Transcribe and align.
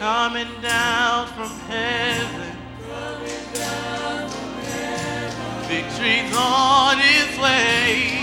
Coming 0.00 0.48
down 0.62 1.26
from 1.26 1.50
heaven. 1.68 2.56
Victory's 5.68 6.34
on 6.34 6.98
its 7.00 7.36
way. 7.36 8.16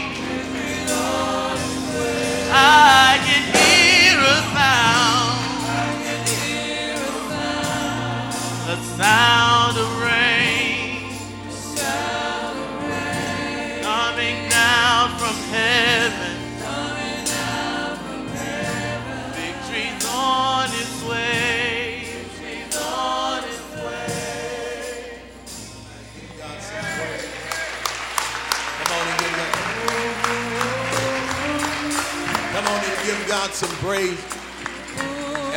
I 2.51 3.19
can 3.27 3.43
hear 3.53 4.17
a 4.17 4.41
sound. 4.57 5.38
The 8.65 8.77
sound 8.97 9.77
of 9.77 9.83
rain. 9.85 9.86
Praise. 33.81 34.22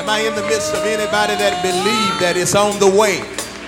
Am 0.01 0.09
I 0.09 0.25
in 0.25 0.33
the 0.33 0.47
midst 0.49 0.73
of 0.73 0.81
anybody 0.89 1.37
that 1.37 1.61
believe 1.61 2.13
that 2.25 2.33
it's 2.41 2.57
on 2.57 2.81
the 2.81 2.89
way? 2.89 3.21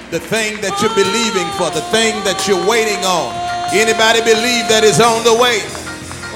The 0.08 0.16
thing 0.16 0.56
that 0.64 0.80
you're 0.80 0.96
believing 0.96 1.44
for, 1.60 1.68
the 1.68 1.84
thing 1.92 2.16
that 2.24 2.48
you're 2.48 2.64
waiting 2.64 3.00
on. 3.04 3.36
Anybody 3.68 4.24
believe 4.24 4.64
that 4.72 4.80
it's 4.88 5.04
on 5.04 5.20
the 5.28 5.36
way? 5.36 5.60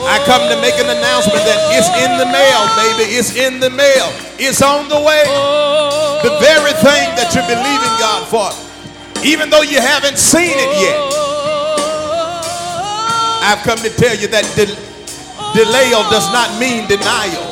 I 0.05 0.21
come 0.29 0.45
to 0.53 0.61
make 0.61 0.77
an 0.77 0.93
announcement 0.93 1.41
that 1.49 1.61
it's 1.73 1.89
in 1.97 2.21
the 2.21 2.29
mail, 2.29 2.61
baby. 2.77 3.17
It's 3.17 3.33
in 3.33 3.57
the 3.57 3.73
mail. 3.73 4.13
It's 4.37 4.61
on 4.61 4.93
the 4.93 5.01
way. 5.01 5.25
The 6.21 6.37
very 6.45 6.77
thing 6.85 7.09
that 7.17 7.33
you're 7.33 7.49
believing 7.49 7.95
God 7.97 8.29
for, 8.29 8.53
even 9.25 9.49
though 9.49 9.65
you 9.65 9.81
haven't 9.81 10.21
seen 10.21 10.53
it 10.53 10.73
yet. 10.85 11.01
I've 13.41 13.65
come 13.65 13.79
to 13.81 13.89
tell 13.97 14.13
you 14.13 14.29
that 14.29 14.45
del- 14.53 14.77
delay 15.57 15.89
does 16.13 16.29
not 16.35 16.53
mean 16.61 16.85
denial. 16.91 17.46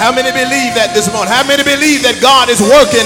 How 0.00 0.08
many 0.08 0.32
believe 0.32 0.72
that 0.80 0.96
this 0.96 1.12
morning? 1.12 1.28
How 1.28 1.44
many 1.44 1.60
believe 1.60 2.00
that 2.08 2.24
God 2.24 2.48
is 2.48 2.56
working 2.64 3.04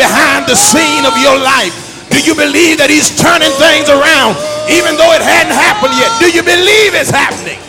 behind 0.00 0.48
the 0.48 0.56
scene 0.56 1.04
of 1.04 1.12
your 1.20 1.36
life? 1.36 1.76
Do 2.08 2.16
you 2.24 2.32
believe 2.32 2.80
that 2.80 2.88
He's 2.88 3.12
turning 3.12 3.52
things 3.60 3.92
around 3.92 4.40
even 4.72 4.96
though 4.96 5.12
it 5.12 5.20
hadn't 5.20 5.52
happened 5.52 5.92
yet? 6.00 6.08
Do 6.24 6.32
you 6.32 6.40
believe 6.40 6.96
it's 6.96 7.12
happening? 7.12 7.60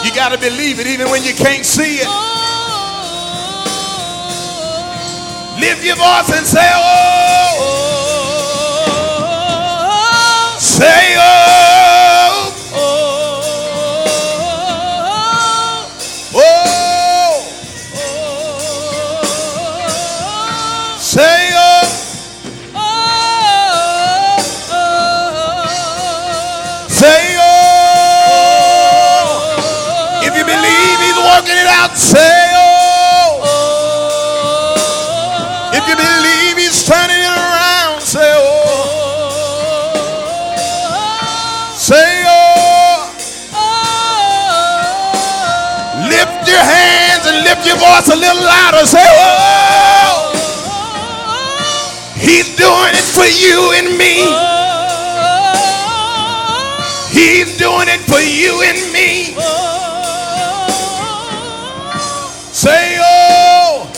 You 0.00 0.10
got 0.16 0.32
to 0.32 0.40
believe 0.40 0.80
it 0.80 0.88
even 0.88 1.12
when 1.12 1.20
you 1.20 1.36
can't 1.36 1.68
see 1.68 2.00
it. 2.00 2.08
Lift 5.60 5.84
your 5.84 6.00
voice 6.00 6.32
and 6.32 6.48
say, 6.48 6.64
Oh. 6.64 7.60
Say, 10.56 11.12
oh. 11.20 11.73
Your 47.74 47.88
voice 47.88 48.08
a 48.08 48.16
little 48.16 48.42
louder. 48.44 48.86
Say, 48.86 49.02
oh. 49.02 50.30
He's 52.14 52.54
doing 52.56 52.94
it 52.94 53.06
for 53.16 53.26
you 53.26 53.72
and 53.78 53.98
me. 53.98 54.14
He's 57.10 57.56
doing 57.58 57.88
it 57.88 58.00
for 58.00 58.20
you 58.20 58.62
and 58.62 58.92
me. 58.92 59.34
Say, 62.52 62.98
oh. 63.00 63.90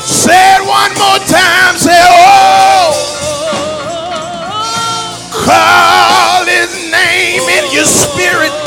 Say 0.00 0.56
it 0.56 0.62
one 0.66 0.94
more 0.98 1.18
time. 1.26 1.76
Say, 1.76 2.00
oh. 2.00 3.08
Call 5.32 6.44
his 6.44 6.90
name 6.90 7.42
in 7.48 7.72
your 7.74 7.84
spirit. 7.84 8.61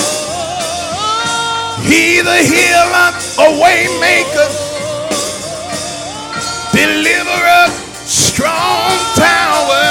He's 1.87 2.25
a 2.25 2.41
healer, 2.41 3.09
a 3.45 3.61
way 3.61 3.85
maker, 4.01 4.47
deliverer, 6.73 7.67
strong 8.05 8.91
tower. 9.15 9.85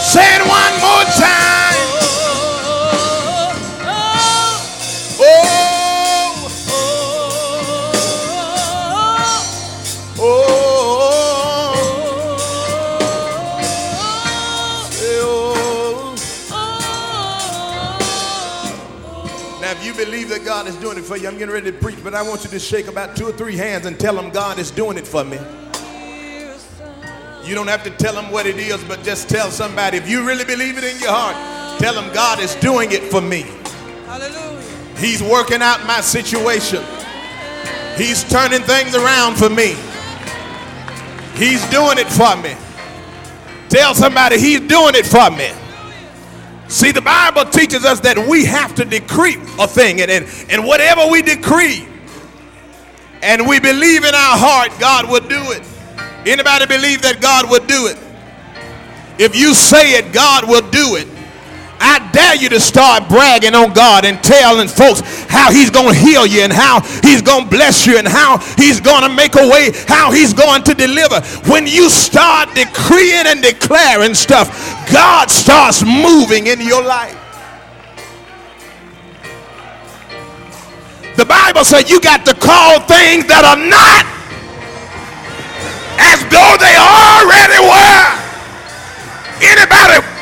Say 0.00 0.24
it 0.36 0.42
one 0.48 0.74
more 0.80 1.04
time. 1.20 1.47
That 20.38 20.44
God 20.44 20.66
is 20.66 20.76
doing 20.76 20.98
it 20.98 21.04
for 21.04 21.16
you, 21.16 21.28
I'm 21.28 21.38
getting 21.38 21.54
ready 21.54 21.70
to 21.70 21.76
preach, 21.76 22.02
but 22.02 22.14
I 22.14 22.22
want 22.22 22.44
you 22.44 22.50
to 22.50 22.58
shake 22.58 22.86
about 22.86 23.16
two 23.16 23.26
or 23.26 23.32
three 23.32 23.56
hands 23.56 23.86
and 23.86 23.98
tell 23.98 24.14
them 24.14 24.30
God 24.30 24.58
is 24.58 24.70
doing 24.70 24.98
it 24.98 25.06
for 25.06 25.24
me. 25.24 25.38
You 27.44 27.54
don't 27.54 27.66
have 27.66 27.82
to 27.84 27.90
tell 27.90 28.14
them 28.14 28.30
what 28.30 28.46
it 28.46 28.56
is, 28.56 28.82
but 28.84 29.02
just 29.02 29.28
tell 29.28 29.50
somebody. 29.50 29.96
If 29.96 30.08
you 30.08 30.26
really 30.26 30.44
believe 30.44 30.76
it 30.76 30.84
in 30.84 31.00
your 31.00 31.12
heart, 31.12 31.80
tell 31.80 31.94
them 31.94 32.12
God 32.12 32.40
is 32.40 32.54
doing 32.56 32.92
it 32.92 33.02
for 33.04 33.20
me. 33.20 33.42
Hallelujah. 34.06 34.62
He's 34.98 35.22
working 35.22 35.62
out 35.62 35.84
my 35.86 36.00
situation. 36.00 36.84
He's 37.96 38.22
turning 38.24 38.60
things 38.62 38.94
around 38.94 39.36
for 39.36 39.48
me. 39.48 39.76
He's 41.36 41.64
doing 41.70 41.98
it 41.98 42.08
for 42.08 42.36
me. 42.36 42.54
Tell 43.70 43.94
somebody 43.94 44.38
he's 44.38 44.60
doing 44.60 44.94
it 44.94 45.06
for 45.06 45.30
me. 45.30 45.50
See, 46.68 46.92
the 46.92 47.00
Bible 47.00 47.46
teaches 47.46 47.84
us 47.84 48.00
that 48.00 48.18
we 48.28 48.44
have 48.44 48.74
to 48.74 48.84
decree 48.84 49.36
a 49.58 49.66
thing, 49.66 50.00
and, 50.02 50.10
and, 50.10 50.26
and 50.50 50.64
whatever 50.64 51.10
we 51.10 51.22
decree 51.22 51.88
and 53.22 53.48
we 53.48 53.58
believe 53.58 54.04
in 54.04 54.14
our 54.14 54.36
heart, 54.38 54.70
God 54.78 55.10
will 55.10 55.26
do 55.26 55.52
it. 55.52 55.62
Anybody 56.26 56.66
believe 56.66 57.02
that 57.02 57.20
God 57.20 57.50
will 57.50 57.64
do 57.66 57.86
it? 57.86 57.98
If 59.18 59.34
you 59.34 59.54
say 59.54 59.98
it, 59.98 60.12
God 60.12 60.46
will 60.46 60.68
do 60.70 60.96
it. 60.96 61.08
I 61.80 62.10
dare 62.10 62.34
you 62.34 62.48
to 62.50 62.60
start 62.60 63.08
bragging 63.08 63.54
on 63.54 63.72
God 63.72 64.04
and 64.04 64.22
telling 64.22 64.66
folks 64.66 65.00
how 65.30 65.52
He's 65.52 65.70
going 65.70 65.94
to 65.94 65.98
heal 65.98 66.26
you 66.26 66.42
and 66.42 66.52
how 66.52 66.80
He's 67.02 67.22
going 67.22 67.44
to 67.44 67.50
bless 67.50 67.86
you 67.86 67.98
and 67.98 68.06
how 68.06 68.38
He's 68.56 68.80
going 68.80 69.02
to 69.02 69.08
make 69.08 69.36
a 69.36 69.48
way, 69.48 69.70
how 69.86 70.10
He's 70.10 70.34
going 70.34 70.64
to 70.64 70.74
deliver. 70.74 71.20
When 71.50 71.66
you 71.66 71.88
start 71.88 72.54
decreeing 72.54 73.26
and 73.26 73.42
declaring 73.42 74.14
stuff, 74.14 74.50
God 74.92 75.30
starts 75.30 75.84
moving 75.84 76.46
in 76.46 76.60
your 76.60 76.82
life. 76.82 77.16
The 81.16 81.24
Bible 81.24 81.64
said 81.64 81.90
you 81.90 82.00
got 82.00 82.24
to 82.26 82.34
call 82.34 82.80
things 82.86 83.26
that 83.26 83.42
are 83.42 83.58
not 83.58 84.06
as 85.98 86.22
though 86.30 86.54
they 86.62 86.76
already 86.78 87.58
were. 87.58 88.06
Anybody 89.42 90.18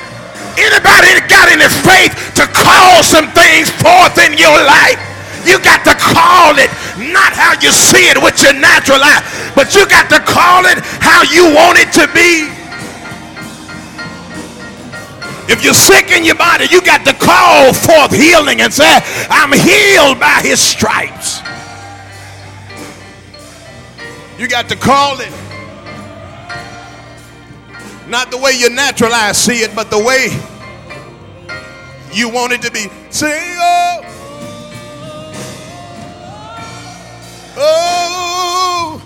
Anybody 0.57 1.13
that 1.21 1.29
got 1.29 1.53
any 1.53 1.69
faith 1.69 2.17
to 2.41 2.49
call 2.49 3.05
some 3.05 3.29
things 3.37 3.69
forth 3.85 4.17
in 4.17 4.41
your 4.41 4.57
life? 4.65 4.97
You 5.45 5.61
got 5.61 5.85
to 5.85 5.93
call 5.93 6.57
it 6.57 6.73
not 6.97 7.37
how 7.37 7.53
you 7.61 7.69
see 7.69 8.09
it 8.09 8.17
with 8.17 8.41
your 8.41 8.57
natural 8.57 9.05
eye, 9.05 9.21
but 9.53 9.77
you 9.77 9.85
got 9.85 10.09
to 10.09 10.19
call 10.25 10.65
it 10.65 10.81
how 11.05 11.29
you 11.29 11.53
want 11.53 11.77
it 11.77 11.93
to 12.01 12.09
be. 12.17 12.56
If 15.49 15.63
you're 15.63 15.75
sick 15.75 16.11
in 16.11 16.25
your 16.25 16.35
body, 16.35 16.67
you 16.71 16.83
got 16.83 17.05
to 17.07 17.15
call 17.15 17.73
forth 17.73 18.13
healing 18.13 18.61
and 18.61 18.73
say, 18.73 18.99
I'm 19.31 19.53
healed 19.53 20.19
by 20.19 20.41
his 20.43 20.61
stripes. 20.61 21.41
You 24.39 24.49
got 24.49 24.69
to 24.69 24.77
call 24.77 25.21
it. 25.21 25.33
Not 28.09 28.31
the 28.31 28.39
way 28.39 28.53
your 28.53 28.71
natural 28.71 29.13
eyes 29.13 29.39
see 29.39 29.63
it, 29.63 29.75
but 29.75 29.91
the 29.91 29.99
way 29.99 30.29
you 32.13 32.29
want 32.29 32.53
it 32.53 32.63
to 32.63 32.71
be. 32.71 32.89
Sing, 33.11 33.31
oh, 33.59 34.03
oh, 37.57 39.03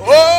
oh, 0.00 0.37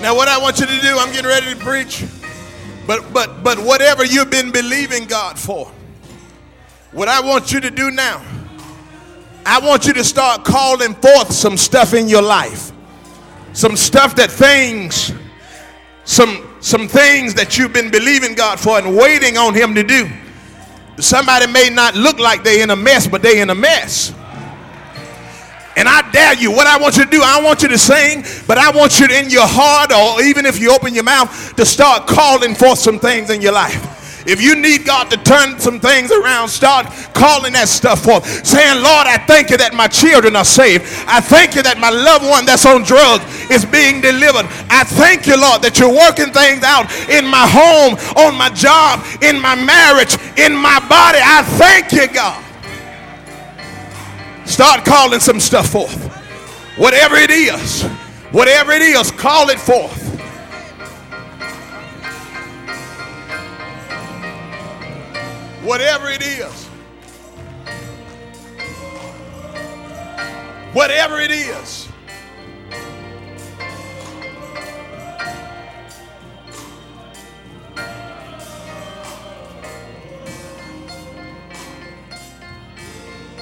Now, 0.00 0.14
what 0.14 0.28
I 0.28 0.38
want 0.38 0.58
you 0.60 0.66
to 0.66 0.80
do, 0.80 0.98
I'm 0.98 1.12
getting 1.12 1.28
ready 1.28 1.54
to 1.54 1.56
preach. 1.56 2.04
But 2.86 3.12
but 3.12 3.42
but 3.42 3.58
whatever 3.58 4.04
you've 4.04 4.30
been 4.30 4.50
believing 4.50 5.04
God 5.06 5.38
for. 5.38 5.70
What 6.92 7.08
I 7.08 7.20
want 7.20 7.52
you 7.52 7.60
to 7.60 7.70
do 7.70 7.90
now, 7.92 8.20
I 9.46 9.60
want 9.60 9.86
you 9.86 9.92
to 9.92 10.02
start 10.02 10.44
calling 10.44 10.94
forth 10.94 11.32
some 11.32 11.56
stuff 11.56 11.94
in 11.94 12.08
your 12.08 12.22
life. 12.22 12.72
Some 13.52 13.76
stuff 13.76 14.16
that 14.16 14.30
things, 14.30 15.12
some, 16.04 16.48
some 16.60 16.88
things 16.88 17.34
that 17.34 17.58
you've 17.58 17.72
been 17.72 17.90
believing 17.90 18.34
God 18.34 18.58
for 18.58 18.78
and 18.78 18.96
waiting 18.96 19.36
on 19.36 19.54
Him 19.54 19.74
to 19.74 19.82
do. 19.82 20.08
Somebody 20.98 21.50
may 21.50 21.70
not 21.70 21.94
look 21.94 22.18
like 22.18 22.42
they're 22.42 22.62
in 22.62 22.70
a 22.70 22.76
mess, 22.76 23.06
but 23.06 23.22
they're 23.22 23.42
in 23.42 23.50
a 23.50 23.54
mess. 23.54 24.12
And 25.76 25.88
I 25.88 26.08
dare 26.10 26.34
you, 26.34 26.50
what 26.50 26.66
I 26.66 26.78
want 26.78 26.96
you 26.96 27.04
to 27.04 27.10
do, 27.10 27.22
I 27.22 27.40
want 27.42 27.62
you 27.62 27.68
to 27.68 27.78
sing, 27.78 28.24
but 28.46 28.58
I 28.58 28.70
want 28.70 28.98
you 28.98 29.08
to, 29.08 29.18
in 29.18 29.30
your 29.30 29.46
heart, 29.46 29.92
or 29.92 30.22
even 30.22 30.44
if 30.44 30.58
you 30.60 30.72
open 30.72 30.94
your 30.94 31.04
mouth, 31.04 31.54
to 31.56 31.64
start 31.64 32.06
calling 32.06 32.54
for 32.54 32.76
some 32.76 32.98
things 32.98 33.30
in 33.30 33.40
your 33.40 33.52
life. 33.52 33.98
If 34.26 34.42
you 34.42 34.54
need 34.54 34.84
God 34.84 35.10
to 35.10 35.16
turn 35.16 35.58
some 35.58 35.80
things 35.80 36.12
around, 36.12 36.48
start 36.48 36.86
calling 37.14 37.54
that 37.54 37.68
stuff 37.68 38.04
forth. 38.04 38.26
Saying, 38.44 38.82
Lord, 38.82 39.06
I 39.06 39.16
thank 39.26 39.48
you 39.48 39.56
that 39.56 39.72
my 39.72 39.88
children 39.88 40.36
are 40.36 40.44
saved. 40.44 40.84
I 41.08 41.20
thank 41.20 41.54
you 41.54 41.62
that 41.62 41.78
my 41.78 41.88
loved 41.88 42.28
one 42.28 42.44
that's 42.44 42.66
on 42.66 42.82
drugs 42.82 43.24
is 43.48 43.64
being 43.64 44.00
delivered. 44.02 44.44
I 44.68 44.84
thank 44.84 45.26
you, 45.26 45.40
Lord, 45.40 45.62
that 45.62 45.78
you're 45.78 45.92
working 45.92 46.34
things 46.36 46.62
out 46.62 46.92
in 47.08 47.24
my 47.24 47.48
home, 47.48 47.96
on 48.20 48.36
my 48.36 48.50
job, 48.50 49.00
in 49.22 49.40
my 49.40 49.56
marriage, 49.56 50.12
in 50.36 50.52
my 50.52 50.78
body. 50.84 51.18
I 51.22 51.40
thank 51.56 51.92
you, 51.92 52.06
God. 52.12 52.49
Start 54.50 54.84
calling 54.84 55.20
some 55.20 55.38
stuff 55.38 55.68
forth. 55.68 56.08
Whatever 56.76 57.14
it 57.14 57.30
is, 57.30 57.84
whatever 58.32 58.72
it 58.72 58.82
is, 58.82 59.12
call 59.12 59.48
it 59.48 59.60
forth. 59.60 60.08
Whatever 65.62 66.08
it 66.08 66.22
is. 66.22 66.66
Whatever 70.72 71.20
it 71.20 71.30
is. 71.30 71.89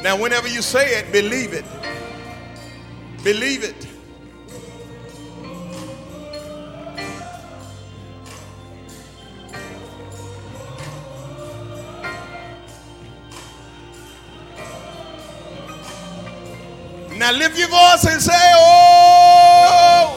Now, 0.03 0.17
whenever 0.17 0.49
you 0.49 0.63
say 0.63 0.99
it, 0.99 1.13
believe 1.13 1.53
it. 1.53 1.65
Believe 3.25 3.65
it. 3.65 3.87
Now 17.19 17.33
lift 17.33 17.59
your 17.59 17.69
voice 17.69 18.05
and 18.05 18.23
say, 18.23 18.33
Oh. 18.55 20.15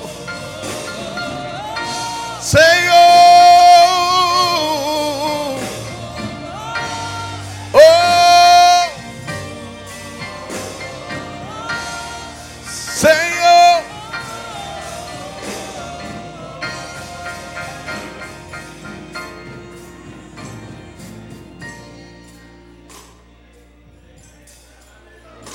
Say, 2.39 2.87
Oh. 2.91 3.30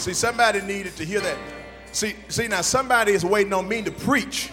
See, 0.07 0.15
somebody 0.15 0.61
needed 0.61 0.95
to 0.99 1.05
hear 1.05 1.19
that. 1.19 1.37
See, 1.91 2.15
see, 2.29 2.47
now 2.47 2.61
somebody 2.61 3.11
is 3.11 3.25
waiting 3.25 3.53
on 3.53 3.67
me 3.67 3.83
to 3.83 3.91
preach, 3.91 4.53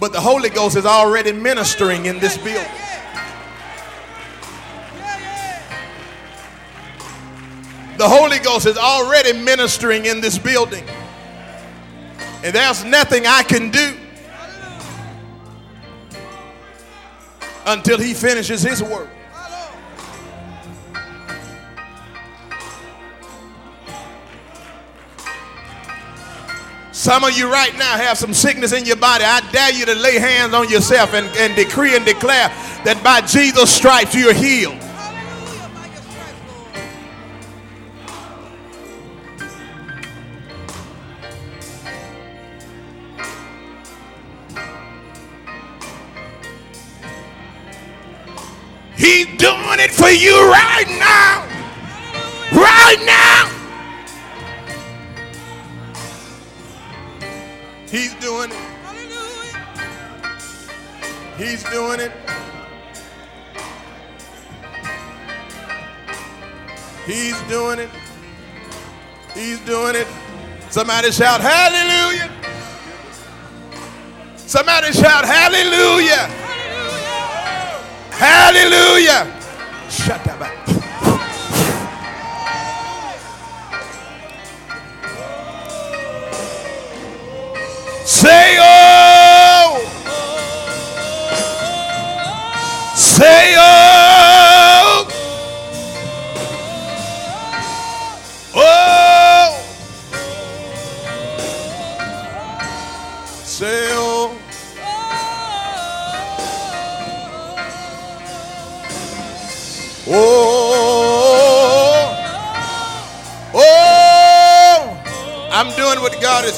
but 0.00 0.12
the 0.12 0.20
Holy 0.20 0.50
Ghost 0.50 0.76
is 0.76 0.84
already 0.84 1.30
ministering 1.30 2.06
in 2.06 2.18
this 2.18 2.36
building. 2.36 2.66
The 7.96 8.08
Holy 8.08 8.40
Ghost 8.40 8.66
is 8.66 8.76
already 8.76 9.38
ministering 9.38 10.06
in 10.06 10.20
this 10.20 10.36
building. 10.36 10.82
And 12.42 12.52
there's 12.52 12.84
nothing 12.84 13.28
I 13.28 13.44
can 13.44 13.70
do 13.70 13.96
until 17.66 17.98
He 17.98 18.14
finishes 18.14 18.62
His 18.62 18.82
work. 18.82 19.08
Some 27.04 27.22
of 27.22 27.36
you 27.36 27.52
right 27.52 27.76
now 27.76 27.98
have 27.98 28.16
some 28.16 28.32
sickness 28.32 28.72
in 28.72 28.86
your 28.86 28.96
body. 28.96 29.24
I 29.24 29.46
dare 29.52 29.70
you 29.74 29.84
to 29.84 29.94
lay 29.94 30.18
hands 30.18 30.54
on 30.54 30.70
yourself 30.70 31.12
and, 31.12 31.26
and 31.36 31.54
decree 31.54 31.94
and 31.94 32.02
declare 32.02 32.48
that 32.88 32.98
by 33.04 33.20
Jesus' 33.20 33.70
stripes 33.70 34.14
you're 34.14 34.32
healed. 34.32 34.83
Somebody 70.84 71.12
shout 71.12 71.40
hallelujah. 71.40 72.30
Somebody 74.36 74.92
shout 74.92 75.24
hallelujah. 75.24 76.28
Hallelujah. 78.12 79.24
Shut 79.88 80.28
up. 80.28 80.42
Say 88.04 88.58
oh. 88.60 88.73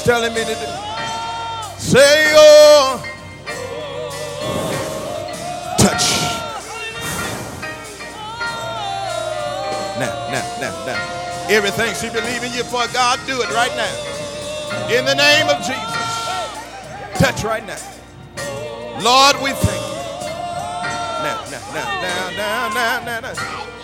Telling 0.06 0.32
me 0.34 0.40
to 0.42 0.54
do. 0.54 0.66
Say 1.78 2.32
oh. 2.36 3.02
Touch. 5.78 6.06
Now, 9.98 10.14
now, 10.30 10.60
now, 10.60 10.86
now. 10.86 11.46
Everything 11.48 11.92
she 11.96 12.08
believing 12.10 12.52
you 12.52 12.62
for, 12.62 12.86
God, 12.92 13.18
do 13.26 13.42
it 13.42 13.50
right 13.50 13.74
now. 13.74 14.96
In 14.96 15.04
the 15.04 15.14
name 15.16 15.48
of 15.48 15.58
Jesus. 15.58 17.18
Touch 17.18 17.42
right 17.42 17.66
now. 17.66 17.82
Lord, 19.02 19.34
we 19.42 19.50
thank 19.50 19.82
you. 19.82 19.96
Now, 21.26 21.42
now, 21.50 21.74
now, 21.74 22.00
now, 22.00 22.30
now, 22.30 23.00
now, 23.04 23.04
now, 23.04 23.32
now. 23.32 23.75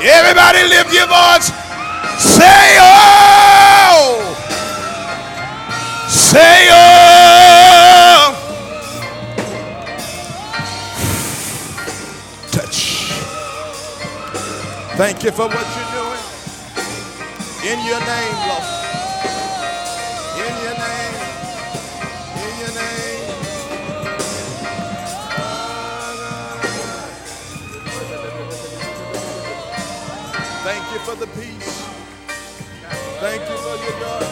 Everybody 0.00 0.62
lift 0.68 0.94
your 0.94 1.06
voice. 1.08 1.50
Say 2.22 2.76
oh. 2.78 4.34
Say 6.08 6.68
oh. 6.70 8.34
Touch. 12.52 13.10
Thank 14.96 15.24
you 15.24 15.32
for 15.32 15.48
what 15.48 15.66
you're 15.76 15.92
doing. 15.98 16.22
In 17.72 17.84
your 17.84 17.98
name, 17.98 18.37
Thank 30.70 30.84
you 30.92 30.98
for 30.98 31.14
the 31.14 31.26
peace. 31.28 31.80
Thank 33.20 33.40
you 33.40 33.56
for 33.56 33.76
your 33.82 33.96
God. 34.00 34.22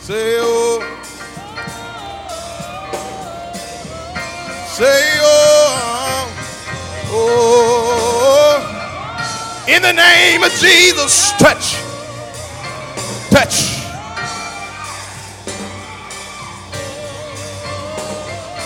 Say 0.00 0.36
oh. 0.38 0.78
Say 4.76 5.02
oh. 5.22 6.30
Oh. 7.10 8.62
In 9.66 9.82
the 9.82 9.92
name 9.92 10.44
of 10.44 10.52
Jesus, 10.52 11.32
touch. 11.32 11.74
Touch. 13.30 13.74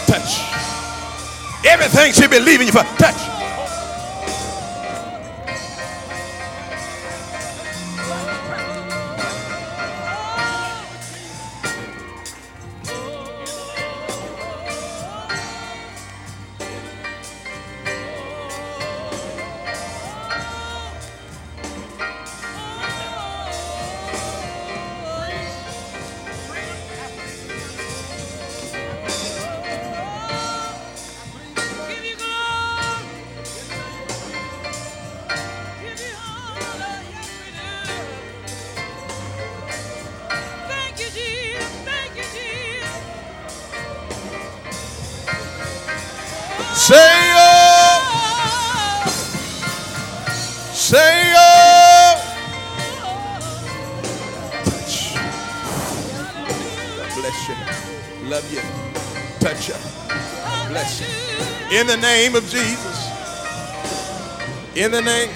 Touch. 0.06 0.32
Everything 1.64 2.12
she 2.12 2.28
believing 2.28 2.66
you 2.66 2.72
for. 2.74 2.84
Touch. 2.98 3.31
Name 62.12 62.34
of 62.34 62.44
Jesus. 62.50 62.98
In 64.76 64.90
the 64.90 65.00
name. 65.00 65.31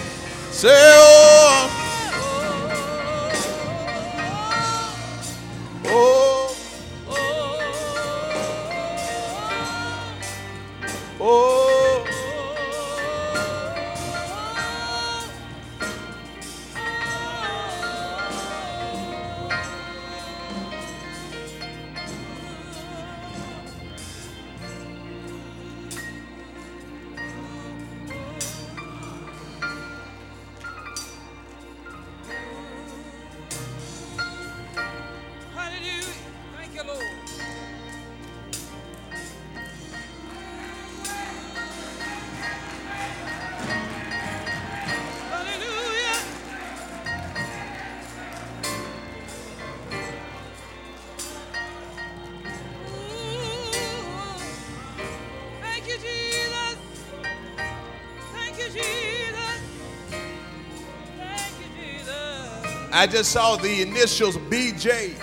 I 62.97 63.07
just 63.07 63.31
saw 63.31 63.57
the 63.57 63.83
initials 63.83 64.39
BJ. 64.39 65.15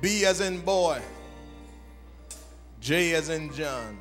B 0.00 0.24
as 0.24 0.40
in 0.40 0.60
boy. 0.60 1.00
J 2.80 3.14
as 3.14 3.28
in 3.28 3.52
John. 3.54 3.96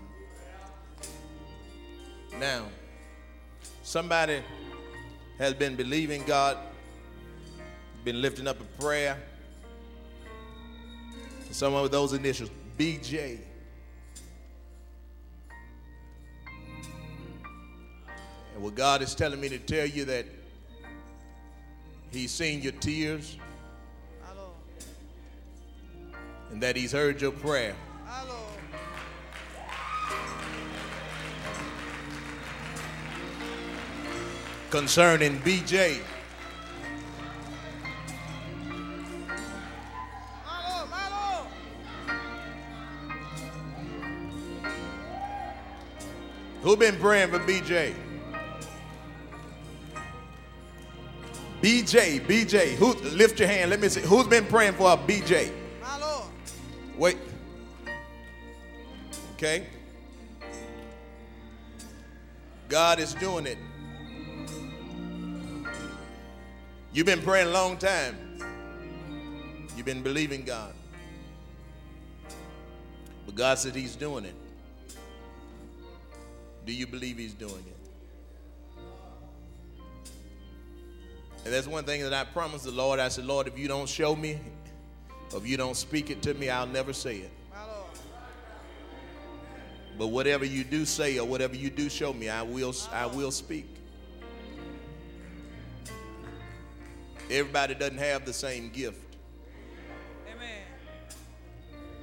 Now, 2.39 2.65
somebody 3.83 4.41
has 5.37 5.53
been 5.53 5.75
believing 5.75 6.23
God, 6.23 6.57
been 8.03 8.23
lifting 8.23 8.47
up 8.47 8.59
a 8.59 8.81
prayer. 8.81 9.21
Someone 11.51 11.83
with 11.83 11.91
those 11.91 12.13
initials, 12.13 12.49
BJ. 12.75 13.37
Well, 18.63 18.71
God 18.71 19.01
is 19.01 19.13
telling 19.13 19.41
me 19.41 19.49
to 19.49 19.59
tell 19.59 19.85
you 19.85 20.05
that 20.05 20.25
He's 22.13 22.31
seen 22.31 22.61
your 22.61 22.71
tears 22.71 23.35
and 26.49 26.63
that 26.63 26.77
He's 26.77 26.93
heard 26.93 27.19
your 27.19 27.33
prayer. 27.33 27.75
Concerning 34.69 35.39
BJ. 35.39 35.99
Who 46.61 46.77
been 46.77 46.95
praying 46.95 47.31
for 47.31 47.39
BJ? 47.39 47.93
BJ, 51.63 52.19
BJ. 52.19 52.75
Who 52.75 52.93
lift 52.93 53.39
your 53.39 53.47
hand? 53.47 53.71
Let 53.71 53.79
me 53.79 53.87
see. 53.87 54.01
Who's 54.01 54.27
been 54.27 54.45
praying 54.45 54.73
for 54.73 54.91
a 54.91 54.97
BJ? 54.97 55.49
My 55.81 55.97
Lord. 55.97 56.27
Wait. 56.97 57.17
Okay. 59.35 59.65
God 62.67 62.99
is 62.99 63.13
doing 63.13 63.45
it. 63.45 63.57
You've 66.91 67.05
been 67.05 67.21
praying 67.21 67.47
a 67.47 67.51
long 67.51 67.77
time. 67.77 68.17
You've 69.77 69.85
been 69.85 70.03
believing 70.03 70.43
God. 70.43 70.73
But 73.25 73.35
God 73.35 73.57
said 73.57 73.73
He's 73.73 73.95
doing 73.95 74.25
it. 74.25 74.35
Do 76.65 76.73
you 76.73 76.87
believe 76.87 77.17
He's 77.17 77.33
doing 77.33 77.63
it? 77.67 77.72
And 81.45 81.53
that's 81.53 81.67
one 81.67 81.83
thing 81.83 82.01
that 82.01 82.13
I 82.13 82.23
promised 82.23 82.63
the 82.63 82.71
Lord. 82.71 82.99
I 82.99 83.09
said, 83.09 83.25
Lord, 83.25 83.47
if 83.47 83.57
you 83.57 83.67
don't 83.67 83.89
show 83.89 84.15
me, 84.15 84.39
if 85.35 85.47
you 85.47 85.57
don't 85.57 85.75
speak 85.75 86.09
it 86.09 86.21
to 86.23 86.33
me, 86.33 86.49
I'll 86.49 86.67
never 86.67 86.93
say 86.93 87.17
it. 87.17 87.31
My 87.51 87.65
Lord. 87.65 87.87
But 89.97 90.07
whatever 90.07 90.45
you 90.45 90.63
do 90.63 90.85
say 90.85 91.19
or 91.19 91.25
whatever 91.25 91.55
you 91.55 91.69
do 91.69 91.89
show 91.89 92.13
me, 92.13 92.29
I 92.29 92.43
will 92.43 92.73
I 92.91 93.07
will 93.07 93.31
speak. 93.31 93.67
Everybody 97.29 97.73
doesn't 97.75 97.97
have 97.97 98.25
the 98.25 98.33
same 98.33 98.69
gift. 98.69 99.01
Amen. 100.33 100.61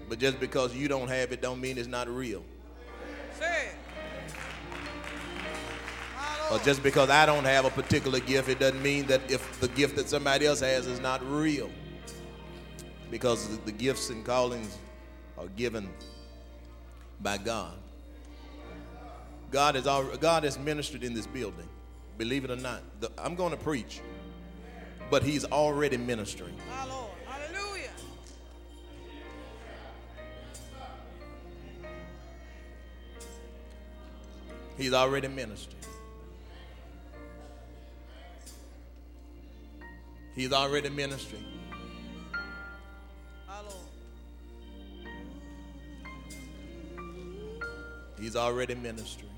But 0.08 0.18
just 0.18 0.40
because 0.40 0.74
you 0.74 0.88
don't 0.88 1.08
have 1.08 1.32
it 1.32 1.40
don't 1.40 1.60
mean 1.60 1.78
it's 1.78 1.88
not 1.88 2.08
real. 2.08 2.42
Or 6.50 6.58
just 6.58 6.82
because 6.82 7.10
I 7.10 7.26
don't 7.26 7.44
have 7.44 7.64
a 7.64 7.70
particular 7.70 8.18
gift, 8.18 8.48
it 8.48 8.58
doesn't 8.58 8.82
mean 8.82 9.06
that 9.06 9.20
if 9.30 9.60
the 9.60 9.68
gift 9.68 9.94
that 9.96 10.08
somebody 10.08 10.46
else 10.46 10.60
has 10.60 10.88
is 10.88 10.98
not 10.98 11.24
real. 11.30 11.70
Because 13.08 13.58
the- 13.60 13.72
gifts 13.72 14.10
and 14.10 14.24
callings 14.24 14.76
are 15.38 15.46
given 15.48 15.88
by 17.20 17.38
God. 17.38 17.74
God 19.52 19.76
has 19.76 19.86
already, 19.86 20.18
God 20.18 20.44
has 20.44 20.58
ministered 20.58 21.04
in 21.04 21.14
this 21.14 21.26
building. 21.26 21.68
Believe 22.18 22.44
it 22.44 22.50
or 22.50 22.56
not. 22.56 22.82
The- 23.00 23.12
I'm 23.16 23.36
going 23.36 23.52
to 23.52 23.56
preach. 23.56 24.00
But 25.08 25.22
he's 25.22 25.44
already 25.44 25.96
ministering. 25.96 26.56
My 26.68 26.84
Lord. 26.84 27.10
Hallelujah. 27.26 27.90
He's 34.76 34.92
already 34.92 35.28
ministered. 35.28 35.79
He's 40.34 40.52
already 40.52 40.88
ministering. 40.88 41.44
He's 48.20 48.36
already 48.36 48.74
ministering. 48.74 49.30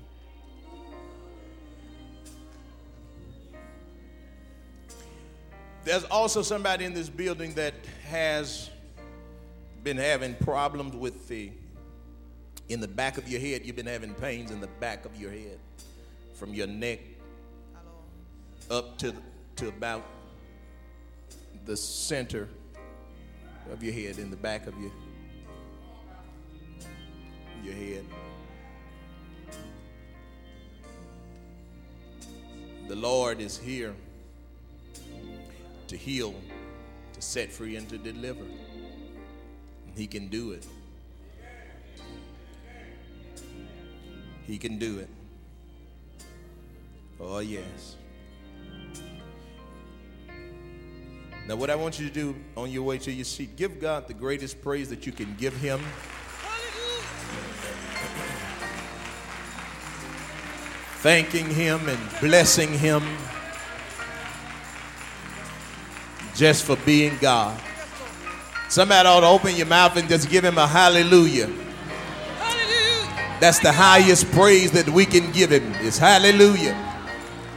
There's 5.85 6.03
also 6.05 6.41
somebody 6.41 6.85
in 6.85 6.93
this 6.93 7.09
building 7.09 7.53
that 7.55 7.73
has 8.07 8.69
been 9.83 9.97
having 9.97 10.35
problems 10.35 10.95
with 10.95 11.27
the 11.27 11.51
in 12.69 12.79
the 12.79 12.87
back 12.87 13.17
of 13.17 13.27
your 13.27 13.41
head. 13.41 13.65
You've 13.65 13.75
been 13.75 13.85
having 13.85 14.13
pains 14.13 14.51
in 14.51 14.61
the 14.61 14.69
back 14.79 15.05
of 15.05 15.15
your 15.19 15.31
head 15.31 15.59
from 16.33 16.53
your 16.53 16.67
neck 16.67 16.99
up 18.69 18.97
to 18.99 19.13
to 19.57 19.67
about 19.67 20.05
the 21.65 21.77
center 21.77 22.49
of 23.71 23.83
your 23.83 23.93
head 23.93 24.19
in 24.19 24.29
the 24.29 24.35
back 24.35 24.67
of 24.67 24.77
your 24.79 24.91
your 27.63 27.73
head. 27.73 28.05
The 32.89 32.95
Lord 32.95 33.39
is 33.39 33.57
here 33.57 33.95
to 35.87 35.95
heal, 35.95 36.35
to 37.13 37.21
set 37.21 37.51
free, 37.51 37.77
and 37.77 37.87
to 37.87 37.97
deliver. 37.97 38.43
He 39.95 40.07
can 40.07 40.27
do 40.27 40.51
it. 40.51 40.67
He 44.45 44.57
can 44.57 44.77
do 44.77 44.99
it. 44.99 45.09
Oh, 47.19 47.39
yes. 47.39 47.95
Now, 51.47 51.57
what 51.57 51.69
I 51.69 51.75
want 51.75 51.99
you 51.99 52.07
to 52.07 52.13
do 52.13 52.35
on 52.55 52.71
your 52.71 52.83
way 52.83 52.97
to 52.99 53.11
your 53.11 53.25
seat, 53.25 53.55
give 53.57 53.81
God 53.81 54.07
the 54.07 54.13
greatest 54.13 54.61
praise 54.61 54.89
that 54.89 55.05
you 55.05 55.11
can 55.11 55.35
give 55.37 55.55
Him. 55.57 55.81
Thanking 61.03 61.49
him 61.49 61.89
and 61.89 61.99
blessing 62.21 62.71
him 62.71 63.03
just 66.33 66.63
for 66.63 66.77
being 66.85 67.17
God. 67.19 67.59
Somebody 68.69 69.09
ought 69.09 69.19
to 69.19 69.27
open 69.27 69.53
your 69.57 69.65
mouth 69.65 69.97
and 69.97 70.07
just 70.07 70.29
give 70.29 70.45
him 70.45 70.57
a 70.57 70.65
hallelujah. 70.65 71.51
That's 73.41 73.59
the 73.59 73.73
highest 73.73 74.31
praise 74.31 74.71
that 74.71 74.87
we 74.87 75.05
can 75.05 75.29
give 75.33 75.51
him. 75.51 75.73
Is 75.85 75.97
hallelujah. 75.97 76.71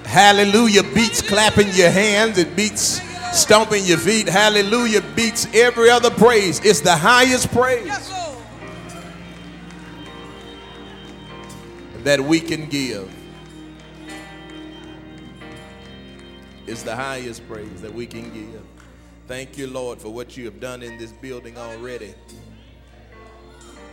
Hallelujah 0.02 0.82
beats 0.82 1.22
clapping 1.22 1.68
your 1.68 1.90
hands, 1.90 2.38
it 2.38 2.56
beats 2.56 3.00
stomping 3.36 3.84
your 3.84 3.98
feet. 3.98 4.28
Hallelujah 4.28 5.02
beats 5.14 5.46
every 5.54 5.90
other 5.90 6.10
praise. 6.10 6.60
It's 6.64 6.80
the 6.80 6.96
highest 6.96 7.52
praise 7.52 7.86
Yes, 7.86 8.12
that 12.02 12.20
we 12.20 12.40
can 12.40 12.68
give. 12.68 13.12
It's 16.66 16.82
the 16.82 16.96
highest 16.96 17.46
praise 17.48 17.80
that 17.82 17.92
we 17.92 18.06
can 18.06 18.32
give. 18.32 18.62
Thank 19.28 19.58
you, 19.58 19.66
Lord, 19.66 20.00
for 20.00 20.10
what 20.10 20.36
you 20.36 20.44
have 20.44 20.60
done 20.60 20.82
in 20.82 20.98
this 20.98 21.12
building 21.12 21.58
already. 21.58 22.14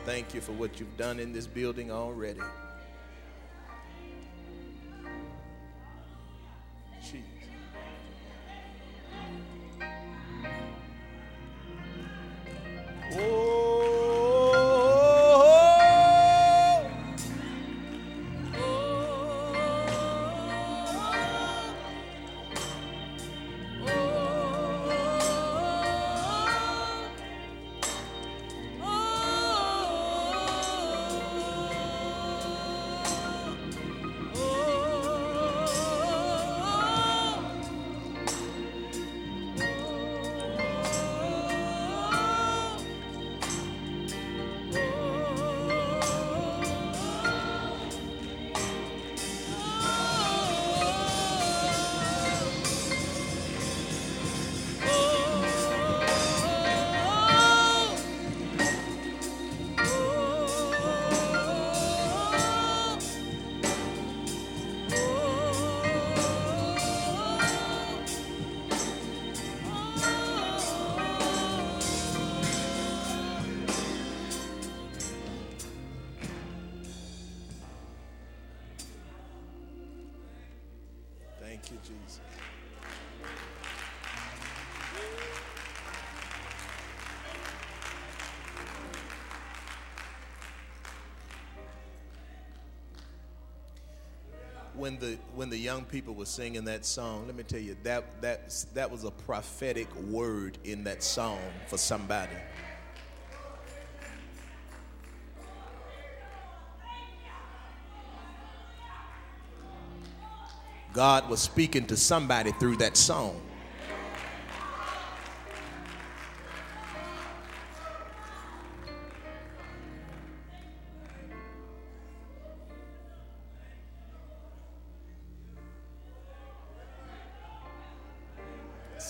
Thank 0.06 0.34
you 0.34 0.42
for 0.42 0.52
what 0.52 0.80
you've 0.80 0.98
done 0.98 1.20
in 1.20 1.34
this 1.34 1.48
building 1.48 1.92
already. 1.92 2.42
When 95.36 95.50
the 95.50 95.58
young 95.58 95.84
people 95.86 96.14
were 96.14 96.26
singing 96.26 96.66
that 96.66 96.86
song, 96.86 97.26
let 97.26 97.36
me 97.36 97.44
tell 97.44 97.60
you 97.60 97.76
that 97.84 98.22
that 98.22 98.66
that 98.74 98.92
was 98.92 99.04
a 99.04 99.12
prophetic 99.12 99.94
word 99.96 100.58
in 100.64 100.84
that 100.84 101.04
song 101.04 101.40
for 101.68 101.78
somebody. 101.78 102.36
God 110.94 111.28
was 111.28 111.42
speaking 111.42 111.88
to 111.88 111.98
somebody 111.98 112.52
through 112.54 112.78
that 112.78 112.96
song. 112.96 113.42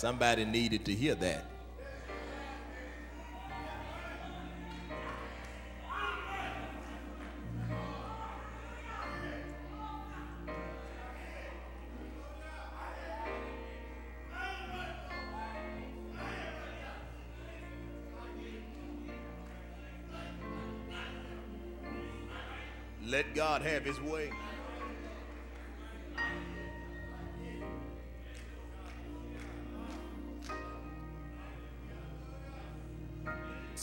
Somebody 0.04 0.44
needed 0.44 0.84
to 0.84 0.92
hear 0.92 1.14
that. 1.14 1.46
Let 23.06 23.34
God 23.34 23.62
have 23.62 23.86
his 23.86 23.98
way. 24.02 24.30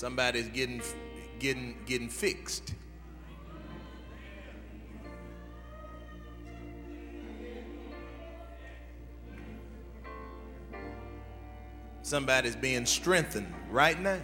Somebody's 0.01 0.49
getting 0.49 0.81
getting 1.37 1.75
getting 1.85 2.09
fixed. 2.09 2.73
Somebody's 12.01 12.55
being 12.55 12.87
strengthened 12.87 13.53
right 13.69 14.01
now. 14.01 14.17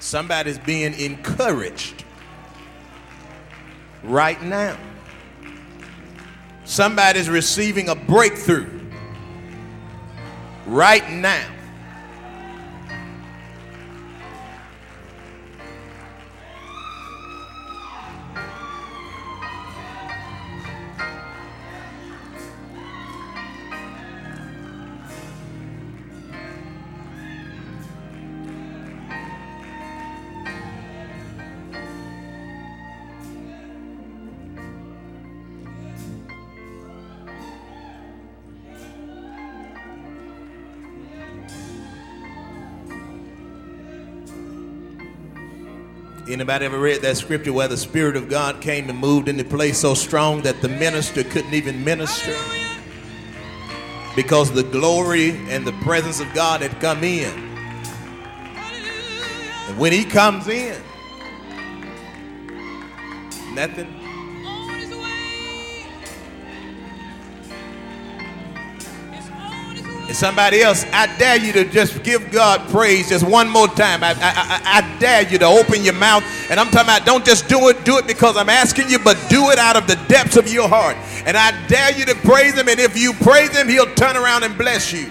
Somebody's 0.00 0.58
being 0.58 0.92
encouraged 0.94 2.02
right 4.02 4.42
now. 4.42 4.76
Somebody's 6.64 7.30
receiving 7.30 7.90
a 7.90 7.94
breakthrough 7.94 8.68
right 10.66 11.08
now. 11.12 11.53
Anybody 46.34 46.64
ever 46.64 46.80
read 46.80 47.00
that 47.02 47.16
scripture 47.16 47.52
where 47.52 47.68
the 47.68 47.76
Spirit 47.76 48.16
of 48.16 48.28
God 48.28 48.60
came 48.60 48.90
and 48.90 48.98
moved 48.98 49.28
in 49.28 49.36
the 49.36 49.44
place 49.44 49.78
so 49.78 49.94
strong 49.94 50.42
that 50.42 50.60
the 50.62 50.68
minister 50.68 51.22
couldn't 51.22 51.54
even 51.54 51.84
minister? 51.84 52.34
Because 54.16 54.50
the 54.50 54.64
glory 54.64 55.30
and 55.48 55.64
the 55.64 55.70
presence 55.84 56.18
of 56.18 56.26
God 56.34 56.60
had 56.60 56.72
come 56.80 57.04
in. 57.04 57.32
And 59.68 59.78
when 59.78 59.92
he 59.92 60.04
comes 60.04 60.48
in, 60.48 60.82
nothing 63.52 63.93
somebody 70.14 70.62
else, 70.62 70.84
I 70.92 71.06
dare 71.18 71.36
you 71.38 71.52
to 71.52 71.64
just 71.64 72.02
give 72.02 72.30
God 72.30 72.68
praise 72.70 73.08
just 73.08 73.26
one 73.26 73.48
more 73.48 73.68
time. 73.68 74.02
I, 74.02 74.10
I, 74.10 74.16
I, 74.20 74.60
I 74.78 74.98
dare 74.98 75.22
you 75.30 75.38
to 75.38 75.46
open 75.46 75.82
your 75.82 75.94
mouth. 75.94 76.24
And 76.50 76.58
I'm 76.58 76.66
talking 76.66 76.88
about 76.88 77.04
don't 77.04 77.24
just 77.24 77.48
do 77.48 77.68
it, 77.68 77.84
do 77.84 77.98
it 77.98 78.06
because 78.06 78.36
I'm 78.36 78.48
asking 78.48 78.88
you, 78.88 78.98
but 78.98 79.18
do 79.28 79.50
it 79.50 79.58
out 79.58 79.76
of 79.76 79.86
the 79.86 79.96
depths 80.08 80.36
of 80.36 80.52
your 80.52 80.68
heart. 80.68 80.96
And 81.26 81.36
I 81.36 81.66
dare 81.66 81.96
you 81.96 82.04
to 82.06 82.14
praise 82.16 82.54
Him. 82.54 82.68
And 82.68 82.80
if 82.80 82.96
you 82.96 83.12
praise 83.12 83.56
Him, 83.56 83.68
He'll 83.68 83.92
turn 83.94 84.16
around 84.16 84.44
and 84.44 84.56
bless 84.56 84.92
you. 84.92 85.10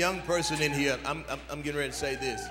Young 0.00 0.22
person 0.22 0.62
in 0.62 0.72
here. 0.72 0.98
I'm, 1.04 1.22
I'm, 1.28 1.38
I'm 1.50 1.60
getting 1.60 1.78
ready 1.78 1.90
to 1.92 1.96
say 1.96 2.16
this. 2.16 2.42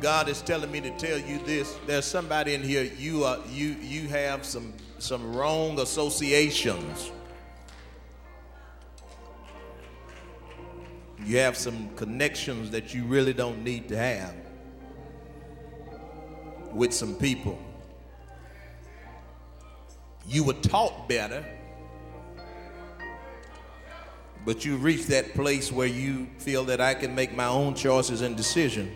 God 0.00 0.28
is 0.28 0.42
telling 0.42 0.70
me 0.72 0.80
to 0.80 0.90
tell 0.98 1.16
you 1.16 1.38
this. 1.46 1.76
There's 1.86 2.04
somebody 2.04 2.54
in 2.54 2.62
here. 2.62 2.82
You 2.98 3.22
are 3.22 3.38
you 3.50 3.76
you 3.80 4.08
have 4.08 4.44
some 4.44 4.72
some 4.98 5.34
wrong 5.34 5.78
associations. 5.78 7.12
You 11.24 11.38
have 11.38 11.56
some 11.56 11.88
connections 11.94 12.70
that 12.72 12.94
you 12.94 13.04
really 13.04 13.32
don't 13.32 13.62
need 13.62 13.88
to 13.88 13.96
have 13.96 14.34
with 16.72 16.92
some 16.92 17.14
people. 17.14 17.60
You 20.26 20.42
were 20.42 20.54
taught 20.54 21.08
better 21.08 21.44
but 24.44 24.64
you 24.64 24.76
reach 24.76 25.06
that 25.06 25.34
place 25.34 25.70
where 25.70 25.86
you 25.86 26.28
feel 26.38 26.64
that 26.64 26.80
I 26.80 26.94
can 26.94 27.14
make 27.14 27.34
my 27.34 27.46
own 27.46 27.74
choices 27.74 28.22
and 28.22 28.36
decisions. 28.36 28.90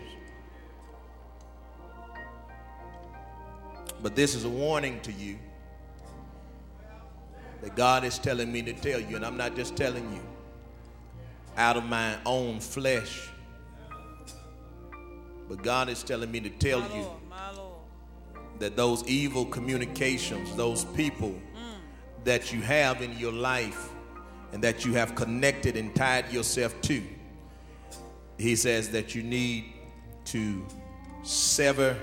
But 4.01 4.15
this 4.15 4.35
is 4.35 4.43
a 4.43 4.49
warning 4.49 4.99
to 5.01 5.11
you 5.11 5.37
that 7.61 7.75
God 7.75 8.03
is 8.03 8.19
telling 8.19 8.51
me 8.51 8.61
to 8.63 8.73
tell 8.73 8.99
you, 8.99 9.15
and 9.15 9.25
I'm 9.25 9.37
not 9.37 9.55
just 9.55 9.77
telling 9.77 10.11
you. 10.11 10.19
Out 11.55 11.77
of 11.77 11.85
my 11.85 12.17
own 12.25 12.59
flesh, 12.59 13.29
but 15.47 15.61
God 15.61 15.87
is 15.87 16.01
telling 16.01 16.31
me 16.31 16.39
to 16.39 16.49
tell 16.49 16.79
My 16.79 16.95
you 16.95 17.03
Lord, 17.03 17.77
that 18.57 18.75
those 18.75 19.07
evil 19.07 19.45
communications, 19.45 20.55
those 20.55 20.83
people 20.83 21.29
mm. 21.29 22.23
that 22.23 22.51
you 22.51 22.61
have 22.61 23.03
in 23.03 23.15
your 23.19 23.31
life 23.31 23.92
and 24.53 24.63
that 24.63 24.85
you 24.85 24.93
have 24.93 25.15
connected 25.15 25.75
and 25.75 25.93
tied 25.95 26.31
yourself 26.31 26.79
to. 26.81 27.03
He 28.37 28.55
says 28.55 28.89
that 28.91 29.15
you 29.15 29.23
need 29.23 29.73
to 30.25 30.65
sever 31.23 31.97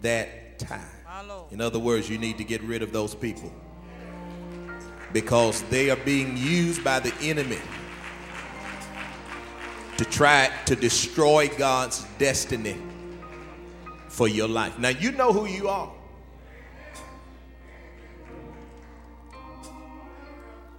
that 0.00 0.58
tie. 0.58 0.80
In 1.50 1.60
other 1.60 1.78
words, 1.78 2.08
you 2.08 2.16
need 2.16 2.38
to 2.38 2.44
get 2.44 2.62
rid 2.62 2.82
of 2.82 2.92
those 2.92 3.14
people 3.14 3.52
because 5.12 5.62
they 5.64 5.90
are 5.90 5.96
being 5.96 6.36
used 6.36 6.82
by 6.82 7.00
the 7.00 7.14
enemy 7.20 7.58
to 9.96 10.04
try 10.04 10.50
to 10.66 10.74
destroy 10.74 11.48
God's 11.56 12.04
destiny 12.18 12.76
for 14.08 14.28
your 14.28 14.48
life. 14.48 14.78
Now, 14.78 14.88
you 14.88 15.12
know 15.12 15.32
who 15.32 15.46
you 15.46 15.68
are. 15.68 15.90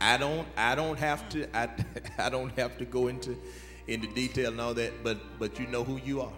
I 0.05 0.17
don't 0.17 0.47
I 0.55 0.75
don't 0.75 0.99
have 0.99 1.27
to 1.29 1.47
I, 1.57 1.67
I 2.19 2.29
don't 2.29 2.55
have 2.59 2.77
to 2.77 2.85
go 2.85 3.07
into 3.07 3.35
into 3.87 4.05
detail 4.13 4.51
and 4.51 4.61
all 4.61 4.75
that, 4.75 5.03
but 5.03 5.17
but 5.39 5.59
you 5.59 5.65
know 5.65 5.83
who 5.83 5.97
you 5.97 6.21
are. 6.21 6.33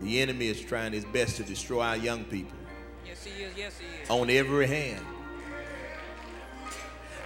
The 0.00 0.20
enemy 0.20 0.46
is 0.46 0.60
trying 0.60 0.92
his 0.92 1.04
best 1.04 1.36
to 1.38 1.42
destroy 1.42 1.80
our 1.82 1.96
young 1.96 2.24
people 2.24 2.56
Yes, 3.04 3.24
he 3.24 3.42
is. 3.42 3.56
Yes, 3.56 3.78
he 3.78 4.02
is. 4.02 4.08
on 4.10 4.30
every 4.30 4.68
hand. 4.68 5.04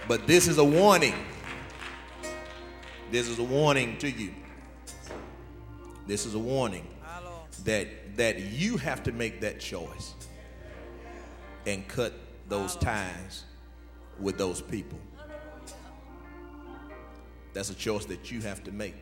But 0.07 0.25
this 0.25 0.47
is 0.47 0.57
a 0.57 0.63
warning. 0.63 1.15
This 3.11 3.27
is 3.27 3.37
a 3.37 3.43
warning 3.43 3.97
to 3.99 4.09
you. 4.09 4.33
This 6.07 6.25
is 6.25 6.33
a 6.33 6.39
warning 6.39 6.87
that 7.65 8.17
that 8.17 8.39
you 8.39 8.77
have 8.77 9.03
to 9.03 9.11
make 9.11 9.41
that 9.41 9.59
choice 9.59 10.15
and 11.67 11.87
cut 11.87 12.13
those 12.47 12.75
ties 12.77 13.43
with 14.19 14.37
those 14.37 14.61
people. 14.61 14.99
That's 17.53 17.69
a 17.69 17.75
choice 17.75 18.05
that 18.05 18.31
you 18.31 18.41
have 18.41 18.63
to 18.65 18.71
make. 18.71 18.95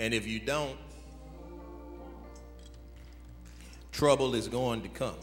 And 0.00 0.12
if 0.12 0.26
you 0.26 0.40
don't, 0.40 0.76
trouble 3.92 4.34
is 4.34 4.48
going 4.48 4.82
to 4.82 4.88
come. 4.88 5.14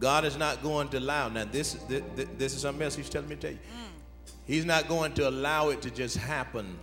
God 0.00 0.24
is 0.24 0.36
not 0.36 0.62
going 0.62 0.88
to 0.88 0.98
allow. 0.98 1.28
Now, 1.28 1.44
this, 1.44 1.74
this, 1.88 2.02
this 2.36 2.54
is 2.54 2.60
something 2.60 2.82
else 2.82 2.94
He's 2.94 3.08
telling 3.08 3.28
me 3.28 3.36
to 3.36 3.40
tell 3.40 3.50
you. 3.52 3.56
Mm. 3.56 4.28
He's 4.46 4.64
not 4.66 4.86
going 4.88 5.14
to 5.14 5.28
allow 5.28 5.70
it 5.70 5.80
to 5.82 5.90
just 5.90 6.16
happen 6.18 6.78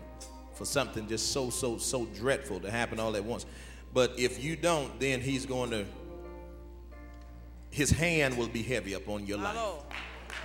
for 0.61 0.65
something 0.65 1.07
just 1.07 1.31
so, 1.31 1.49
so, 1.49 1.79
so 1.79 2.05
dreadful 2.05 2.59
to 2.59 2.69
happen 2.69 2.99
all 2.99 3.15
at 3.15 3.25
once. 3.25 3.47
But 3.95 4.13
if 4.19 4.43
you 4.43 4.55
don't, 4.55 4.99
then 4.99 5.19
He's 5.19 5.43
going 5.47 5.71
to, 5.71 5.85
His 7.71 7.89
hand 7.89 8.37
will 8.37 8.47
be 8.47 8.61
heavy 8.61 8.93
upon 8.93 9.25
your 9.25 9.39
life 9.39 9.57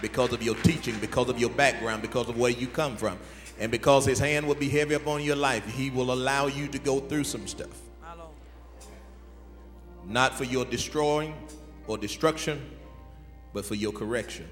because 0.00 0.32
of 0.32 0.42
your 0.42 0.54
teaching, 0.54 0.98
because 1.00 1.28
of 1.28 1.38
your 1.38 1.50
background, 1.50 2.00
because 2.00 2.30
of 2.30 2.38
where 2.38 2.50
you 2.50 2.66
come 2.66 2.96
from. 2.96 3.18
And 3.60 3.70
because 3.70 4.06
His 4.06 4.18
hand 4.18 4.48
will 4.48 4.54
be 4.54 4.70
heavy 4.70 4.94
upon 4.94 5.22
your 5.22 5.36
life, 5.36 5.66
He 5.66 5.90
will 5.90 6.10
allow 6.10 6.46
you 6.46 6.66
to 6.68 6.78
go 6.78 6.98
through 6.98 7.24
some 7.24 7.46
stuff. 7.46 7.82
Not 10.06 10.32
for 10.32 10.44
your 10.44 10.64
destroying 10.64 11.34
or 11.88 11.98
destruction, 11.98 12.64
but 13.52 13.66
for 13.66 13.74
your 13.74 13.92
correction. 13.92 14.48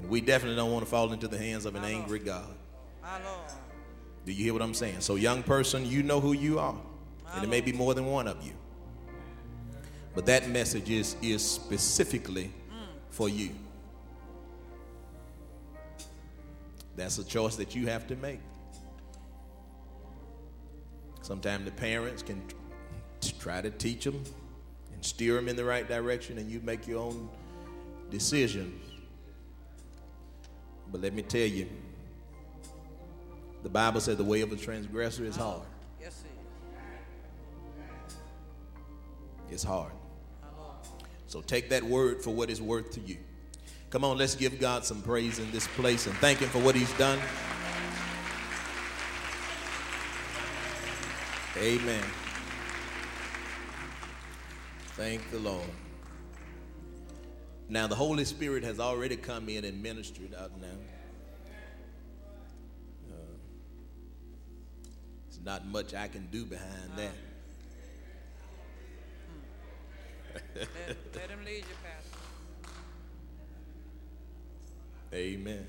And 0.00 0.10
we 0.10 0.20
definitely 0.20 0.56
don't 0.56 0.72
want 0.72 0.84
to 0.84 0.90
fall 0.90 1.12
into 1.12 1.28
the 1.28 1.38
hands 1.38 1.66
of 1.66 1.74
an 1.74 1.84
angry 1.84 2.18
God. 2.18 2.54
Do 4.24 4.32
you 4.32 4.44
hear 4.44 4.52
what 4.52 4.62
I'm 4.62 4.74
saying? 4.74 5.00
So, 5.00 5.16
young 5.16 5.42
person, 5.42 5.86
you 5.86 6.02
know 6.02 6.20
who 6.20 6.32
you 6.32 6.58
are, 6.58 6.76
and 7.34 7.44
it 7.44 7.48
may 7.48 7.60
be 7.60 7.72
more 7.72 7.94
than 7.94 8.06
one 8.06 8.28
of 8.28 8.42
you. 8.44 8.52
But 10.14 10.26
that 10.26 10.48
message 10.48 10.90
is, 10.90 11.16
is 11.22 11.48
specifically 11.48 12.52
for 13.10 13.28
you. 13.28 13.50
That's 16.96 17.18
a 17.18 17.24
choice 17.24 17.56
that 17.56 17.74
you 17.74 17.86
have 17.86 18.06
to 18.08 18.16
make. 18.16 18.40
Sometimes 21.22 21.64
the 21.64 21.70
parents 21.70 22.22
can 22.22 22.42
try 23.38 23.60
to 23.60 23.70
teach 23.70 24.04
them 24.04 24.22
and 24.92 25.04
steer 25.04 25.34
them 25.34 25.48
in 25.48 25.56
the 25.56 25.64
right 25.64 25.88
direction, 25.88 26.38
and 26.38 26.50
you 26.50 26.60
make 26.60 26.86
your 26.86 26.98
own 27.00 27.28
decisions. 28.10 28.89
But 30.90 31.00
let 31.00 31.12
me 31.12 31.22
tell 31.22 31.40
you, 31.40 31.68
the 33.62 33.68
Bible 33.68 34.00
said 34.00 34.16
the 34.18 34.24
way 34.24 34.40
of 34.40 34.52
a 34.52 34.56
transgressor 34.56 35.24
is 35.24 35.36
hard. 35.36 35.62
Yes, 36.00 36.22
he 36.22 36.30
is. 38.08 39.54
It's 39.54 39.62
hard. 39.62 39.92
So 41.26 41.40
take 41.42 41.68
that 41.70 41.84
word 41.84 42.24
for 42.24 42.30
what 42.30 42.50
it's 42.50 42.60
worth 42.60 42.90
to 42.92 43.00
you. 43.00 43.18
Come 43.90 44.04
on, 44.04 44.18
let's 44.18 44.34
give 44.34 44.58
God 44.58 44.84
some 44.84 45.02
praise 45.02 45.38
in 45.38 45.50
this 45.52 45.66
place 45.68 46.06
and 46.06 46.16
thank 46.16 46.38
Him 46.38 46.48
for 46.48 46.58
what 46.58 46.74
He's 46.74 46.92
done. 46.94 47.18
Amen. 51.56 52.04
Thank 54.96 55.28
the 55.30 55.38
Lord. 55.38 55.66
Now, 57.70 57.86
the 57.86 57.94
Holy 57.94 58.24
Spirit 58.24 58.64
has 58.64 58.80
already 58.80 59.14
come 59.14 59.48
in 59.48 59.64
and 59.64 59.80
ministered 59.80 60.34
out 60.34 60.50
now. 60.60 60.66
Uh, 63.08 63.14
there's 65.28 65.44
not 65.44 65.64
much 65.68 65.94
I 65.94 66.08
can 66.08 66.26
do 66.32 66.44
behind 66.44 66.90
that. 66.96 67.12
Let, 70.56 70.96
let 71.14 71.30
him 71.30 71.44
lead 71.44 71.58
you, 71.58 71.76
Pastor. 71.84 72.18
Amen. 75.14 75.68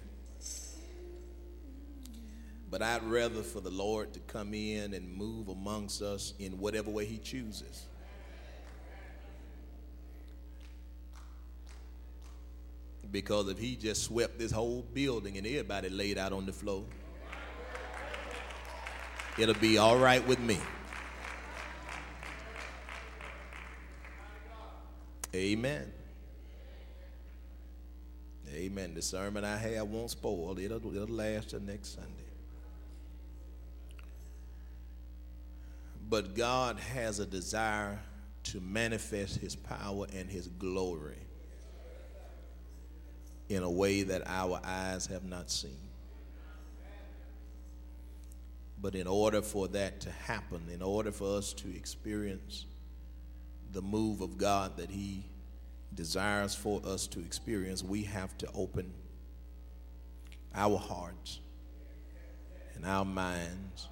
But 2.72 2.82
I'd 2.82 3.04
rather 3.04 3.44
for 3.44 3.60
the 3.60 3.70
Lord 3.70 4.12
to 4.14 4.20
come 4.22 4.56
in 4.56 4.96
and 4.96 5.08
move 5.14 5.50
amongst 5.50 6.02
us 6.02 6.34
in 6.40 6.58
whatever 6.58 6.90
way 6.90 7.06
He 7.06 7.20
chooses. 7.20 7.86
Because 13.12 13.50
if 13.50 13.60
He 13.60 13.76
just 13.76 14.04
swept 14.04 14.40
this 14.40 14.52
whole 14.52 14.86
building 14.94 15.38
and 15.38 15.46
everybody 15.46 15.90
laid 15.90 16.18
out 16.18 16.32
on 16.32 16.46
the 16.46 16.54
floor, 16.54 16.84
it'll 19.38 19.56
be 19.56 19.78
all 19.78 19.98
right 19.98 20.26
with 20.26 20.40
me. 20.40 20.58
Amen. 25.34 25.92
Amen. 28.54 28.94
The 28.94 29.02
sermon 29.02 29.46
I 29.46 29.56
have 29.56 29.88
won't 29.88 30.12
spoil. 30.12 30.58
It'll, 30.60 30.94
it'll 30.94 31.08
last 31.08 31.52
till 31.52 31.62
next 31.62 31.96
Sunday. 31.96 32.10
But 36.10 36.36
God 36.36 36.78
has 36.78 37.20
a 37.20 37.26
desire 37.26 37.98
to 38.44 38.60
manifest 38.60 39.38
his 39.38 39.56
power 39.56 40.06
and 40.14 40.30
his 40.30 40.48
glory 40.48 41.20
in 43.56 43.64
a 43.64 43.70
way 43.70 44.04
that 44.04 44.24
our 44.28 44.60
eyes 44.64 45.08
have 45.08 45.24
not 45.24 45.52
seen. 45.52 45.78
But 48.82 48.96
in 48.96 49.08
order 49.08 49.42
for 49.42 49.68
that 49.70 50.02
to 50.02 50.12
happen, 50.12 50.62
in 50.74 50.82
order 50.82 51.12
for 51.12 51.38
us 51.38 51.54
to 51.54 51.76
experience 51.76 52.66
the 53.74 53.82
move 53.82 54.22
of 54.22 54.38
God 54.38 54.78
that 54.78 54.90
he 54.90 55.26
desires 55.94 56.56
for 56.56 56.82
us 56.86 57.08
to 57.08 57.20
experience, 57.20 57.84
we 57.84 58.04
have 58.04 58.38
to 58.40 58.48
open 58.56 58.92
our 60.56 60.78
hearts 60.78 61.40
and 62.76 62.86
our 62.86 63.06
minds 63.06 63.88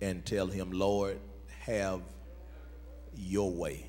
and 0.00 0.24
tell 0.26 0.46
him, 0.46 0.70
Lord, 0.70 1.18
have 1.60 2.02
your 3.16 3.50
way. 3.50 3.86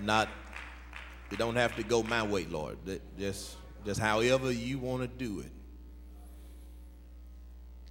Not, 0.00 0.28
you 1.30 1.36
don't 1.36 1.56
have 1.56 1.76
to 1.76 1.82
go 1.82 2.02
my 2.02 2.22
way, 2.22 2.44
Lord. 2.44 2.78
Just, 3.18 3.56
just 3.84 4.00
however 4.00 4.52
you 4.52 4.78
want 4.78 5.02
to 5.02 5.08
do 5.08 5.40
it. 5.40 5.52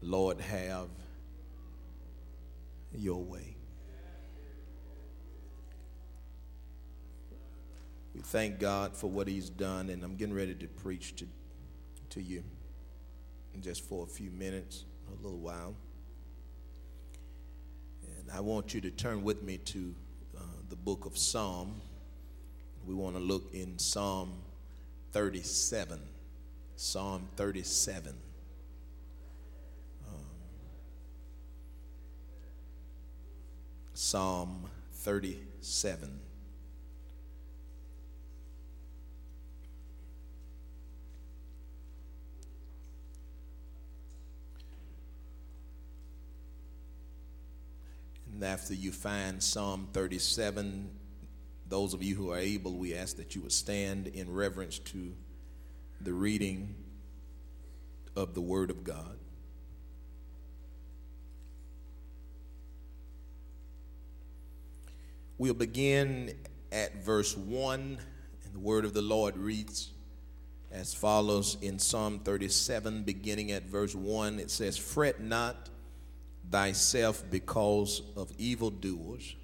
Lord, 0.02 0.40
have 0.40 0.88
your 2.94 3.22
way. 3.22 3.56
We 8.14 8.22
thank 8.22 8.60
God 8.60 8.96
for 8.96 9.10
what 9.10 9.28
He's 9.28 9.50
done, 9.50 9.90
and 9.90 10.04
I'm 10.04 10.16
getting 10.16 10.34
ready 10.34 10.56
to 10.56 10.68
preach 10.68 11.16
to, 11.18 11.28
to 12.12 12.22
you 12.22 12.44
just 13.62 13.84
for 13.84 14.04
a 14.04 14.08
few 14.08 14.30
minutes, 14.32 14.86
a 15.08 15.24
little 15.24 15.40
while. 15.40 15.76
And 18.04 18.32
I 18.32 18.40
want 18.40 18.74
you 18.74 18.82
to 18.82 18.92
turn 18.92 19.24
with 19.24 19.44
me 19.44 19.58
to 19.58 19.96
uh, 20.38 20.42
the 20.70 20.76
book 20.76 21.06
of 21.06 21.18
Psalm. 21.18 21.82
We 22.88 22.96
want 22.96 23.18
to 23.18 23.22
look 23.22 23.54
in 23.54 23.78
Psalm 23.78 24.32
37. 25.12 26.00
Psalm 26.78 27.28
37. 27.36 28.16
Um, 30.08 30.16
Psalm 33.94 34.70
37. 34.94 36.20
And 48.34 48.44
after 48.46 48.74
you 48.74 48.94
find 48.94 49.44
Psalm 49.44 49.90
37, 49.92 50.90
those 51.70 51.94
of 51.94 52.02
you 52.02 52.16
who 52.16 52.32
are 52.32 52.38
able, 52.38 52.74
we 52.74 52.96
ask 52.96 53.18
that 53.18 53.36
you 53.36 53.42
would 53.42 53.52
stand 53.52 54.08
in 54.08 54.32
reverence 54.32 54.80
to 54.80 55.14
the 56.02 56.14
reading 56.14 56.76
of 58.16 58.34
the 58.34 58.42
Word 58.42 58.70
of 58.70 58.84
God. 58.84 59.18
We'll 65.38 65.54
begin 65.54 66.34
at 66.72 67.04
verse 67.04 67.38
1, 67.38 67.80
and 68.44 68.54
the 68.54 68.60
Word 68.60 68.86
of 68.86 68.94
the 68.94 69.02
Lord 69.02 69.38
reads 69.38 69.92
as 70.72 70.94
follows 70.94 71.58
in 71.62 71.80
Psalm 71.80 72.20
37, 72.20 73.04
beginning 73.04 73.52
at 73.52 73.64
verse 73.64 73.94
1. 73.94 74.40
It 74.40 74.50
says, 74.50 74.78
Fret 74.78 75.22
not 75.22 75.70
thyself 76.50 77.24
because 77.30 78.02
of 78.16 78.32
evildoers, 78.38 79.36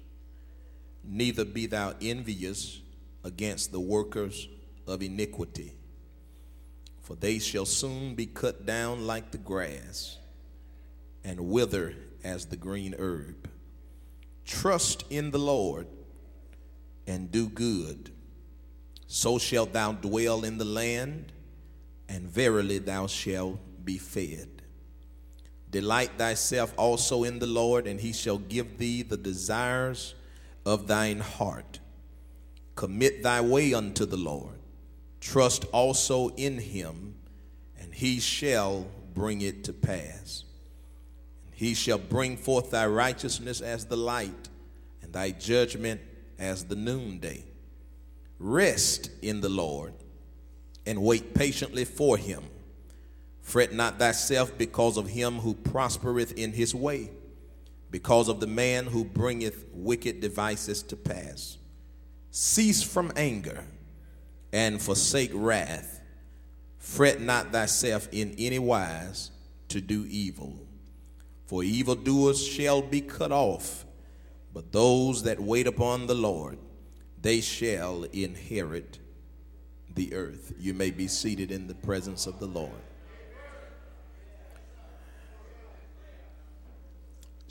neither 1.06 1.44
be 1.44 1.66
thou 1.66 1.94
envious 2.00 2.80
against 3.22 3.72
the 3.72 3.80
workers 3.80 4.48
of 4.86 5.02
iniquity. 5.02 5.74
For 7.00 7.16
they 7.16 7.38
shall 7.38 7.66
soon 7.66 8.14
be 8.14 8.26
cut 8.26 8.64
down 8.64 9.06
like 9.06 9.30
the 9.30 9.38
grass 9.38 10.18
and 11.22 11.48
wither 11.48 11.94
as 12.22 12.46
the 12.46 12.56
green 12.56 12.94
herb. 12.98 13.48
Trust 14.44 15.04
in 15.10 15.30
the 15.30 15.38
Lord 15.38 15.86
and 17.06 17.30
do 17.30 17.48
good. 17.48 18.10
So 19.06 19.38
shalt 19.38 19.72
thou 19.72 19.92
dwell 19.92 20.44
in 20.44 20.58
the 20.58 20.64
land, 20.64 21.32
and 22.08 22.28
verily 22.28 22.78
thou 22.78 23.06
shalt 23.06 23.58
be 23.84 23.98
fed. 23.98 24.48
Delight 25.70 26.12
thyself 26.16 26.72
also 26.76 27.24
in 27.24 27.38
the 27.38 27.46
Lord, 27.46 27.86
and 27.86 28.00
he 28.00 28.12
shall 28.12 28.38
give 28.38 28.78
thee 28.78 29.02
the 29.02 29.16
desires 29.16 30.14
of 30.64 30.86
thine 30.86 31.20
heart. 31.20 31.80
Commit 32.74 33.22
thy 33.22 33.40
way 33.40 33.74
unto 33.74 34.04
the 34.04 34.16
Lord. 34.16 34.58
Trust 35.20 35.64
also 35.72 36.28
in 36.30 36.58
him, 36.58 37.14
and 37.80 37.94
he 37.94 38.20
shall 38.20 38.86
bring 39.14 39.40
it 39.40 39.64
to 39.64 39.72
pass. 39.72 40.44
He 41.54 41.74
shall 41.74 41.98
bring 41.98 42.36
forth 42.36 42.70
thy 42.72 42.86
righteousness 42.86 43.60
as 43.60 43.86
the 43.86 43.96
light, 43.96 44.48
and 45.02 45.12
thy 45.12 45.30
judgment 45.30 46.00
as 46.38 46.64
the 46.64 46.76
noonday. 46.76 47.44
Rest 48.38 49.10
in 49.22 49.40
the 49.40 49.48
Lord, 49.48 49.94
and 50.84 51.00
wait 51.00 51.32
patiently 51.32 51.84
for 51.84 52.16
him. 52.16 52.42
Fret 53.40 53.72
not 53.72 53.98
thyself 53.98 54.56
because 54.58 54.96
of 54.96 55.08
him 55.08 55.34
who 55.34 55.54
prospereth 55.54 56.32
in 56.36 56.52
his 56.52 56.74
way, 56.74 57.10
because 57.94 58.28
of 58.28 58.40
the 58.40 58.46
man 58.48 58.86
who 58.86 59.04
bringeth 59.04 59.66
wicked 59.72 60.20
devices 60.20 60.82
to 60.82 60.96
pass. 60.96 61.58
Cease 62.32 62.82
from 62.82 63.12
anger 63.14 63.62
and 64.52 64.82
forsake 64.82 65.30
wrath. 65.32 66.00
Fret 66.76 67.20
not 67.20 67.52
thyself 67.52 68.08
in 68.10 68.34
any 68.36 68.58
wise 68.58 69.30
to 69.68 69.80
do 69.80 70.04
evil, 70.10 70.58
for 71.46 71.62
evildoers 71.62 72.44
shall 72.44 72.82
be 72.82 73.00
cut 73.00 73.30
off, 73.30 73.86
but 74.52 74.72
those 74.72 75.22
that 75.22 75.38
wait 75.38 75.68
upon 75.68 76.08
the 76.08 76.16
Lord, 76.16 76.58
they 77.22 77.40
shall 77.40 78.02
inherit 78.12 78.98
the 79.94 80.12
earth. 80.14 80.52
You 80.58 80.74
may 80.74 80.90
be 80.90 81.06
seated 81.06 81.52
in 81.52 81.68
the 81.68 81.76
presence 81.76 82.26
of 82.26 82.40
the 82.40 82.48
Lord. 82.48 82.72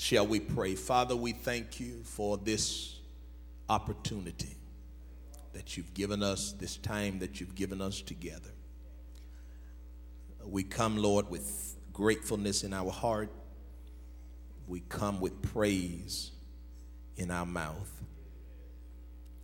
Shall 0.03 0.27
we 0.27 0.41
pray? 0.41 0.75
Father, 0.75 1.15
we 1.15 1.31
thank 1.31 1.79
you 1.79 2.01
for 2.03 2.35
this 2.35 2.99
opportunity 3.69 4.57
that 5.53 5.77
you've 5.77 5.93
given 5.93 6.21
us, 6.21 6.51
this 6.51 6.75
time 6.75 7.19
that 7.19 7.39
you've 7.39 7.55
given 7.55 7.79
us 7.79 8.01
together. 8.01 8.49
We 10.45 10.63
come, 10.63 10.97
Lord, 10.97 11.29
with 11.29 11.77
gratefulness 11.93 12.65
in 12.65 12.73
our 12.73 12.91
heart. 12.91 13.29
We 14.67 14.81
come 14.89 15.21
with 15.21 15.41
praise 15.41 16.31
in 17.15 17.31
our 17.31 17.45
mouth. 17.45 18.01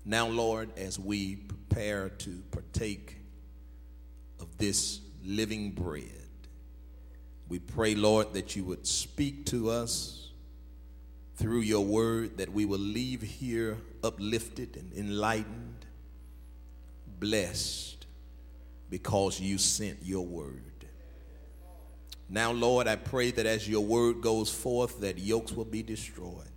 Now, 0.03 0.27
Lord, 0.27 0.77
as 0.77 0.99
we 0.99 1.37
prepare 1.37 2.09
to 2.09 2.43
partake 2.51 3.15
of 4.41 4.57
this 4.57 4.99
living 5.23 5.71
bread, 5.71 6.03
we 7.47 7.59
pray, 7.59 7.95
Lord, 7.95 8.33
that 8.33 8.57
you 8.57 8.65
would 8.65 8.85
speak 8.85 9.45
to 9.45 9.69
us 9.69 10.28
through 11.39 11.61
your 11.61 11.85
word, 11.85 12.37
that 12.37 12.51
we 12.51 12.65
will 12.65 12.79
leave 12.79 13.21
here 13.21 13.77
uplifted 14.03 14.75
and 14.75 14.91
enlightened, 14.93 15.85
blessed, 17.19 18.05
because 18.89 19.39
you 19.39 19.57
sent 19.57 19.99
your 20.03 20.25
word. 20.25 20.63
Now, 22.29 22.51
Lord, 22.51 22.87
I 22.87 22.97
pray 22.97 23.31
that 23.31 23.45
as 23.45 23.67
your 23.67 23.81
word 23.81 24.21
goes 24.21 24.51
forth, 24.51 24.99
that 24.99 25.17
yokes 25.17 25.53
will 25.53 25.65
be 25.65 25.81
destroyed, 25.81 26.51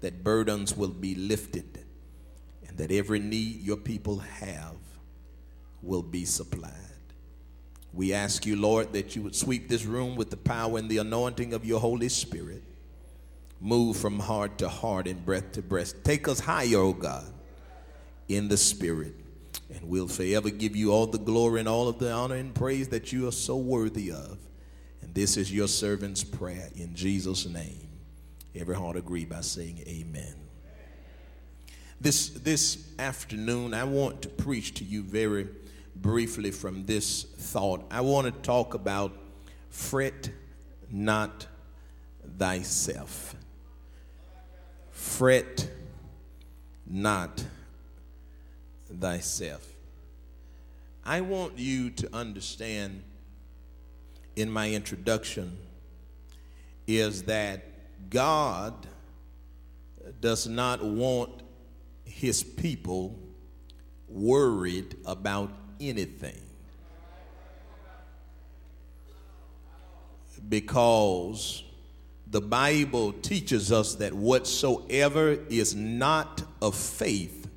that 0.00 0.22
burdens 0.22 0.76
will 0.76 0.90
be 0.90 1.14
lifted, 1.14 1.84
and 2.68 2.76
that 2.76 2.92
every 2.92 3.18
need 3.18 3.62
your 3.62 3.78
people 3.78 4.18
have 4.18 4.76
will 5.82 6.02
be 6.02 6.26
supplied. 6.26 6.72
We 7.94 8.12
ask 8.12 8.44
you, 8.44 8.56
Lord, 8.56 8.92
that 8.92 9.16
you 9.16 9.22
would 9.22 9.34
sweep 9.34 9.68
this 9.68 9.86
room 9.86 10.16
with 10.16 10.28
the 10.28 10.36
power 10.36 10.78
and 10.78 10.90
the 10.90 10.98
anointing 10.98 11.54
of 11.54 11.64
your 11.64 11.80
Holy 11.80 12.10
Spirit. 12.10 12.62
Move 13.60 13.96
from 13.96 14.18
heart 14.18 14.58
to 14.58 14.68
heart 14.68 15.06
and 15.08 15.24
breath 15.24 15.52
to 15.52 15.62
breath. 15.62 16.02
Take 16.04 16.28
us 16.28 16.40
higher, 16.40 16.76
O 16.76 16.92
God, 16.92 17.32
in 18.28 18.48
the 18.48 18.56
Spirit. 18.56 19.14
And 19.74 19.88
we'll 19.88 20.08
forever 20.08 20.50
give 20.50 20.76
you 20.76 20.92
all 20.92 21.06
the 21.06 21.18
glory 21.18 21.60
and 21.60 21.68
all 21.68 21.88
of 21.88 21.98
the 21.98 22.12
honor 22.12 22.36
and 22.36 22.54
praise 22.54 22.88
that 22.88 23.12
you 23.12 23.26
are 23.26 23.32
so 23.32 23.56
worthy 23.56 24.10
of. 24.10 24.38
And 25.02 25.14
this 25.14 25.36
is 25.36 25.52
your 25.52 25.68
servant's 25.68 26.22
prayer 26.22 26.68
in 26.76 26.94
Jesus' 26.94 27.46
name. 27.46 27.88
Every 28.54 28.76
heart 28.76 28.96
agree 28.96 29.24
by 29.24 29.40
saying 29.40 29.82
amen. 29.86 30.34
This, 32.00 32.28
this 32.28 32.90
afternoon, 32.98 33.74
I 33.74 33.84
want 33.84 34.22
to 34.22 34.28
preach 34.28 34.74
to 34.74 34.84
you 34.84 35.02
very 35.02 35.48
briefly 35.94 36.50
from 36.50 36.84
this 36.84 37.22
thought. 37.22 37.84
I 37.90 38.02
want 38.02 38.26
to 38.26 38.32
talk 38.42 38.74
about 38.74 39.12
fret 39.70 40.30
not 40.90 41.46
thyself. 42.38 43.34
Fret 44.96 45.70
not 46.86 47.44
thyself. 48.98 49.62
I 51.04 51.20
want 51.20 51.58
you 51.58 51.90
to 51.90 52.16
understand 52.16 53.02
in 54.36 54.50
my 54.50 54.70
introduction 54.70 55.58
is 56.86 57.24
that 57.24 57.62
God 58.08 58.74
does 60.22 60.46
not 60.46 60.82
want 60.82 61.42
his 62.06 62.42
people 62.42 63.18
worried 64.08 64.96
about 65.04 65.52
anything. 65.78 66.40
Because 70.48 71.62
the 72.28 72.40
Bible 72.40 73.12
teaches 73.12 73.70
us 73.70 73.94
that 73.96 74.12
whatsoever 74.12 75.38
is 75.48 75.74
not 75.74 76.42
of 76.60 76.74
faith, 76.74 77.48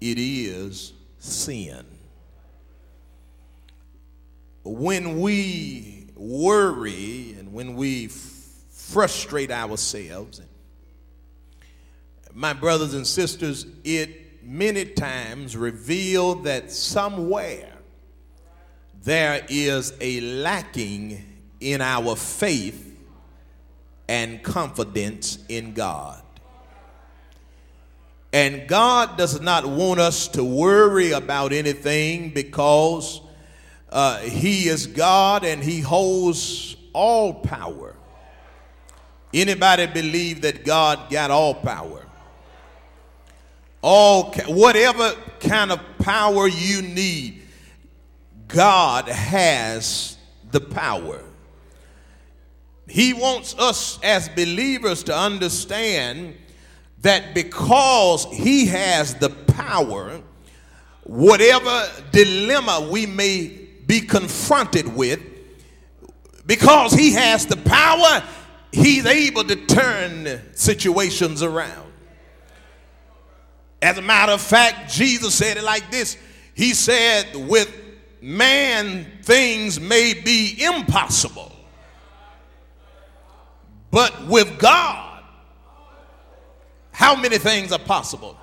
it 0.00 0.18
is 0.18 0.92
sin. 1.18 1.84
When 4.62 5.20
we 5.20 6.08
worry 6.14 7.34
and 7.38 7.52
when 7.52 7.74
we 7.74 8.06
f- 8.06 8.12
frustrate 8.70 9.50
ourselves, 9.50 10.40
my 12.32 12.52
brothers 12.52 12.94
and 12.94 13.06
sisters, 13.06 13.66
it 13.82 14.44
many 14.44 14.84
times 14.84 15.56
reveal 15.56 16.36
that 16.36 16.70
somewhere 16.70 17.72
there 19.02 19.44
is 19.48 19.92
a 20.00 20.20
lacking 20.20 21.24
in 21.60 21.80
our 21.80 22.14
faith 22.14 22.85
and 24.08 24.42
confidence 24.42 25.38
in 25.48 25.72
God. 25.72 26.22
And 28.32 28.68
God 28.68 29.16
does 29.16 29.40
not 29.40 29.66
want 29.66 29.98
us 30.00 30.28
to 30.28 30.44
worry 30.44 31.12
about 31.12 31.52
anything 31.52 32.30
because 32.30 33.20
uh, 33.90 34.18
He 34.18 34.68
is 34.68 34.86
God 34.86 35.44
and 35.44 35.62
He 35.62 35.80
holds 35.80 36.76
all 36.92 37.34
power. 37.34 37.96
Anybody 39.32 39.86
believe 39.86 40.42
that 40.42 40.64
God 40.64 41.10
got 41.10 41.30
all 41.30 41.54
power? 41.54 42.04
All 43.82 44.32
whatever 44.48 45.14
kind 45.40 45.70
of 45.70 45.80
power 45.98 46.48
you 46.48 46.82
need, 46.82 47.42
God 48.48 49.08
has 49.08 50.16
the 50.50 50.60
power. 50.60 51.22
He 52.88 53.12
wants 53.12 53.54
us 53.58 53.98
as 54.02 54.28
believers 54.28 55.02
to 55.04 55.16
understand 55.16 56.36
that 57.02 57.34
because 57.34 58.26
He 58.32 58.66
has 58.66 59.14
the 59.14 59.30
power, 59.30 60.20
whatever 61.04 61.88
dilemma 62.12 62.88
we 62.90 63.06
may 63.06 63.48
be 63.86 64.00
confronted 64.00 64.94
with, 64.94 65.20
because 66.46 66.92
He 66.92 67.12
has 67.12 67.46
the 67.46 67.56
power, 67.56 68.22
He's 68.72 69.06
able 69.06 69.44
to 69.44 69.56
turn 69.66 70.40
situations 70.54 71.42
around. 71.42 71.86
As 73.82 73.98
a 73.98 74.02
matter 74.02 74.32
of 74.32 74.40
fact, 74.40 74.90
Jesus 74.92 75.34
said 75.34 75.56
it 75.56 75.64
like 75.64 75.90
this 75.90 76.16
He 76.54 76.74
said, 76.74 77.34
With 77.34 77.72
man, 78.20 79.06
things 79.22 79.80
may 79.80 80.14
be 80.14 80.62
impossible, 80.62 81.52
but 83.96 84.26
with 84.26 84.58
God, 84.58 85.22
how 86.92 87.16
many 87.16 87.38
things 87.38 87.72
are 87.72 87.78
possible? 87.78 88.36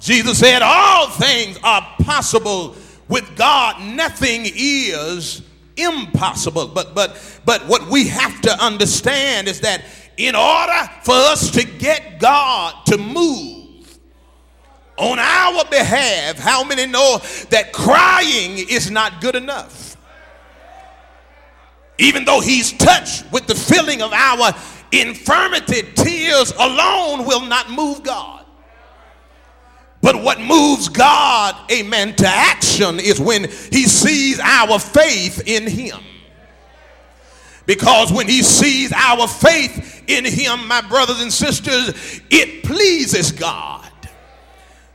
Jesus 0.00 0.40
said, 0.40 0.60
All 0.60 1.08
things 1.08 1.56
are 1.62 1.86
possible 2.02 2.74
with 3.06 3.36
God. 3.36 3.80
Nothing 3.94 4.42
is 4.44 5.42
impossible. 5.76 6.66
But 6.66 6.96
but 6.96 7.40
but 7.44 7.64
what 7.68 7.88
we 7.88 8.08
have 8.08 8.40
to 8.40 8.50
understand 8.60 9.46
is 9.46 9.60
that 9.60 9.84
in 10.16 10.34
order 10.34 10.90
for 11.04 11.14
us 11.14 11.52
to 11.52 11.64
get 11.64 12.18
God 12.18 12.74
to 12.86 12.98
move 12.98 14.00
on 14.96 15.20
our 15.20 15.64
behalf, 15.66 16.40
how 16.40 16.64
many 16.64 16.86
know 16.86 17.18
that 17.50 17.72
crying 17.72 18.58
is 18.68 18.90
not 18.90 19.20
good 19.20 19.36
enough? 19.36 19.87
Even 21.98 22.24
though 22.24 22.40
he's 22.40 22.72
touched 22.72 23.30
with 23.32 23.46
the 23.46 23.54
feeling 23.54 24.02
of 24.02 24.12
our 24.12 24.52
infirmity, 24.92 25.82
tears 25.94 26.52
alone 26.52 27.26
will 27.26 27.44
not 27.44 27.70
move 27.70 28.02
God. 28.02 28.44
But 30.00 30.22
what 30.22 30.40
moves 30.40 30.88
God, 30.88 31.56
amen, 31.72 32.14
to 32.16 32.26
action 32.26 33.00
is 33.00 33.18
when 33.20 33.44
he 33.44 33.84
sees 33.84 34.38
our 34.38 34.78
faith 34.78 35.42
in 35.46 35.66
him. 35.66 35.98
Because 37.66 38.12
when 38.12 38.28
he 38.28 38.42
sees 38.42 38.92
our 38.92 39.26
faith 39.26 40.04
in 40.06 40.24
him, 40.24 40.68
my 40.68 40.80
brothers 40.82 41.20
and 41.20 41.32
sisters, 41.32 42.20
it 42.30 42.62
pleases 42.62 43.32
God. 43.32 43.90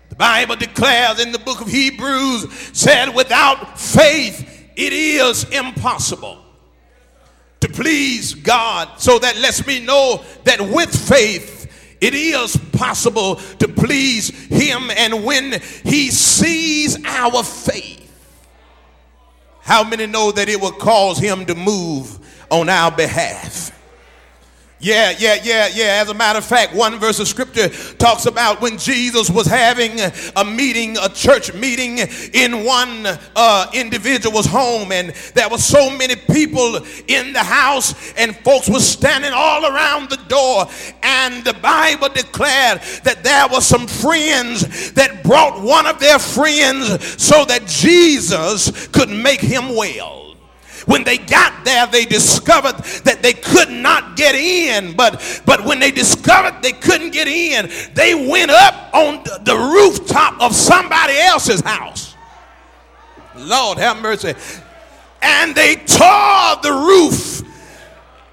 The 0.08 0.16
Bible 0.16 0.56
declares 0.56 1.20
in 1.20 1.34
the 1.34 1.39
book 1.39 1.60
of 1.60 1.68
Hebrews, 1.68 2.51
said, 2.72 3.14
without 3.14 3.78
faith, 3.78 4.72
it 4.76 4.93
is 4.93 5.43
impossible 5.49 6.42
to 7.64 7.70
please 7.70 8.34
God. 8.34 8.89
So 8.99 9.20
that 9.20 9.38
lets 9.38 9.66
me 9.66 9.80
know 9.80 10.24
that 10.43 10.59
with 10.59 10.93
faith, 10.93 11.97
it 12.01 12.14
is 12.14 12.57
possible 12.74 13.36
to 13.36 13.68
please 13.70 14.30
Him. 14.47 14.91
And 14.91 15.24
when 15.24 15.61
He 15.86 16.11
sees 16.11 17.03
our 17.05 17.41
faith, 17.41 18.01
how 19.61 19.86
many 19.86 20.07
know 20.07 20.34
that 20.34 20.49
it 20.49 20.59
will 20.59 20.74
cause 20.74 21.18
Him 21.18 21.45
to 21.45 21.55
move 21.55 22.20
on 22.51 22.68
our 22.68 22.91
behalf? 22.91 23.72
Yeah, 24.84 25.15
yeah, 25.17 25.38
yeah, 25.41 25.69
yeah. 25.73 26.01
As 26.01 26.09
a 26.09 26.13
matter 26.13 26.39
of 26.39 26.45
fact, 26.45 26.75
one 26.75 26.99
verse 26.99 27.17
of 27.21 27.29
scripture 27.29 27.69
talks 27.95 28.25
about 28.25 28.59
when 28.59 28.77
Jesus 28.77 29.29
was 29.29 29.47
having 29.47 29.97
a 30.36 30.43
meeting, 30.43 30.97
a 30.97 31.07
church 31.07 31.53
meeting 31.53 31.99
in 32.34 32.65
one 32.65 33.07
uh, 33.34 33.67
individual's 33.73 34.45
home, 34.45 34.91
and 34.91 35.11
there 35.36 35.47
were 35.47 35.57
so 35.57 35.89
many 35.89 36.17
people 36.17 36.86
in 37.07 37.31
the 37.31 37.39
house, 37.39 38.11
and 38.17 38.36
folks 38.39 38.67
were 38.67 38.81
standing 38.81 39.31
all 39.34 39.65
around 39.65 40.09
the 40.09 40.19
door. 40.27 40.67
And 41.01 41.45
the 41.45 41.53
Bible 41.53 42.09
declared 42.09 42.81
that 43.05 43.23
there 43.23 43.47
were 43.47 43.61
some 43.61 43.88
friends 43.88 44.91
that 44.91 45.23
brought 45.23 45.63
one 45.63 45.88
of 45.88 46.01
their 46.01 46.19
friends 46.19 47.23
so 47.23 47.45
that 47.45 47.67
Jesus 47.67 48.88
could 48.88 49.09
make 49.09 49.39
him 49.39 49.77
well. 49.77 50.22
When 50.86 51.03
they 51.03 51.17
got 51.17 51.65
there, 51.65 51.88
they 51.88 52.05
discovered 52.05 52.77
that 53.03 53.19
they 53.21 53.34
could 53.34 53.69
not 53.69 54.15
get 54.15 54.36
in. 54.36 54.95
But, 54.95 55.41
but 55.45 55.63
when 55.65 55.79
they 55.79 55.91
discovered 55.91 56.61
they 56.61 56.73
couldn't 56.73 57.11
get 57.11 57.27
in, 57.27 57.69
they 57.93 58.15
went 58.29 58.51
up 58.51 58.93
on 58.93 59.23
the 59.43 59.55
rooftop 59.55 60.41
of 60.41 60.55
somebody 60.55 61.17
else's 61.17 61.61
house. 61.61 62.15
Lord 63.36 63.77
have 63.77 64.01
mercy. 64.01 64.34
And 65.21 65.55
they 65.55 65.75
tore 65.75 66.57
the 66.61 66.71
roof 66.86 67.43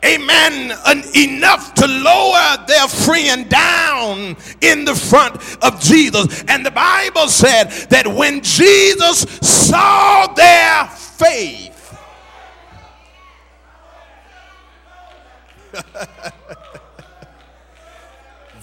amen, 0.04 0.76
enough 1.14 1.74
to 1.74 1.86
lower 1.86 2.56
their 2.66 2.88
friend 2.88 3.48
down 3.48 4.36
in 4.60 4.84
the 4.84 4.94
front 4.94 5.36
of 5.62 5.80
Jesus. 5.80 6.44
And 6.48 6.64
the 6.64 6.70
Bible 6.70 7.28
said 7.28 7.64
that 7.90 8.06
when 8.06 8.42
Jesus 8.42 9.20
saw 9.42 10.26
their 10.34 10.86
faith, 10.86 11.69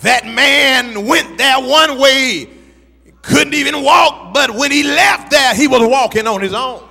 that 0.01 0.25
man 0.25 1.05
went 1.05 1.37
there 1.37 1.59
one 1.59 1.99
way, 1.99 2.49
couldn't 3.21 3.53
even 3.53 3.83
walk, 3.83 4.33
but 4.33 4.51
when 4.51 4.71
he 4.71 4.83
left 4.83 5.31
there, 5.31 5.53
he 5.55 5.67
was 5.67 5.81
walking 5.81 6.27
on 6.27 6.41
his 6.41 6.53
own. 6.53 6.83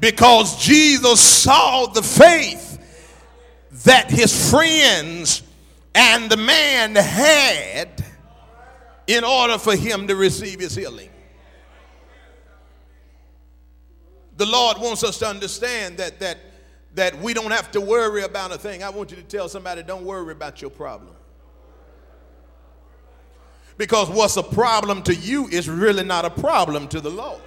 Because 0.00 0.60
Jesus 0.62 1.20
saw 1.20 1.86
the 1.86 2.02
faith 2.02 2.78
that 3.84 4.10
his 4.10 4.50
friends 4.50 5.42
and 5.94 6.30
the 6.30 6.36
man 6.36 6.94
had 6.96 8.04
in 9.06 9.24
order 9.24 9.58
for 9.58 9.76
him 9.76 10.06
to 10.08 10.16
receive 10.16 10.60
his 10.60 10.74
healing. 10.74 11.10
The 14.36 14.46
Lord 14.46 14.78
wants 14.78 15.04
us 15.04 15.18
to 15.18 15.26
understand 15.28 15.98
that 15.98 16.18
that 16.20 16.38
that 16.94 17.18
we 17.20 17.32
don't 17.34 17.50
have 17.50 17.70
to 17.72 17.80
worry 17.80 18.22
about 18.22 18.52
a 18.52 18.58
thing. 18.58 18.82
I 18.82 18.90
want 18.90 19.10
you 19.10 19.16
to 19.16 19.22
tell 19.22 19.48
somebody, 19.48 19.82
don't 19.82 20.04
worry 20.04 20.32
about 20.32 20.60
your 20.60 20.70
problem. 20.70 21.14
Because 23.78 24.10
what's 24.10 24.36
a 24.36 24.42
problem 24.42 25.02
to 25.04 25.14
you 25.14 25.48
is 25.48 25.68
really 25.68 26.04
not 26.04 26.24
a 26.24 26.30
problem 26.30 26.88
to 26.88 27.00
the 27.00 27.10
Lord. 27.10 27.40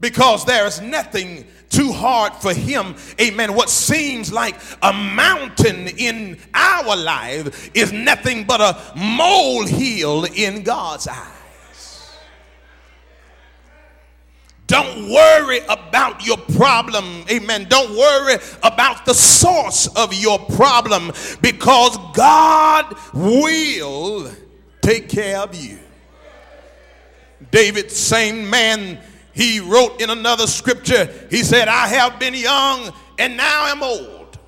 Because 0.00 0.46
there 0.46 0.66
is 0.66 0.80
nothing 0.80 1.46
too 1.68 1.92
hard 1.92 2.32
for 2.34 2.54
him. 2.54 2.96
Amen. 3.20 3.54
What 3.54 3.68
seems 3.68 4.32
like 4.32 4.56
a 4.82 4.92
mountain 4.92 5.88
in 5.88 6.38
our 6.54 6.96
life 6.96 7.70
is 7.74 7.92
nothing 7.92 8.44
but 8.44 8.60
a 8.60 8.98
molehill 8.98 10.24
in 10.24 10.62
God's 10.62 11.06
eyes. 11.06 11.29
Don't 14.70 15.08
worry 15.08 15.58
about 15.68 16.24
your 16.24 16.36
problem. 16.36 17.24
Amen. 17.28 17.66
Don't 17.68 17.90
worry 17.90 18.36
about 18.62 19.04
the 19.04 19.14
source 19.14 19.88
of 19.96 20.14
your 20.14 20.38
problem 20.38 21.10
because 21.42 21.98
God 22.14 22.94
will 23.12 24.30
take 24.80 25.08
care 25.08 25.40
of 25.40 25.56
you. 25.56 25.76
David, 27.50 27.90
same 27.90 28.48
man, 28.48 29.00
he 29.32 29.58
wrote 29.58 30.00
in 30.00 30.08
another 30.08 30.46
scripture, 30.46 31.12
he 31.30 31.42
said, 31.42 31.66
I 31.66 31.88
have 31.88 32.20
been 32.20 32.34
young 32.34 32.92
and 33.18 33.36
now 33.36 33.64
I'm 33.64 33.82
old. 33.82 34.38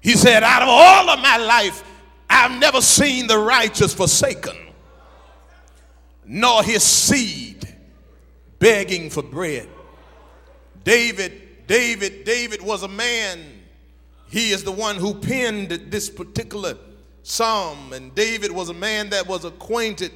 He 0.00 0.12
said, 0.12 0.44
Out 0.44 0.62
of 0.62 0.68
all 0.68 1.10
of 1.10 1.18
my 1.18 1.38
life, 1.38 1.82
I've 2.30 2.56
never 2.60 2.80
seen 2.80 3.26
the 3.26 3.38
righteous 3.38 3.92
forsaken, 3.92 4.56
nor 6.24 6.62
his 6.62 6.84
seed 6.84 7.53
begging 8.64 9.10
for 9.10 9.22
bread. 9.22 9.68
David, 10.84 11.66
David, 11.66 12.24
David 12.24 12.62
was 12.62 12.82
a 12.82 12.88
man. 12.88 13.38
He 14.30 14.52
is 14.52 14.64
the 14.64 14.72
one 14.72 14.96
who 14.96 15.14
penned 15.14 15.68
this 15.68 16.08
particular 16.08 16.78
psalm. 17.22 17.92
And 17.92 18.14
David 18.14 18.50
was 18.50 18.70
a 18.70 18.74
man 18.74 19.10
that 19.10 19.26
was 19.26 19.44
acquainted 19.44 20.12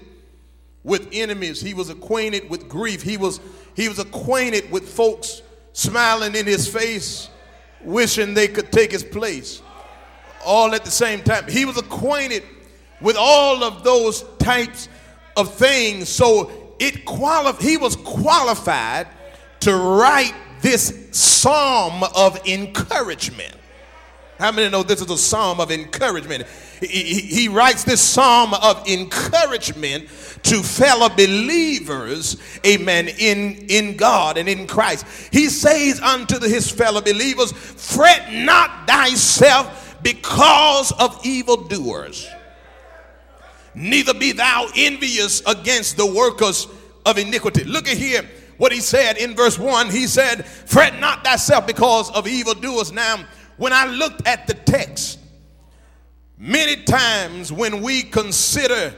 with 0.82 1.10
enemies. 1.12 1.60
He 1.60 1.74
was 1.74 1.90
acquainted 1.90 2.48
with 2.48 2.70
grief. 2.70 3.02
He 3.02 3.18
was, 3.18 3.38
he 3.76 3.86
was 3.86 3.98
acquainted 3.98 4.70
with 4.70 4.88
folks 4.88 5.42
smiling 5.74 6.34
in 6.34 6.46
his 6.46 6.66
face 6.66 7.28
wishing 7.82 8.32
they 8.32 8.48
could 8.48 8.72
take 8.72 8.90
his 8.92 9.04
place 9.04 9.60
all 10.42 10.74
at 10.74 10.86
the 10.86 10.90
same 10.90 11.22
time. 11.22 11.46
He 11.50 11.66
was 11.66 11.76
acquainted 11.76 12.44
with 13.02 13.16
all 13.18 13.62
of 13.62 13.84
those 13.84 14.24
types 14.38 14.88
of 15.36 15.52
things. 15.52 16.08
So 16.08 16.67
it 16.78 17.04
quali- 17.04 17.62
he 17.62 17.76
was 17.76 17.96
qualified 17.96 19.08
to 19.60 19.74
write 19.74 20.34
this 20.60 21.08
psalm 21.12 22.04
of 22.14 22.46
encouragement. 22.46 23.54
How 24.38 24.52
many 24.52 24.70
know 24.70 24.84
this 24.84 25.00
is 25.00 25.10
a 25.10 25.18
psalm 25.18 25.58
of 25.58 25.72
encouragement? 25.72 26.46
He, 26.80 26.86
he, 26.86 27.20
he, 27.20 27.48
writes 27.48 27.82
this 27.82 28.00
psalm 28.00 28.54
of 28.54 28.86
encouragement 28.86 30.08
to 30.44 30.62
fellow 30.62 31.08
believers, 31.08 32.36
amen, 32.64 33.08
in, 33.18 33.66
in 33.68 33.96
God 33.96 34.38
and 34.38 34.48
in 34.48 34.68
Christ. 34.68 35.06
He 35.32 35.48
says 35.48 36.00
unto 36.00 36.40
his 36.40 36.70
fellow 36.70 37.00
believers, 37.00 37.50
Fret 37.50 38.32
not 38.32 38.86
thyself 38.86 39.96
because 40.04 40.92
of 40.92 41.18
evildoers, 41.26 42.28
neither 43.78 44.12
be 44.12 44.32
thou 44.32 44.68
envious 44.76 45.40
against 45.46 45.96
the 45.96 46.06
workers 46.06 46.66
of 47.06 47.16
iniquity. 47.16 47.64
Look 47.64 47.88
at 47.88 47.96
here 47.96 48.28
what 48.58 48.72
he 48.72 48.80
said 48.80 49.16
in 49.16 49.34
verse 49.34 49.58
1. 49.58 49.90
He 49.90 50.06
said, 50.06 50.44
Fret 50.44 50.98
not 51.00 51.24
thyself 51.24 51.66
because 51.66 52.10
of 52.10 52.26
evildoers. 52.26 52.92
Now, 52.92 53.24
when 53.56 53.72
I 53.72 53.86
looked 53.86 54.26
at 54.26 54.46
the 54.46 54.54
text, 54.54 55.18
many 56.36 56.82
times 56.82 57.52
when 57.52 57.82
we 57.82 58.02
consider 58.02 58.94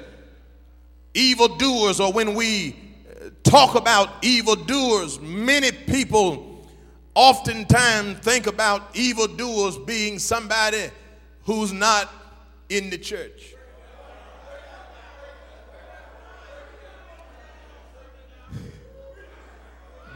evildoers 1.15 2.01
or 2.01 2.13
when 2.13 2.35
we 2.35 2.77
uh, 3.09 3.31
talk 3.43 3.75
about 3.75 4.25
evildoers, 4.25 5.21
many 5.21 5.73
people 5.73 6.67
oftentimes 7.15 8.19
think 8.21 8.47
about 8.47 8.95
evildoers 8.95 9.77
being 9.79 10.19
somebody 10.19 10.91
who's 11.45 11.73
not 11.73 12.13
in 12.69 12.89
the 12.89 12.99
church. 12.99 13.55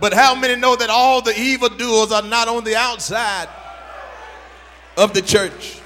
But 0.00 0.12
how 0.12 0.34
many 0.34 0.56
know 0.56 0.76
that 0.76 0.90
all 0.90 1.22
the 1.22 1.38
evildoers 1.38 2.12
are 2.12 2.22
not 2.22 2.48
on 2.48 2.64
the 2.64 2.76
outside? 2.76 3.48
of 4.96 5.12
the 5.12 5.22
church. 5.22 5.80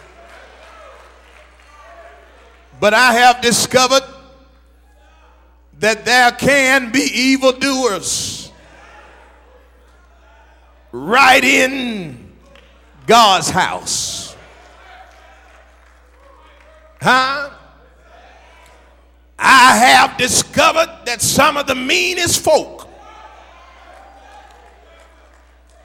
But 2.80 2.94
I 2.94 3.12
have 3.14 3.40
discovered 3.40 4.02
that 5.80 6.04
there 6.04 6.30
can 6.32 6.92
be 6.92 7.00
evildoers 7.00 8.52
right 10.92 11.42
in 11.42 12.32
God's 13.06 13.50
house. 13.50 14.36
Huh? 17.00 17.50
I 19.38 19.76
have 19.76 20.18
discovered 20.18 21.06
that 21.06 21.22
some 21.22 21.56
of 21.56 21.66
the 21.66 21.74
meanest 21.74 22.42
folk 22.42 22.77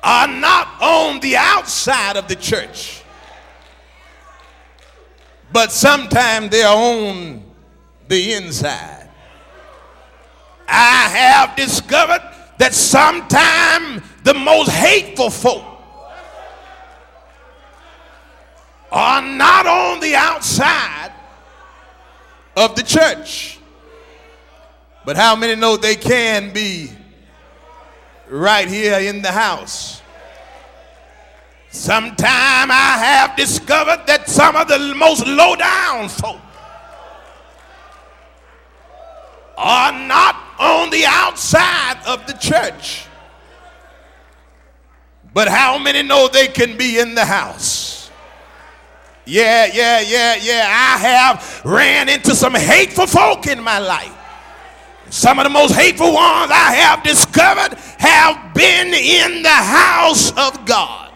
are 0.04 0.28
not 0.28 0.82
on 0.82 1.20
the 1.22 1.36
outside 1.38 2.18
of 2.18 2.28
the 2.28 2.36
church 2.36 3.04
but 5.54 5.72
sometimes 5.72 6.50
they're 6.50 6.68
on 6.68 7.44
the 8.08 8.34
inside. 8.34 9.08
I 10.68 11.08
have 11.10 11.56
discovered 11.56 12.22
that 12.58 12.74
sometimes 12.74 14.02
the 14.24 14.34
most 14.34 14.72
hateful 14.72 15.30
folk 15.30 15.64
are 18.92 19.22
not 19.22 19.68
on 19.68 20.00
the 20.00 20.16
outside 20.16 21.12
of 22.58 22.76
the 22.76 22.84
church. 22.84 23.60
But 25.06 25.18
how 25.18 25.36
many 25.36 25.56
know 25.56 25.78
they 25.78 25.96
can 25.96 26.52
be 26.52 26.90
right 28.30 28.68
here 28.68 29.00
in 29.00 29.22
the 29.22 29.32
house? 29.32 30.02
Sometime 31.70 32.70
I 32.72 32.98
have 33.00 33.36
discovered 33.36 34.06
that 34.06 34.30
some 34.30 34.56
of 34.56 34.68
the 34.68 34.94
most 34.96 35.26
low 35.26 35.56
down 35.56 36.08
folk 36.08 36.40
are 39.58 39.92
not 39.92 40.36
on 40.60 40.90
the 40.92 41.06
outside 41.08 41.98
of 42.06 42.26
the 42.28 42.34
church. 42.34 43.08
But 45.34 45.48
how 45.48 45.80
many 45.80 46.04
know 46.04 46.28
they 46.28 46.48
can 46.48 46.78
be 46.78 47.00
in 47.00 47.16
the 47.16 47.26
house? 47.26 48.12
Yeah, 49.26 49.68
yeah, 49.74 50.00
yeah, 50.02 50.36
yeah. 50.36 50.68
I 50.68 50.98
have 51.00 51.62
ran 51.66 52.10
into 52.10 52.36
some 52.36 52.54
hateful 52.54 53.08
folk 53.08 53.48
in 53.48 53.64
my 53.64 53.80
life. 53.80 54.14
Some 55.14 55.38
of 55.38 55.44
the 55.44 55.52
most 55.52 55.76
hateful 55.76 56.12
ones 56.12 56.50
I 56.52 56.74
have 56.74 57.04
discovered 57.04 57.78
have 58.00 58.52
been 58.56 58.88
in 58.96 59.44
the 59.44 59.48
house 59.48 60.32
of 60.32 60.66
God. 60.66 61.14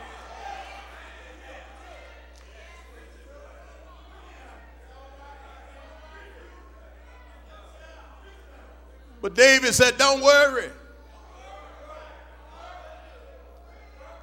But 9.19 9.33
David 9.33 9.73
said, 9.73 9.97
Don't 9.97 10.21
worry 10.21 10.69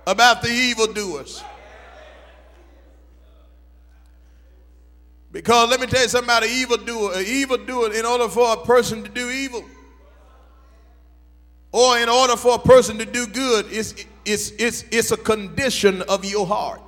about 0.06 0.40
the 0.40 0.50
evildoers. 0.50 1.42
Because 5.34 5.68
let 5.68 5.80
me 5.80 5.88
tell 5.88 6.00
you 6.00 6.08
something 6.08 6.28
about 6.28 6.44
an 6.44 6.50
evildoer. 6.50 7.14
An 7.14 7.26
evildoer, 7.26 7.92
in 7.92 8.06
order 8.06 8.28
for 8.28 8.52
a 8.52 8.56
person 8.56 9.02
to 9.02 9.08
do 9.08 9.30
evil, 9.30 9.64
or 11.72 11.98
in 11.98 12.08
order 12.08 12.36
for 12.36 12.54
a 12.54 12.58
person 12.60 12.98
to 12.98 13.04
do 13.04 13.26
good, 13.26 13.66
it's, 13.68 13.96
it's, 14.24 14.52
it's, 14.52 14.84
it's 14.92 15.10
a 15.10 15.16
condition 15.16 16.02
of 16.02 16.24
your 16.24 16.46
heart. 16.46 16.80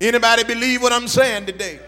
Anybody 0.00 0.44
believe 0.44 0.80
what 0.80 0.94
I'm 0.94 1.06
saying 1.06 1.44
today? 1.44 1.80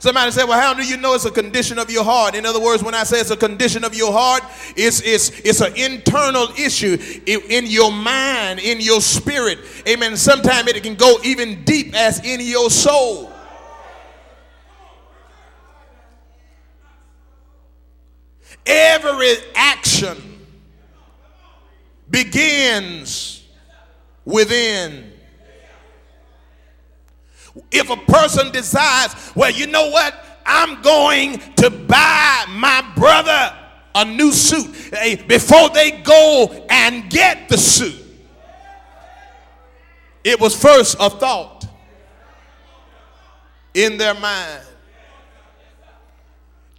Somebody 0.00 0.30
said, 0.30 0.44
Well, 0.44 0.58
how 0.58 0.72
do 0.72 0.82
you 0.82 0.96
know 0.96 1.14
it's 1.14 1.26
a 1.26 1.30
condition 1.30 1.78
of 1.78 1.90
your 1.90 2.04
heart? 2.04 2.34
In 2.34 2.46
other 2.46 2.58
words, 2.58 2.82
when 2.82 2.94
I 2.94 3.04
say 3.04 3.20
it's 3.20 3.30
a 3.30 3.36
condition 3.36 3.84
of 3.84 3.94
your 3.94 4.10
heart, 4.12 4.42
it's, 4.74 5.02
it's, 5.02 5.28
it's 5.40 5.60
an 5.60 5.76
internal 5.76 6.48
issue 6.58 6.96
in 7.26 7.66
your 7.66 7.92
mind, 7.92 8.60
in 8.60 8.80
your 8.80 9.02
spirit. 9.02 9.58
Amen. 9.86 10.16
Sometimes 10.16 10.68
it 10.68 10.82
can 10.82 10.94
go 10.94 11.18
even 11.22 11.64
deep 11.64 11.94
as 11.94 12.24
in 12.24 12.40
your 12.40 12.70
soul. 12.70 13.30
Every 18.64 19.34
action 19.54 20.46
begins 22.08 23.44
within 24.24 25.09
if 27.70 27.90
a 27.90 27.96
person 27.96 28.50
decides, 28.52 29.32
well, 29.34 29.50
you 29.50 29.66
know 29.66 29.90
what? 29.90 30.14
I'm 30.46 30.80
going 30.82 31.38
to 31.56 31.70
buy 31.70 32.44
my 32.48 32.84
brother 32.96 33.56
a 33.94 34.04
new 34.04 34.32
suit 34.32 34.72
before 35.26 35.68
they 35.70 35.90
go 36.02 36.66
and 36.70 37.10
get 37.10 37.48
the 37.48 37.58
suit. 37.58 37.96
It 40.22 40.38
was 40.38 40.60
first 40.60 40.96
a 41.00 41.10
thought 41.10 41.66
in 43.74 43.96
their 43.96 44.14
mind. 44.14 44.62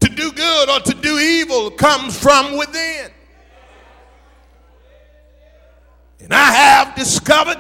To 0.02 0.10
do 0.10 0.32
good 0.32 0.70
or 0.70 0.80
to 0.80 0.94
do 0.96 1.18
evil 1.20 1.72
comes 1.72 2.18
from 2.20 2.58
within. 2.58 3.12
And 6.20 6.34
I 6.34 6.52
have 6.52 6.96
discovered 6.96 7.58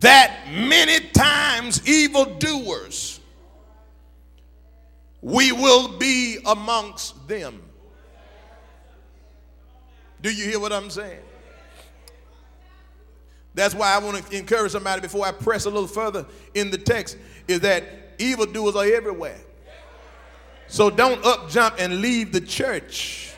that 0.00 0.46
many 0.50 1.08
times 1.08 1.86
evildoers, 1.88 3.20
we 5.22 5.52
will 5.52 5.96
be 5.98 6.38
amongst 6.46 7.26
them. 7.26 7.62
Do 10.20 10.32
you 10.32 10.44
hear 10.44 10.60
what 10.60 10.72
I'm 10.72 10.90
saying? 10.90 11.20
That's 13.54 13.74
why 13.74 13.94
I 13.94 13.98
want 13.98 14.24
to 14.24 14.36
encourage 14.36 14.72
somebody 14.72 15.00
before 15.00 15.26
I 15.26 15.32
press 15.32 15.64
a 15.64 15.70
little 15.70 15.88
further 15.88 16.26
in 16.54 16.70
the 16.70 16.76
text 16.76 17.16
is 17.48 17.60
that 17.60 17.84
evildoers 18.18 18.76
are 18.76 18.84
everywhere. 18.84 19.38
So 20.68 20.90
don't 20.90 21.24
up 21.24 21.48
jump 21.48 21.76
and 21.78 22.00
leave 22.00 22.32
the 22.32 22.40
church 22.40 23.32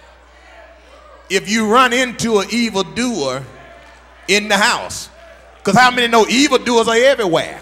if 1.30 1.48
you 1.48 1.70
run 1.70 1.92
into 1.92 2.38
an 2.38 2.48
evildoer 2.50 3.44
in 4.28 4.48
the 4.48 4.56
house. 4.56 5.10
Because 5.58 5.76
how 5.78 5.90
many 5.90 6.08
know 6.08 6.26
evildoers 6.26 6.88
are 6.88 6.96
everywhere? 6.96 7.60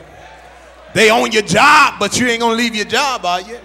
They 0.95 1.11
own 1.11 1.33
your 1.33 1.43
job, 1.43 1.95
but 1.99 2.19
you 2.19 2.27
ain't 2.27 2.41
gonna 2.41 2.55
leave 2.55 2.75
your 2.75 2.85
job, 2.87 3.25
are 3.25 3.41
you? 3.41 3.59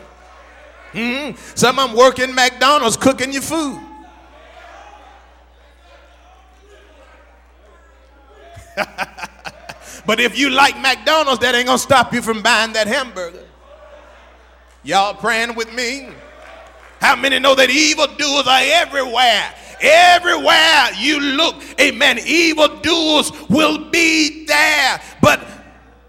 Mm-hmm. 0.94 1.38
Some 1.56 1.80
of 1.80 1.90
them 1.90 1.98
working 1.98 2.36
McDonald's 2.36 2.98
cooking 2.98 3.32
your 3.32 3.42
food. 3.42 3.80
but 10.06 10.20
if 10.20 10.38
you 10.38 10.50
like 10.50 10.80
McDonald's, 10.82 11.40
that 11.42 11.56
ain't 11.56 11.68
gonna 11.68 11.78
stop 11.78 12.14
you 12.14 12.22
from 12.22 12.42
buying 12.42 12.74
that 12.74 12.88
hamburger. 12.88 13.46
Y'all 14.84 15.14
praying 15.14 15.56
with 15.56 15.74
me? 15.74 16.10
How 17.02 17.16
many 17.16 17.40
know 17.40 17.56
that 17.56 17.72
evildoers 17.72 18.46
are 18.46 18.62
everywhere? 18.62 19.54
Everywhere 19.82 20.92
you 20.96 21.20
look, 21.20 21.56
amen, 21.82 22.20
evildoers 22.24 23.32
will 23.50 23.90
be 23.90 24.46
there. 24.46 25.02
But 25.20 25.44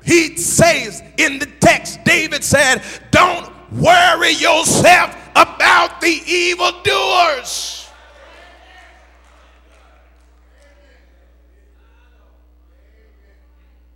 he 0.05 0.37
says 0.37 1.03
in 1.17 1.39
the 1.39 1.47
text, 1.61 2.05
David 2.05 2.45
said, 2.45 2.83
Don't 3.11 3.51
worry 3.73 4.33
yourself 4.33 5.17
about 5.35 6.03
the 6.03 6.21
evildoers. 6.27 7.89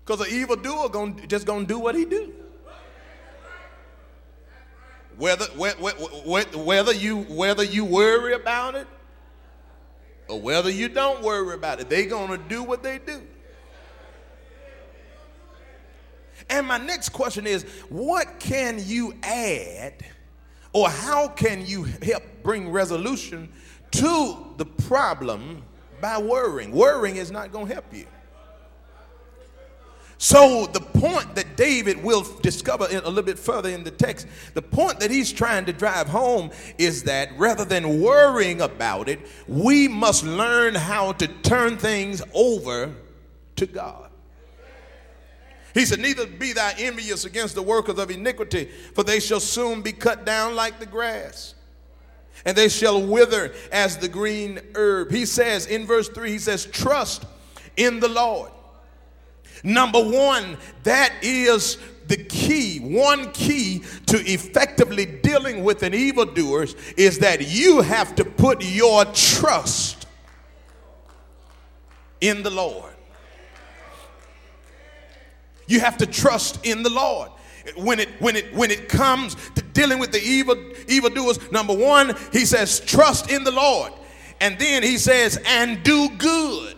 Because 0.02 0.26
an 0.26 0.32
evildoer 0.32 0.88
gonna, 0.88 1.26
just 1.26 1.44
gonna 1.44 1.66
do 1.66 1.78
what 1.78 1.94
he 1.94 2.06
do. 2.06 2.45
Whether, 5.18 5.46
whether, 5.46 6.92
you, 6.92 7.22
whether 7.22 7.64
you 7.64 7.84
worry 7.84 8.34
about 8.34 8.74
it 8.74 8.86
or 10.28 10.40
whether 10.40 10.70
you 10.70 10.88
don't 10.88 11.22
worry 11.22 11.54
about 11.54 11.80
it, 11.80 11.88
they're 11.88 12.06
going 12.06 12.28
to 12.28 12.48
do 12.48 12.62
what 12.62 12.82
they 12.82 12.98
do. 12.98 13.22
And 16.50 16.66
my 16.66 16.78
next 16.78 17.08
question 17.10 17.46
is 17.46 17.64
what 17.88 18.38
can 18.38 18.78
you 18.84 19.14
add 19.22 19.94
or 20.72 20.90
how 20.90 21.28
can 21.28 21.64
you 21.64 21.84
help 21.84 22.22
bring 22.42 22.70
resolution 22.70 23.48
to 23.92 24.54
the 24.58 24.66
problem 24.66 25.62
by 26.00 26.18
worrying? 26.18 26.72
Worrying 26.72 27.16
is 27.16 27.30
not 27.30 27.52
going 27.52 27.66
to 27.68 27.74
help 27.74 27.92
you. 27.92 28.06
So, 30.18 30.66
the 30.66 30.80
point 30.80 31.34
that 31.34 31.56
David 31.56 32.02
will 32.02 32.22
discover 32.40 32.86
a 32.86 32.94
little 32.94 33.22
bit 33.22 33.38
further 33.38 33.68
in 33.68 33.84
the 33.84 33.90
text, 33.90 34.26
the 34.54 34.62
point 34.62 34.98
that 35.00 35.10
he's 35.10 35.30
trying 35.30 35.66
to 35.66 35.74
drive 35.74 36.08
home 36.08 36.50
is 36.78 37.02
that 37.02 37.36
rather 37.36 37.66
than 37.66 38.00
worrying 38.00 38.62
about 38.62 39.10
it, 39.10 39.20
we 39.46 39.88
must 39.88 40.24
learn 40.24 40.74
how 40.74 41.12
to 41.12 41.28
turn 41.28 41.76
things 41.76 42.22
over 42.32 42.94
to 43.56 43.66
God. 43.66 44.08
He 45.74 45.84
said, 45.84 46.00
Neither 46.00 46.26
be 46.26 46.54
thou 46.54 46.72
envious 46.78 47.26
against 47.26 47.54
the 47.54 47.62
workers 47.62 47.98
of 47.98 48.10
iniquity, 48.10 48.70
for 48.94 49.04
they 49.04 49.20
shall 49.20 49.40
soon 49.40 49.82
be 49.82 49.92
cut 49.92 50.24
down 50.24 50.54
like 50.54 50.80
the 50.80 50.86
grass, 50.86 51.54
and 52.46 52.56
they 52.56 52.70
shall 52.70 53.02
wither 53.06 53.52
as 53.70 53.98
the 53.98 54.08
green 54.08 54.60
herb. 54.74 55.10
He 55.10 55.26
says 55.26 55.66
in 55.66 55.84
verse 55.84 56.08
3, 56.08 56.30
he 56.30 56.38
says, 56.38 56.64
Trust 56.64 57.26
in 57.76 58.00
the 58.00 58.08
Lord 58.08 58.50
Number 59.66 60.00
one, 60.00 60.58
that 60.84 61.12
is 61.22 61.76
the 62.06 62.16
key. 62.16 62.78
One 62.78 63.32
key 63.32 63.82
to 64.06 64.18
effectively 64.18 65.06
dealing 65.06 65.64
with 65.64 65.82
an 65.82 65.92
evildoer 65.92 66.68
is 66.96 67.18
that 67.18 67.48
you 67.48 67.80
have 67.80 68.14
to 68.14 68.24
put 68.24 68.62
your 68.64 69.04
trust 69.06 70.06
in 72.20 72.44
the 72.44 72.50
Lord. 72.50 72.94
You 75.66 75.80
have 75.80 75.98
to 75.98 76.06
trust 76.06 76.64
in 76.64 76.84
the 76.84 76.90
Lord. 76.90 77.32
When 77.76 77.98
it 77.98 78.08
when 78.20 78.36
it 78.36 78.54
when 78.54 78.70
it 78.70 78.88
comes 78.88 79.34
to 79.56 79.62
dealing 79.62 79.98
with 79.98 80.12
the 80.12 80.22
evil 80.22 80.54
evildoers, 80.86 81.50
number 81.50 81.74
one, 81.74 82.14
he 82.32 82.44
says, 82.44 82.78
trust 82.78 83.32
in 83.32 83.42
the 83.42 83.50
Lord. 83.50 83.92
And 84.40 84.56
then 84.60 84.84
he 84.84 84.96
says, 84.96 85.40
and 85.44 85.82
do 85.82 86.08
good. 86.10 86.75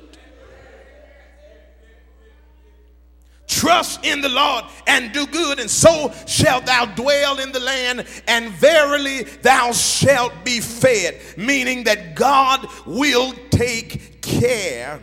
Trust 3.49 4.05
in 4.05 4.21
the 4.21 4.29
Lord 4.29 4.67
and 4.87 5.11
do 5.13 5.27
good, 5.27 5.59
and 5.59 5.71
so 5.71 6.13
shalt 6.27 6.67
thou 6.67 6.85
dwell 6.85 7.41
in 7.41 7.51
the 7.51 7.61
land, 7.61 8.07
and 8.29 8.51
verily 8.51 9.23
thou 9.23 9.73
shalt 9.73 10.45
be 10.45 10.61
fed. 10.61 11.19
Meaning 11.39 11.85
that 11.85 12.15
God 12.15 12.69
will 12.87 13.33
take 13.51 14.21
care 14.21 15.01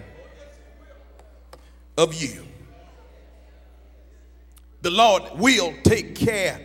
of 1.98 2.14
you. 2.14 2.46
The 4.84 4.91
Lord 4.91 5.24
will 5.36 5.74
take 5.84 6.16
care 6.16 6.62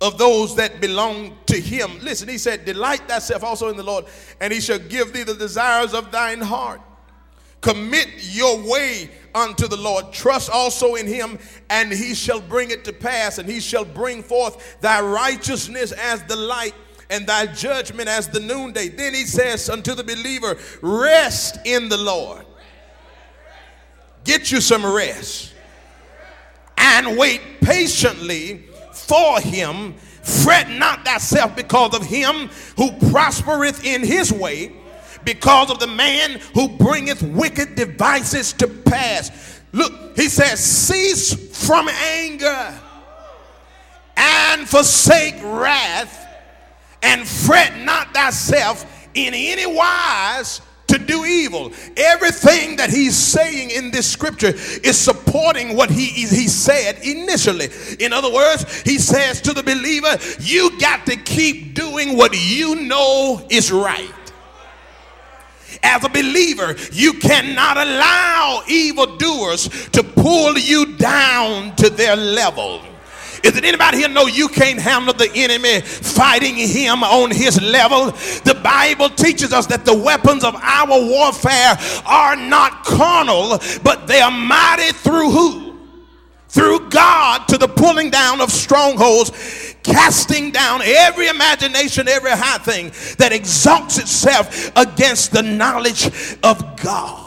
of 0.00 0.16
those 0.16 0.56
that 0.56 0.80
belong 0.80 1.36
to 1.46 1.60
him. 1.60 1.98
Listen, 2.00 2.28
he 2.28 2.38
said, 2.38 2.64
Delight 2.64 3.06
thyself 3.06 3.44
also 3.44 3.68
in 3.68 3.76
the 3.76 3.82
Lord, 3.82 4.06
and 4.40 4.50
he 4.50 4.60
shall 4.60 4.78
give 4.78 5.12
thee 5.12 5.24
the 5.24 5.34
desires 5.34 5.92
of 5.92 6.10
thine 6.10 6.40
heart. 6.40 6.80
Commit 7.60 8.08
your 8.18 8.58
way 8.58 9.10
unto 9.34 9.68
the 9.68 9.76
Lord. 9.76 10.12
Trust 10.12 10.50
also 10.50 10.94
in 10.94 11.06
him, 11.06 11.38
and 11.70 11.92
he 11.92 12.14
shall 12.14 12.40
bring 12.40 12.70
it 12.70 12.84
to 12.84 12.92
pass, 12.92 13.38
and 13.38 13.48
he 13.48 13.60
shall 13.60 13.84
bring 13.84 14.22
forth 14.22 14.80
thy 14.80 15.00
righteousness 15.00 15.92
as 15.92 16.22
the 16.24 16.36
light 16.36 16.74
and 17.10 17.26
thy 17.26 17.46
judgment 17.46 18.08
as 18.08 18.28
the 18.28 18.40
noonday. 18.40 18.88
Then 18.88 19.14
he 19.14 19.24
says 19.24 19.68
unto 19.68 19.94
the 19.94 20.04
believer, 20.04 20.56
Rest 20.82 21.58
in 21.64 21.88
the 21.88 21.96
Lord. 21.96 22.46
Get 24.24 24.50
you 24.50 24.60
some 24.60 24.84
rest 24.84 25.54
and 26.76 27.16
wait 27.16 27.40
patiently 27.60 28.64
for 28.92 29.40
him. 29.40 29.94
Fret 30.22 30.68
not 30.70 31.04
thyself 31.04 31.54
because 31.54 31.94
of 31.94 32.04
him 32.04 32.50
who 32.76 32.90
prospereth 33.10 33.84
in 33.84 34.02
his 34.02 34.32
way 34.32 34.72
because 35.26 35.70
of 35.70 35.78
the 35.78 35.86
man 35.86 36.40
who 36.54 36.68
bringeth 36.68 37.20
wicked 37.22 37.74
devices 37.74 38.54
to 38.54 38.66
pass. 38.66 39.60
Look, 39.72 40.16
he 40.16 40.30
says, 40.30 40.64
cease 40.64 41.66
from 41.66 41.88
anger 41.88 42.80
and 44.16 44.66
forsake 44.66 45.34
wrath 45.42 46.22
and 47.02 47.26
fret 47.26 47.78
not 47.84 48.14
thyself 48.14 49.08
in 49.12 49.34
any 49.34 49.66
wise 49.66 50.62
to 50.86 50.98
do 50.98 51.24
evil. 51.24 51.72
Everything 51.96 52.76
that 52.76 52.90
he's 52.90 53.16
saying 53.16 53.70
in 53.70 53.90
this 53.90 54.10
scripture 54.10 54.52
is 54.54 54.96
supporting 54.96 55.76
what 55.76 55.90
he, 55.90 56.06
he 56.06 56.48
said 56.48 56.98
initially. 57.02 57.68
In 57.98 58.12
other 58.12 58.32
words, 58.32 58.82
he 58.82 58.98
says 58.98 59.40
to 59.42 59.52
the 59.52 59.62
believer, 59.62 60.16
you 60.40 60.78
got 60.78 61.04
to 61.06 61.16
keep 61.16 61.74
doing 61.74 62.16
what 62.16 62.32
you 62.34 62.76
know 62.76 63.44
is 63.50 63.72
right. 63.72 64.25
As 65.82 66.04
a 66.04 66.08
believer, 66.08 66.76
you 66.92 67.14
cannot 67.14 67.76
allow 67.76 68.62
evildoers 68.68 69.68
to 69.90 70.02
pull 70.02 70.58
you 70.58 70.96
down 70.96 71.74
to 71.76 71.90
their 71.90 72.16
level. 72.16 72.82
Is 73.42 73.56
it 73.56 73.64
anybody 73.64 73.98
here 73.98 74.08
know 74.08 74.26
you 74.26 74.48
can't 74.48 74.80
handle 74.80 75.14
the 75.14 75.30
enemy 75.34 75.80
fighting 75.80 76.56
him 76.56 77.04
on 77.04 77.30
his 77.30 77.60
level? 77.62 78.06
The 78.44 78.58
Bible 78.62 79.08
teaches 79.10 79.52
us 79.52 79.66
that 79.66 79.84
the 79.84 79.96
weapons 79.96 80.42
of 80.42 80.56
our 80.56 80.88
warfare 80.88 81.78
are 82.06 82.34
not 82.34 82.84
carnal, 82.84 83.58
but 83.84 84.08
they 84.08 84.20
are 84.20 84.32
mighty 84.32 84.92
through 84.92 85.30
who? 85.30 85.66
through 86.48 86.88
God 86.88 87.46
to 87.48 87.58
the 87.58 87.68
pulling 87.68 88.08
down 88.08 88.40
of 88.40 88.50
strongholds, 88.50 89.65
casting 89.86 90.50
down 90.50 90.82
every 90.82 91.28
imagination, 91.28 92.08
every 92.08 92.32
high 92.32 92.58
thing 92.58 92.92
that 93.18 93.32
exalts 93.32 93.98
itself 93.98 94.72
against 94.76 95.32
the 95.32 95.42
knowledge 95.42 96.06
of 96.42 96.80
God. 96.82 97.22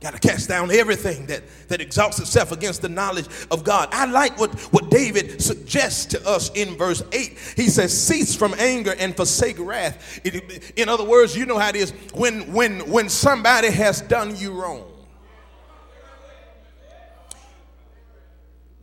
Got 0.00 0.20
to 0.20 0.28
cast 0.28 0.48
down 0.48 0.72
everything 0.72 1.26
that, 1.26 1.44
that 1.68 1.80
exalts 1.80 2.18
itself 2.18 2.50
against 2.50 2.82
the 2.82 2.88
knowledge 2.88 3.28
of 3.52 3.62
God. 3.62 3.88
I 3.92 4.06
like 4.06 4.36
what, 4.36 4.50
what 4.72 4.90
David 4.90 5.40
suggests 5.40 6.06
to 6.06 6.28
us 6.28 6.50
in 6.56 6.76
verse 6.76 7.04
8. 7.12 7.54
He 7.56 7.68
says, 7.68 7.96
Cease 7.96 8.34
from 8.34 8.52
anger 8.58 8.96
and 8.98 9.14
forsake 9.14 9.60
wrath. 9.60 10.20
It, 10.24 10.72
in 10.76 10.88
other 10.88 11.04
words, 11.04 11.36
you 11.36 11.46
know 11.46 11.56
how 11.56 11.68
it 11.68 11.76
is 11.76 11.92
when, 12.14 12.52
when, 12.52 12.80
when 12.90 13.08
somebody 13.08 13.70
has 13.70 14.00
done 14.00 14.34
you 14.34 14.50
wrong. 14.52 14.91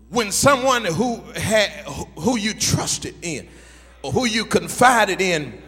When 0.10 0.32
someone 0.32 0.86
who, 0.86 1.22
had, 1.36 1.70
who 2.18 2.38
you 2.38 2.54
trusted 2.54 3.16
in 3.22 3.48
or 4.02 4.12
who 4.12 4.26
you 4.26 4.46
confided 4.46 5.22
in 5.22 5.62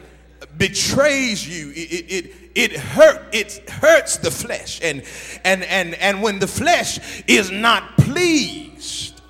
betrays 0.58 1.48
you, 1.48 1.72
it, 1.72 2.06
it, 2.10 2.34
it 2.56 2.74
hurt 2.74 3.34
it 3.34 3.70
hurts 3.70 4.18
the 4.18 4.32
flesh. 4.32 4.82
And 4.84 5.04
and 5.44 5.64
and 5.64 5.94
and 5.96 6.22
when 6.22 6.39
the 6.39 6.48
flesh 6.48 7.24
is 7.28 7.52
not 7.52 7.98
pleased 7.98 9.22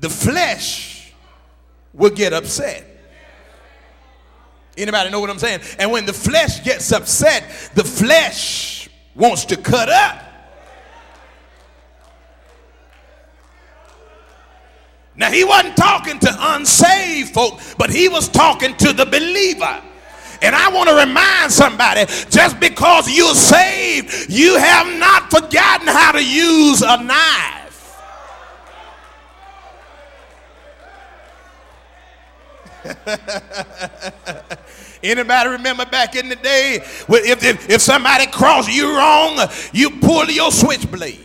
the 0.00 0.10
flesh 0.10 1.12
will 1.92 2.10
get 2.10 2.32
upset. 2.32 2.90
Anybody 4.76 5.10
know 5.10 5.20
what 5.20 5.30
i'm 5.30 5.38
saying? 5.38 5.60
And 5.78 5.90
when 5.92 6.04
the 6.04 6.12
flesh 6.12 6.62
gets 6.64 6.92
upset 6.92 7.70
the 7.74 7.84
flesh 7.84 8.88
wants 9.14 9.44
to 9.46 9.56
cut 9.56 9.88
up 9.88 10.22
Now, 15.16 15.30
he 15.30 15.44
wasn't 15.44 15.76
talking 15.76 16.18
to 16.18 16.36
unsaved 16.38 17.32
folk, 17.32 17.60
but 17.78 17.90
he 17.90 18.08
was 18.08 18.28
talking 18.28 18.76
to 18.78 18.92
the 18.92 19.06
believer. 19.06 19.80
And 20.42 20.54
I 20.54 20.68
want 20.70 20.88
to 20.88 20.96
remind 20.96 21.52
somebody 21.52 22.04
just 22.28 22.58
because 22.58 23.10
you're 23.10 23.34
saved, 23.34 24.28
you 24.28 24.58
have 24.58 24.98
not 24.98 25.30
forgotten 25.30 25.86
how 25.86 26.12
to 26.12 26.24
use 26.24 26.82
a 26.82 27.02
knife. 27.02 27.64
Anybody 35.02 35.50
remember 35.50 35.86
back 35.86 36.16
in 36.16 36.28
the 36.28 36.36
day, 36.36 36.76
if, 36.76 37.44
if, 37.44 37.70
if 37.70 37.80
somebody 37.80 38.26
crossed 38.26 38.70
you 38.70 38.96
wrong, 38.96 39.38
you 39.72 39.90
pull 40.00 40.26
your 40.26 40.50
switchblade. 40.50 41.24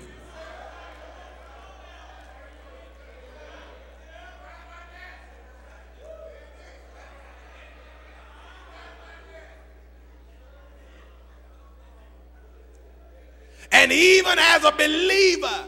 And 13.71 13.91
even 13.91 14.37
as 14.39 14.63
a 14.63 14.71
believer, 14.71 15.65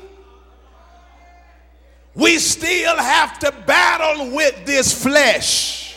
we 2.13 2.39
still 2.39 2.97
have 2.97 3.39
to 3.39 3.51
battle 3.65 4.35
with 4.35 4.65
this 4.65 4.93
flesh. 5.01 5.95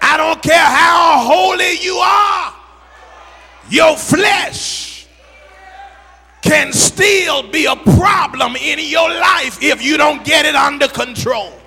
I 0.00 0.16
don't 0.16 0.42
care 0.42 0.58
how 0.58 1.24
holy 1.24 1.78
you 1.78 1.96
are, 1.96 2.54
your 3.70 3.96
flesh 3.96 5.06
can 6.42 6.72
still 6.72 7.48
be 7.50 7.66
a 7.66 7.76
problem 7.76 8.56
in 8.56 8.78
your 8.80 9.08
life 9.08 9.62
if 9.62 9.82
you 9.82 9.96
don't 9.96 10.24
get 10.24 10.44
it 10.44 10.54
under 10.54 10.88
control. 10.88 11.61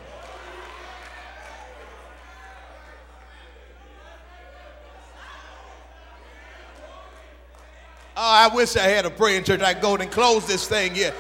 Oh, 8.18 8.22
I 8.22 8.53
wish 8.53 8.76
I 8.78 8.84
had 8.84 9.05
a 9.05 9.09
praying 9.09 9.43
church. 9.43 9.61
I 9.61 9.74
go 9.74 9.95
and 9.95 10.09
close 10.09 10.47
this 10.47 10.68
thing 10.68 10.95
here. 10.95 11.13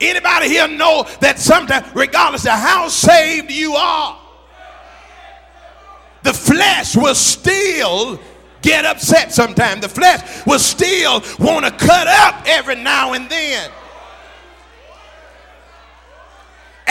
Anybody 0.00 0.48
here 0.48 0.66
know 0.66 1.06
that 1.20 1.38
sometimes, 1.38 1.86
regardless 1.94 2.44
of 2.44 2.52
how 2.52 2.88
saved 2.88 3.50
you 3.50 3.74
are, 3.74 4.18
the 6.22 6.32
flesh 6.32 6.96
will 6.96 7.14
still 7.14 8.18
get 8.62 8.84
upset 8.84 9.32
sometimes. 9.32 9.82
The 9.82 9.88
flesh 9.88 10.46
will 10.46 10.58
still 10.58 11.22
want 11.38 11.66
to 11.66 11.70
cut 11.72 12.06
up 12.06 12.44
every 12.46 12.76
now 12.76 13.12
and 13.12 13.28
then. 13.28 13.70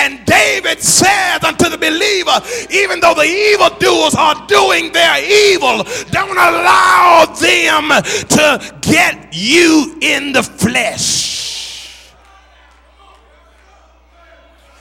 And 0.01 0.25
David 0.25 0.81
says 0.81 1.43
unto 1.43 1.69
the 1.69 1.77
believer, 1.77 2.41
even 2.71 2.99
though 2.99 3.13
the 3.13 3.21
evildoers 3.21 4.15
are 4.15 4.47
doing 4.47 4.91
their 4.91 5.23
evil, 5.23 5.83
don't 6.09 6.31
allow 6.31 7.25
them 7.39 7.89
to 8.29 8.79
get 8.81 9.29
you 9.31 9.95
in 10.01 10.33
the 10.33 10.41
flesh. 10.41 12.11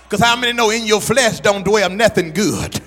Because 0.05 0.25
how 0.25 0.37
many 0.37 0.55
know 0.55 0.71
in 0.71 0.87
your 0.87 1.03
flesh 1.03 1.41
don't 1.41 1.65
dwell 1.65 1.91
nothing 1.91 2.33
good? 2.33 2.81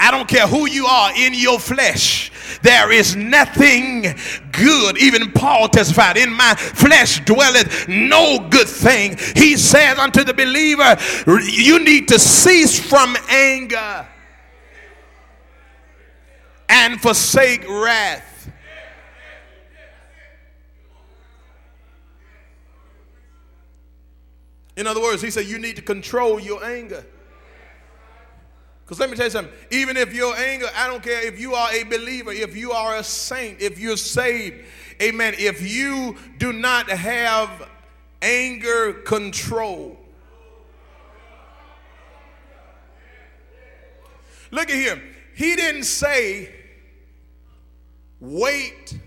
I 0.00 0.10
don't 0.10 0.26
care 0.26 0.46
who 0.46 0.66
you 0.66 0.86
are 0.86 1.12
in 1.14 1.34
your 1.34 1.58
flesh. 1.58 2.32
There 2.62 2.90
is 2.90 3.16
nothing 3.16 4.06
good. 4.50 4.98
Even 4.98 5.30
Paul 5.32 5.68
testified, 5.68 6.16
In 6.16 6.32
my 6.32 6.54
flesh 6.54 7.20
dwelleth 7.24 7.86
no 7.86 8.46
good 8.50 8.68
thing. 8.68 9.18
He 9.36 9.56
says 9.56 9.98
unto 9.98 10.24
the 10.24 10.32
believer, 10.32 10.96
You 11.50 11.84
need 11.84 12.08
to 12.08 12.18
cease 12.18 12.80
from 12.80 13.16
anger 13.28 14.08
and 16.68 17.00
forsake 17.00 17.68
wrath. 17.68 18.50
In 24.76 24.86
other 24.86 25.02
words, 25.02 25.20
he 25.20 25.30
said, 25.30 25.44
You 25.44 25.58
need 25.58 25.76
to 25.76 25.82
control 25.82 26.40
your 26.40 26.64
anger. 26.64 27.04
Because 28.90 28.98
let 28.98 29.08
me 29.08 29.14
tell 29.14 29.26
you 29.26 29.30
something. 29.30 29.54
Even 29.70 29.96
if 29.96 30.12
your 30.12 30.36
anger, 30.36 30.66
I 30.74 30.88
don't 30.88 31.00
care 31.00 31.24
if 31.24 31.38
you 31.38 31.54
are 31.54 31.72
a 31.72 31.84
believer, 31.84 32.32
if 32.32 32.56
you 32.56 32.72
are 32.72 32.96
a 32.96 33.04
saint, 33.04 33.60
if 33.60 33.78
you're 33.78 33.96
saved, 33.96 34.64
amen. 35.00 35.36
If 35.38 35.62
you 35.62 36.16
do 36.38 36.52
not 36.52 36.90
have 36.90 37.68
anger 38.20 38.94
control, 38.94 39.96
look 44.50 44.68
at 44.70 44.74
here. 44.74 45.00
He 45.36 45.54
didn't 45.54 45.84
say, 45.84 46.52
wait 48.18 48.98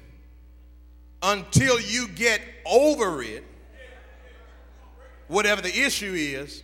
until 1.21 1.77
you 1.81 2.07
get 2.07 2.39
over 2.65 3.21
it, 3.21 3.43
whatever 5.27 5.61
the 5.61 5.77
issue 5.77 6.13
is. 6.13 6.63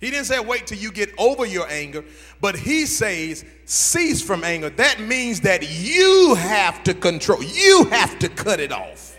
He 0.00 0.10
didn't 0.10 0.24
say 0.24 0.40
wait 0.40 0.66
till 0.66 0.78
you 0.78 0.90
get 0.90 1.10
over 1.18 1.44
your 1.44 1.68
anger, 1.68 2.02
but 2.40 2.56
he 2.56 2.86
says 2.86 3.44
cease 3.66 4.22
from 4.22 4.44
anger. 4.44 4.70
That 4.70 4.98
means 5.00 5.40
that 5.42 5.62
you 5.70 6.34
have 6.36 6.82
to 6.84 6.94
control, 6.94 7.42
you 7.42 7.84
have 7.90 8.18
to 8.20 8.28
cut 8.30 8.60
it 8.60 8.72
off. 8.72 9.16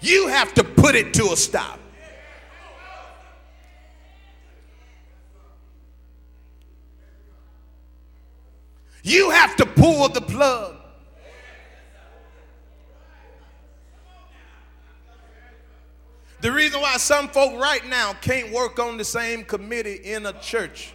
You 0.00 0.28
have 0.28 0.54
to 0.54 0.64
put 0.64 0.94
it 0.94 1.12
to 1.14 1.32
a 1.32 1.36
stop. 1.36 1.78
You 9.02 9.30
have 9.30 9.56
to 9.56 9.66
pull 9.66 10.08
the 10.08 10.20
plug. 10.20 10.75
The 16.40 16.52
reason 16.52 16.80
why 16.80 16.96
some 16.98 17.28
folk 17.28 17.58
right 17.60 17.84
now 17.88 18.12
can't 18.14 18.52
work 18.52 18.78
on 18.78 18.98
the 18.98 19.04
same 19.04 19.44
committee 19.44 20.00
in 20.04 20.26
a 20.26 20.32
church. 20.34 20.92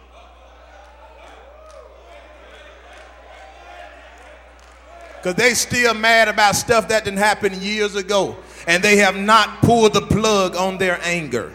Because 5.16 5.34
they 5.36 5.54
still 5.54 5.94
mad 5.94 6.28
about 6.28 6.56
stuff 6.56 6.88
that 6.88 7.04
didn't 7.04 7.18
happen 7.18 7.60
years 7.60 7.94
ago. 7.94 8.36
And 8.66 8.82
they 8.82 8.96
have 8.96 9.16
not 9.16 9.60
pulled 9.62 9.94
the 9.94 10.02
plug 10.02 10.56
on 10.56 10.78
their 10.78 10.98
anger. 11.02 11.52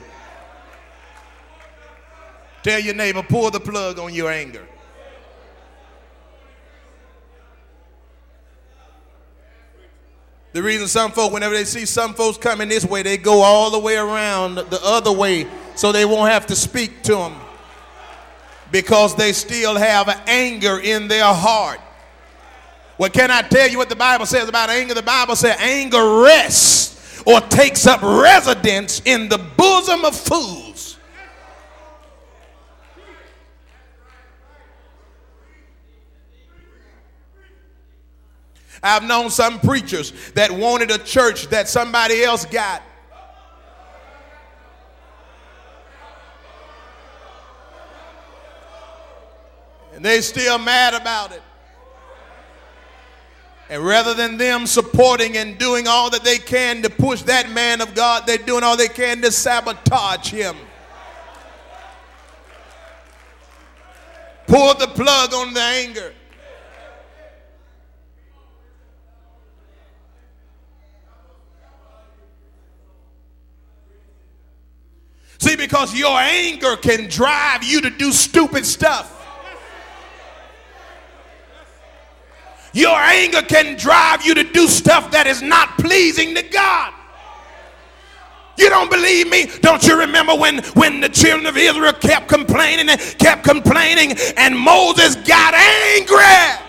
Tell 2.64 2.80
your 2.80 2.96
neighbor, 2.96 3.24
pull 3.24 3.50
the 3.52 3.60
plug 3.60 4.00
on 4.00 4.14
your 4.14 4.32
anger. 4.32 4.66
The 10.58 10.64
reason 10.64 10.88
some 10.88 11.12
folks, 11.12 11.32
whenever 11.32 11.54
they 11.54 11.66
see 11.66 11.86
some 11.86 12.16
folks 12.16 12.36
coming 12.36 12.68
this 12.68 12.84
way, 12.84 13.04
they 13.04 13.18
go 13.18 13.44
all 13.44 13.70
the 13.70 13.78
way 13.78 13.96
around 13.96 14.56
the 14.56 14.80
other 14.84 15.12
way 15.12 15.46
so 15.76 15.92
they 15.92 16.04
won't 16.04 16.32
have 16.32 16.48
to 16.48 16.56
speak 16.56 17.04
to 17.04 17.14
them 17.14 17.36
because 18.72 19.14
they 19.16 19.34
still 19.34 19.76
have 19.76 20.10
anger 20.26 20.80
in 20.80 21.08
their 21.08 21.32
heart. 21.32 21.80
Well, 22.98 23.12
can 23.12 23.30
I 23.30 23.44
tell 23.44 23.70
you 23.70 23.78
what 23.78 23.90
the 23.90 23.96
Bible 23.96 24.26
says 24.26 24.50
about 24.50 24.72
anger? 24.72 24.96
The 24.96 25.04
Bible 25.04 25.36
says 25.36 25.56
anger 25.60 26.24
rests 26.24 27.22
or 27.28 27.40
takes 27.40 27.86
up 27.86 28.02
residence 28.02 29.00
in 29.06 29.30
the 29.30 29.38
bosom 29.38 30.06
of 30.06 30.16
fools. 30.16 30.97
I've 38.84 39.04
known 39.04 39.30
some 39.30 39.60
preachers 39.60 40.14
that 40.32 40.52
wanted 40.52 40.92
a 40.92 40.98
church 40.98 41.48
that 41.48 41.68
somebody 41.68 42.24
else 42.24 42.46
got. 42.46 42.82
And 49.94 50.06
they 50.06 50.22
still 50.22 50.60
mad 50.60 50.94
about 50.94 51.32
it. 51.32 51.42
And 53.70 53.84
rather 53.84 54.14
than 54.14 54.38
them 54.38 54.66
supporting 54.66 55.36
and 55.38 55.58
doing 55.58 55.88
all 55.88 56.10
that 56.12 56.24
they 56.24 56.38
can 56.38 56.82
to 56.84 56.90
push 56.90 57.24
that 57.24 57.52
man 57.52 57.82
of 57.82 57.96
God, 57.96 58.26
they're 58.26 58.38
doing 58.38 58.64
all 58.64 58.78
they 58.78 58.88
can 58.88 59.22
to 59.24 59.32
sabotage 59.32 60.30
him. 60.30 60.56
Pull 64.46 64.76
the 64.76 64.88
plug 64.88 65.34
on 65.34 65.54
the 65.54 65.62
anger. 65.62 66.14
See, 75.40 75.56
because 75.56 75.94
your 75.94 76.18
anger 76.18 76.76
can 76.78 77.08
drive 77.08 77.64
you 77.64 77.82
to 77.82 77.90
do 77.90 78.12
stupid 78.12 78.66
stuff. 78.66 79.14
Your 82.74 82.96
anger 82.96 83.42
can 83.42 83.78
drive 83.78 84.26
you 84.26 84.34
to 84.36 84.44
do 84.44 84.68
stuff 84.68 85.12
that 85.12 85.26
is 85.26 85.42
not 85.42 85.78
pleasing 85.78 86.36
to 86.36 86.44
God. 86.44 86.94
You 88.58 88.70
don't 88.70 88.90
believe 88.90 89.30
me? 89.30 89.48
Don't 89.62 89.84
you 89.84 90.00
remember 90.00 90.36
when, 90.36 90.64
when 90.74 91.00
the 91.00 91.10
children 91.10 91.46
of 91.46 91.58
Israel 91.58 91.94
kept 91.94 92.28
complaining 92.28 92.90
and 92.90 93.00
kept 93.20 93.44
complaining 93.44 94.18
and 94.36 94.58
Moses 94.58 95.16
got 95.16 95.54
angry? 95.54 96.66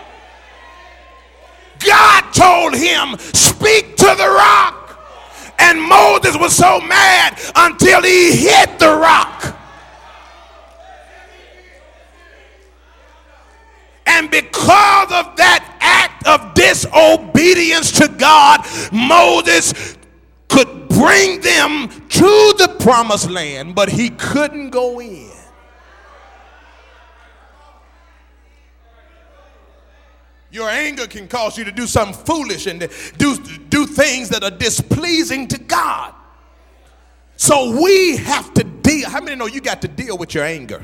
God 1.85 2.21
told 2.31 2.75
him, 2.75 3.17
Speak 3.33 3.95
to 3.97 4.15
the 4.17 4.29
rock. 4.35 4.78
And 5.59 5.81
Moses 5.81 6.37
was 6.37 6.55
so 6.55 6.79
mad 6.81 7.39
until 7.55 8.01
he 8.01 8.35
hit 8.35 8.79
the 8.79 8.95
rock. 8.95 9.57
And 14.05 14.31
because 14.31 15.11
of 15.11 15.35
that 15.37 15.77
act 15.79 16.27
of 16.27 16.53
disobedience 16.53 17.91
to 17.99 18.07
God, 18.07 18.65
Moses 18.91 19.97
could 20.49 20.89
bring 20.89 21.39
them 21.41 21.89
to 22.09 22.53
the 22.57 22.75
promised 22.79 23.29
land, 23.29 23.75
but 23.75 23.89
he 23.89 24.09
couldn't 24.09 24.71
go 24.71 24.99
in. 24.99 25.28
Your 30.51 30.69
anger 30.69 31.05
can 31.05 31.27
cause 31.27 31.57
you 31.57 31.63
to 31.65 31.71
do 31.71 31.85
something 31.85 32.25
foolish 32.25 32.65
and 32.65 32.79
do, 33.17 33.37
do 33.69 33.85
things 33.85 34.29
that 34.29 34.43
are 34.43 34.51
displeasing 34.51 35.47
to 35.49 35.59
God. 35.59 36.13
So 37.37 37.79
we 37.81 38.17
have 38.17 38.53
to 38.55 38.63
deal. 38.63 39.09
How 39.09 39.21
many 39.21 39.35
know 39.35 39.45
you 39.45 39.61
got 39.61 39.81
to 39.83 39.87
deal 39.87 40.17
with 40.17 40.33
your 40.33 40.43
anger? 40.43 40.83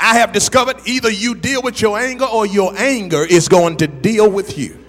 I 0.00 0.18
have 0.18 0.32
discovered 0.32 0.76
either 0.84 1.10
you 1.10 1.34
deal 1.34 1.62
with 1.62 1.80
your 1.80 1.98
anger 1.98 2.26
or 2.26 2.44
your 2.46 2.76
anger 2.76 3.24
is 3.24 3.48
going 3.48 3.78
to 3.78 3.86
deal 3.86 4.30
with 4.30 4.58
you. 4.58 4.84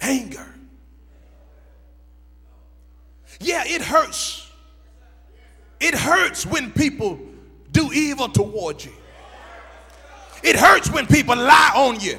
Anger. 0.00 0.54
Yeah, 3.40 3.62
it 3.66 3.82
hurts. 3.82 4.39
Hurts 6.00 6.46
when 6.46 6.70
people 6.70 7.20
do 7.72 7.92
evil 7.92 8.28
towards 8.28 8.86
you. 8.86 8.92
It 10.42 10.56
hurts 10.56 10.90
when 10.90 11.06
people 11.06 11.36
lie 11.36 11.72
on 11.76 12.00
you. 12.00 12.18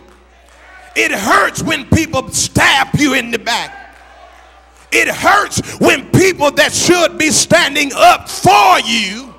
It 0.96 1.12
hurts 1.12 1.64
when 1.64 1.88
people 1.90 2.30
stab 2.30 2.90
you 2.94 3.16
in 3.16 3.32
the 3.32 3.40
back. 3.40 3.98
It 4.92 5.08
hurts 5.08 5.80
when 5.80 6.12
people 6.12 6.52
that 6.52 6.72
should 6.74 7.18
be 7.18 7.32
standing 7.32 7.92
up 7.96 8.30
for 8.30 8.80
you 8.82 9.34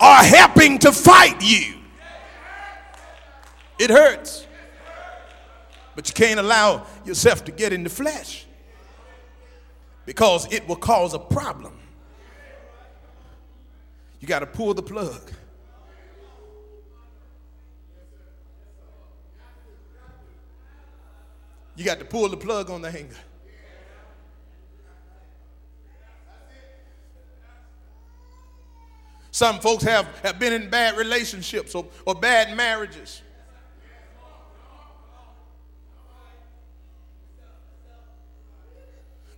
are 0.00 0.22
helping 0.22 0.78
to 0.78 0.92
fight 0.92 1.42
you. 1.42 1.74
It 3.78 3.90
hurts. 3.90 4.46
But 5.94 6.08
you 6.08 6.14
can't 6.14 6.40
allow 6.40 6.86
yourself 7.04 7.44
to 7.44 7.52
get 7.52 7.74
in 7.74 7.84
the 7.84 7.90
flesh 7.90 8.46
because 10.06 10.50
it 10.50 10.66
will 10.66 10.76
cause 10.76 11.12
a 11.12 11.18
problem. 11.18 11.74
You 14.26 14.28
got 14.30 14.40
to 14.40 14.46
pull 14.46 14.74
the 14.74 14.82
plug. 14.82 15.30
You 21.76 21.84
got 21.84 22.00
to 22.00 22.04
pull 22.04 22.28
the 22.28 22.36
plug 22.36 22.68
on 22.68 22.82
the 22.82 22.90
hanger. 22.90 23.14
Some 29.30 29.60
folks 29.60 29.84
have, 29.84 30.06
have 30.24 30.40
been 30.40 30.52
in 30.52 30.70
bad 30.70 30.96
relationships 30.96 31.76
or, 31.76 31.86
or 32.04 32.16
bad 32.16 32.56
marriages. 32.56 33.22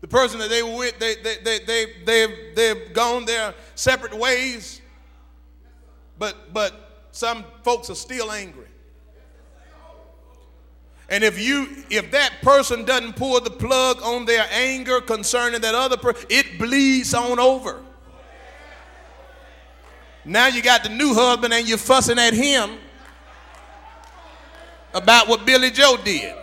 The 0.01 0.09
person 0.09 0.38
that 0.38 0.49
they 0.49 0.62
were 0.62 0.76
with, 0.76 0.99
they, 0.99 1.16
they, 1.16 1.36
they, 1.42 1.59
they, 1.61 1.86
they've, 2.05 2.55
they've 2.55 2.92
gone 2.92 3.24
their 3.24 3.55
separate 3.74 4.14
ways, 4.14 4.80
but, 6.18 6.53
but 6.55 7.07
some 7.11 7.44
folks 7.64 7.90
are 7.90 7.96
still 7.96 8.30
angry. 8.30 8.68
And 11.11 11.24
if 11.24 11.40
you 11.40 11.68
if 11.88 12.11
that 12.11 12.34
person 12.42 12.84
doesn't 12.84 13.16
pull 13.16 13.40
the 13.40 13.51
plug 13.51 14.03
on 14.03 14.26
their 14.26 14.46
anger 14.53 15.01
concerning 15.01 15.62
that 15.62 15.74
other 15.74 15.96
person, 15.96 16.26
it 16.28 16.59
bleeds 16.59 17.14
on 17.14 17.38
over. 17.38 17.82
Now 20.24 20.49
you 20.49 20.61
got 20.61 20.82
the 20.82 20.90
new 20.90 21.14
husband 21.14 21.55
and 21.55 21.66
you're 21.66 21.78
fussing 21.78 22.18
at 22.18 22.34
him 22.34 22.78
about 24.92 25.28
what 25.28 25.46
Billy 25.46 25.70
Joe 25.70 25.96
did. 26.05 26.34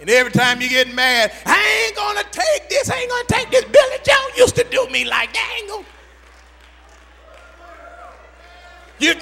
And 0.00 0.08
every 0.08 0.32
time 0.32 0.62
you 0.62 0.68
get 0.70 0.92
mad, 0.94 1.30
I 1.44 1.84
ain't 1.86 1.96
gonna 1.96 2.24
take 2.30 2.70
this, 2.70 2.88
I 2.90 2.96
ain't 2.96 3.10
gonna 3.10 3.24
take 3.28 3.50
this. 3.50 3.64
Billy 3.66 3.98
Joe 4.02 4.28
used 4.36 4.56
to 4.56 4.64
do 4.64 4.88
me 4.88 5.04
like 5.04 5.32
that. 5.34 5.50
I 5.52 5.56
ain't 5.60 5.68
gonna. 5.68 5.84
You, 8.98 9.14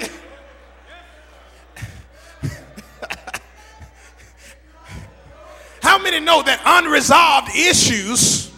How 5.81 5.97
many 5.97 6.19
know 6.21 6.41
that 6.43 6.61
unresolved 6.65 7.49
issues 7.55 8.51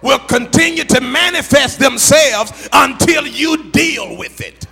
will 0.00 0.20
continue 0.20 0.84
to 0.84 1.00
manifest 1.00 1.80
themselves 1.80 2.68
until 2.72 3.26
you 3.26 3.70
deal 3.70 4.16
with 4.16 4.40
it? 4.40 4.66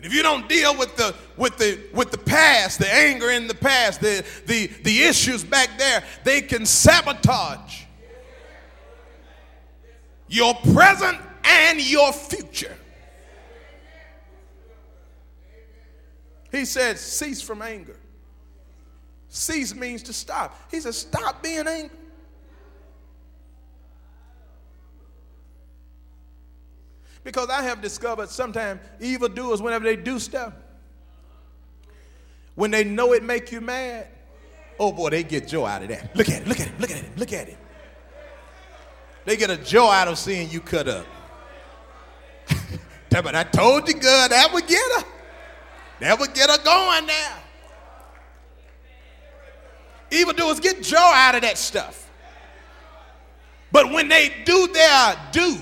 And 0.00 0.06
if 0.06 0.14
you 0.14 0.22
don't 0.22 0.48
deal 0.48 0.78
with 0.78 0.96
the 0.96 1.14
with 1.36 1.58
the 1.58 1.78
with 1.92 2.10
the 2.10 2.16
past, 2.16 2.78
the 2.78 2.90
anger 2.90 3.30
in 3.30 3.46
the 3.46 3.54
past, 3.54 4.00
the 4.00 4.24
the 4.46 4.68
the 4.82 5.02
issues 5.02 5.44
back 5.44 5.76
there, 5.76 6.02
they 6.24 6.40
can 6.40 6.64
sabotage 6.64 7.82
your 10.26 10.54
present 10.72 11.18
and 11.44 11.78
your 11.86 12.14
future. 12.14 12.74
He 16.50 16.64
said, 16.64 16.96
cease 16.96 17.42
from 17.42 17.60
anger. 17.60 17.98
Cease 19.28 19.74
means 19.74 20.02
to 20.04 20.14
stop. 20.14 20.58
He 20.70 20.80
said, 20.80 20.94
stop 20.94 21.42
being 21.42 21.68
angry. 21.68 21.96
Because 27.22 27.48
I 27.50 27.62
have 27.62 27.82
discovered 27.82 28.30
sometimes 28.30 28.80
evildoers, 28.98 29.60
whenever 29.60 29.84
they 29.84 29.96
do 29.96 30.18
stuff, 30.18 30.54
when 32.54 32.70
they 32.70 32.84
know 32.84 33.12
it 33.12 33.22
make 33.22 33.52
you 33.52 33.60
mad, 33.60 34.08
oh 34.78 34.92
boy, 34.92 35.10
they 35.10 35.22
get 35.22 35.46
joy 35.46 35.66
out 35.66 35.82
of 35.82 35.88
that. 35.88 36.14
Look 36.16 36.28
at 36.28 36.42
it, 36.42 36.48
look 36.48 36.60
at 36.60 36.68
it, 36.68 36.80
look 36.80 36.90
at 36.90 36.98
it, 36.98 37.18
look 37.18 37.32
at 37.32 37.48
it. 37.48 37.58
They 39.24 39.36
get 39.36 39.50
a 39.50 39.56
joy 39.56 39.90
out 39.90 40.08
of 40.08 40.18
seeing 40.18 40.50
you 40.50 40.60
cut 40.60 40.88
up. 40.88 41.06
but 43.10 43.34
I 43.34 43.44
told 43.44 43.86
you, 43.86 43.94
God, 43.94 44.30
that 44.30 44.52
would 44.52 44.66
get 44.66 44.82
her. 44.96 45.04
That 46.00 46.18
would 46.18 46.32
get 46.32 46.48
her 46.48 46.62
going 46.64 47.06
now. 47.06 47.36
Evildoers 50.10 50.58
get 50.58 50.82
joy 50.82 50.96
out 50.96 51.34
of 51.34 51.42
that 51.42 51.58
stuff. 51.58 52.10
But 53.70 53.92
when 53.92 54.08
they 54.08 54.34
do 54.44 54.66
their 54.68 55.16
do, 55.30 55.58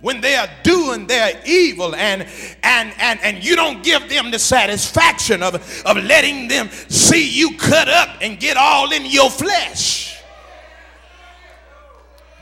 when 0.00 0.20
they 0.20 0.36
are 0.36 0.48
doing 0.62 1.06
their 1.06 1.40
evil 1.44 1.94
and 1.94 2.26
and 2.62 2.92
and 2.98 3.20
and 3.22 3.44
you 3.44 3.56
don't 3.56 3.82
give 3.82 4.08
them 4.08 4.30
the 4.30 4.38
satisfaction 4.38 5.42
of, 5.42 5.54
of 5.84 5.96
letting 6.04 6.48
them 6.48 6.68
see 6.88 7.28
you 7.28 7.56
cut 7.56 7.88
up 7.88 8.16
and 8.20 8.40
get 8.40 8.56
all 8.56 8.92
in 8.92 9.04
your 9.06 9.30
flesh 9.30 10.10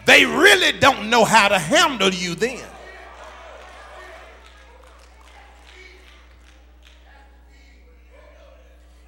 they 0.09 0.25
really 0.25 0.73
don't 0.79 1.11
know 1.11 1.23
how 1.23 1.49
to 1.49 1.59
handle 1.59 2.09
you 2.09 2.35
then. 2.35 2.65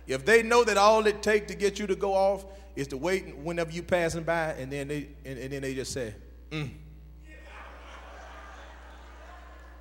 If 0.07 0.27
they 0.27 0.43
know 0.43 0.63
that 0.63 0.77
all 0.77 1.07
it 1.07 1.23
takes 1.23 1.47
to 1.51 1.55
get 1.57 1.79
you 1.79 1.87
to 1.87 1.97
go 1.97 2.13
off 2.13 2.45
is 2.77 2.87
to 2.89 2.99
wait 2.99 3.35
whenever 3.35 3.71
you 3.71 3.83
passing 3.83 4.25
by, 4.25 4.53
and 4.59 4.71
then 4.71 4.89
they 4.89 5.09
and, 5.25 5.39
and 5.39 5.51
then 5.51 5.63
they 5.63 5.75
just 5.75 5.93
say, 5.93 6.15
mm. 6.51 6.69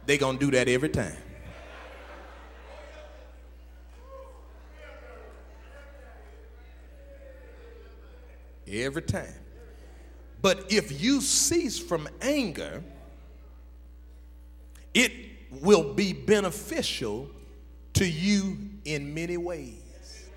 They 0.10 0.18
gonna 0.18 0.40
do 0.40 0.50
that 0.50 0.68
every 0.68 0.90
time. 0.90 1.16
Every 8.68 9.04
time. 9.04 9.36
But 10.42 10.72
if 10.72 11.00
you 11.00 11.22
cease 11.22 11.78
from 11.78 12.10
anger, 12.22 12.84
it 14.96 15.12
will 15.52 15.94
be 15.94 16.14
beneficial 16.14 17.30
to 17.94 18.08
you 18.08 18.58
in 18.86 19.14
many 19.14 19.38
ways. 19.38 20.28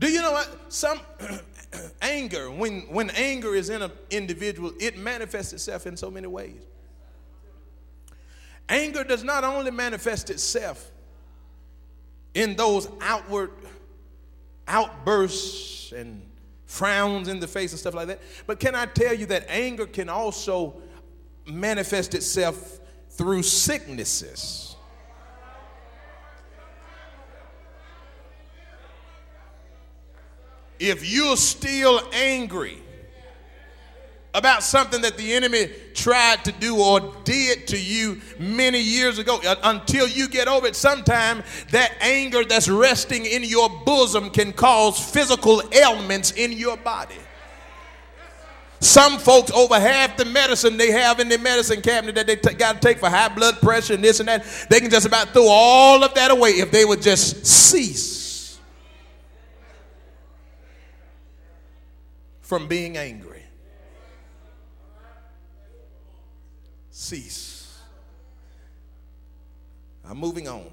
Do 0.00 0.08
you 0.08 0.22
know 0.22 0.32
what? 0.32 0.72
Some 0.72 0.98
anger, 2.02 2.50
when, 2.50 2.82
when 2.88 3.10
anger 3.10 3.54
is 3.54 3.70
in 3.70 3.82
an 3.82 3.92
individual, 4.10 4.72
it 4.80 4.96
manifests 4.96 5.52
itself 5.52 5.86
in 5.86 5.96
so 5.96 6.10
many 6.10 6.26
ways. 6.26 6.62
Anger 8.68 9.04
does 9.04 9.24
not 9.24 9.44
only 9.44 9.70
manifest 9.70 10.30
itself 10.30 10.90
in 12.34 12.54
those 12.54 12.88
outward 13.00 13.50
outbursts 14.66 15.92
and 15.92 16.22
frowns 16.66 17.28
in 17.28 17.40
the 17.40 17.46
face 17.46 17.72
and 17.72 17.80
stuff 17.80 17.94
like 17.94 18.08
that, 18.08 18.20
but 18.46 18.60
can 18.60 18.74
I 18.74 18.84
tell 18.84 19.14
you 19.14 19.24
that 19.26 19.46
anger 19.48 19.86
can 19.86 20.10
also 20.10 20.74
manifest 21.46 22.14
itself 22.14 22.78
through 23.10 23.42
sicknesses? 23.42 24.67
If 30.78 31.10
you're 31.10 31.36
still 31.36 32.00
angry 32.12 32.78
about 34.34 34.62
something 34.62 35.00
that 35.02 35.16
the 35.16 35.32
enemy 35.32 35.70
tried 35.94 36.44
to 36.44 36.52
do 36.52 36.76
or 36.80 37.14
did 37.24 37.66
to 37.68 37.80
you 37.80 38.20
many 38.38 38.80
years 38.80 39.18
ago, 39.18 39.40
uh, 39.44 39.56
until 39.64 40.06
you 40.06 40.28
get 40.28 40.46
over 40.46 40.66
it, 40.66 40.76
sometime 40.76 41.42
that 41.72 41.92
anger 42.00 42.44
that's 42.44 42.68
resting 42.68 43.24
in 43.26 43.42
your 43.42 43.68
bosom 43.84 44.30
can 44.30 44.52
cause 44.52 44.98
physical 44.98 45.62
ailments 45.72 46.30
in 46.32 46.52
your 46.52 46.76
body. 46.76 47.16
Some 48.80 49.18
folks, 49.18 49.50
over 49.50 49.80
half 49.80 50.16
the 50.16 50.24
medicine 50.24 50.76
they 50.76 50.92
have 50.92 51.18
in 51.18 51.28
their 51.28 51.40
medicine 51.40 51.82
cabinet 51.82 52.14
that 52.14 52.28
they 52.28 52.36
t- 52.36 52.54
got 52.54 52.74
to 52.74 52.80
take 52.80 52.98
for 52.98 53.08
high 53.08 53.28
blood 53.28 53.60
pressure 53.60 53.94
and 53.94 54.04
this 54.04 54.20
and 54.20 54.28
that, 54.28 54.46
they 54.70 54.78
can 54.78 54.88
just 54.88 55.04
about 55.04 55.30
throw 55.30 55.48
all 55.48 56.04
of 56.04 56.14
that 56.14 56.30
away 56.30 56.50
if 56.50 56.70
they 56.70 56.84
would 56.84 57.02
just 57.02 57.44
cease 57.44 58.17
from 62.48 62.66
being 62.66 62.96
angry. 62.96 63.42
Cease. 66.90 67.78
I'm 70.02 70.16
moving 70.16 70.48
on. 70.48 70.64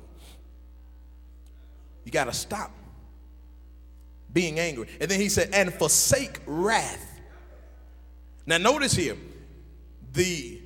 You 2.05 2.13
got 2.13 2.25
to 2.25 2.33
stop 2.33 2.71
being 4.31 4.57
angry. 4.57 4.87
And 5.01 5.11
then 5.11 5.19
he 5.19 5.27
said, 5.27 5.49
and 5.51 5.73
forsake 5.73 6.39
wrath. 6.45 7.19
Now, 8.45 8.57
notice 8.57 8.93
here, 8.93 9.17
the, 10.13 10.61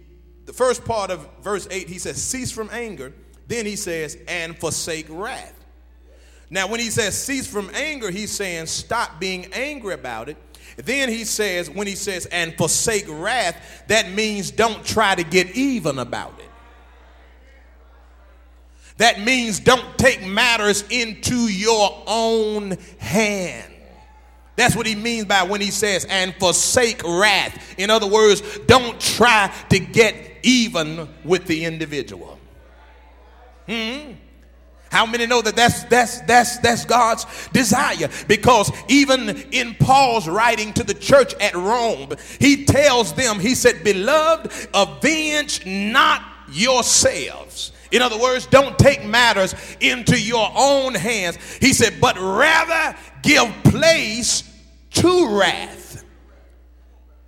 the 0.46 0.54
first 0.54 0.86
part 0.86 1.10
of 1.10 1.28
verse 1.42 1.68
8, 1.72 1.90
he 1.90 1.98
says, 1.98 2.22
cease 2.22 2.52
from 2.52 2.70
anger. 2.72 3.14
Then 3.48 3.66
he 3.66 3.78
says, 3.78 4.16
and 4.28 4.56
forsake 4.56 5.08
wrath. 5.10 5.56
Now, 6.52 6.68
when 6.68 6.80
he 6.80 6.92
says 6.92 7.18
cease 7.18 7.48
from 7.48 7.72
anger, 7.74 8.12
he's 8.12 8.32
saying 8.32 8.68
stop 8.68 9.20
being 9.20 9.52
angry 9.54 9.96
about 9.96 10.30
it 10.30 10.38
then 10.78 11.10
he 11.10 11.24
says, 11.26 11.70
when 11.70 11.88
he 11.88 11.96
says, 11.96 12.26
and 12.28 12.56
forsake 12.56 13.06
wrath, 13.08 13.84
that 13.88 14.12
means 14.12 14.52
don't 14.52 14.84
try 14.86 15.16
to 15.16 15.24
get 15.24 15.56
even 15.56 16.00
about 16.00 16.34
it. 16.40 16.46
That 18.98 19.22
means 19.22 19.60
don't 19.60 19.98
take 19.98 20.26
matters 20.26 20.84
into 20.90 21.36
your 21.36 22.04
own 22.06 22.78
hand. 23.00 23.74
That's 24.58 24.76
what 24.76 24.86
he 24.86 24.96
means 24.96 25.26
by 25.26 25.44
when 25.44 25.62
he 25.62 25.72
says, 25.72 26.06
and 26.10 26.36
forsake 26.36 27.02
wrath. 27.04 27.76
In 27.78 27.90
other 27.90 28.08
words, 28.08 28.42
don't 28.68 29.00
try 29.00 29.54
to 29.70 29.80
get 29.80 30.16
even 30.44 31.08
with 31.24 31.46
the 31.46 31.64
individual. 31.64 32.38
Hmm? 33.68 34.12
How 34.92 35.06
many 35.06 35.28
know 35.28 35.42
that 35.42 35.56
that's 35.56 35.84
that's 35.84 36.22
that's 36.22 36.58
that's 36.58 36.86
God's 36.86 37.26
desire? 37.54 38.10
Because 38.28 38.72
even 38.88 39.30
in 39.52 39.76
Paul's 39.76 40.28
writing 40.28 40.74
to 40.74 40.84
the 40.84 40.96
church 40.96 41.34
at 41.36 41.54
Rome, 41.54 42.14
he 42.40 42.66
tells 42.66 43.14
them, 43.14 43.40
he 43.40 43.54
said, 43.54 43.84
"Beloved, 43.84 44.52
avenge 44.74 45.66
not 45.66 46.24
yourselves." 46.52 47.72
In 47.92 48.02
other 48.02 48.18
words, 48.20 48.48
don't 48.48 48.78
take 48.78 49.04
matters 49.06 49.56
into 49.80 50.20
your 50.20 50.52
own 50.56 50.96
hands. 50.96 51.38
He 51.60 51.74
said, 51.74 52.02
"But 52.02 52.20
rather 52.20 52.98
give 53.22 53.52
place 53.66 54.44
to 54.96 55.40
wrath. 55.40 56.04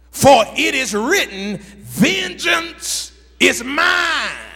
For 0.10 0.46
it 0.56 0.76
is 0.76 0.94
written, 0.96 1.58
vengeance 1.58 3.12
is 3.40 3.64
mine." 3.64 4.51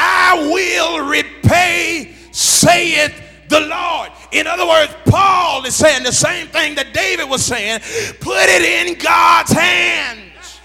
I 0.00 0.48
will 0.52 1.08
repay, 1.08 2.14
saith 2.30 3.20
the 3.48 3.60
Lord. 3.60 4.10
In 4.30 4.46
other 4.46 4.66
words, 4.66 4.94
Paul 5.06 5.64
is 5.64 5.74
saying 5.74 6.04
the 6.04 6.12
same 6.12 6.46
thing 6.46 6.76
that 6.76 6.94
David 6.94 7.28
was 7.28 7.44
saying 7.44 7.80
put 8.20 8.44
it 8.48 8.62
in 8.62 8.96
God's 8.98 9.50
hands. 9.50 10.60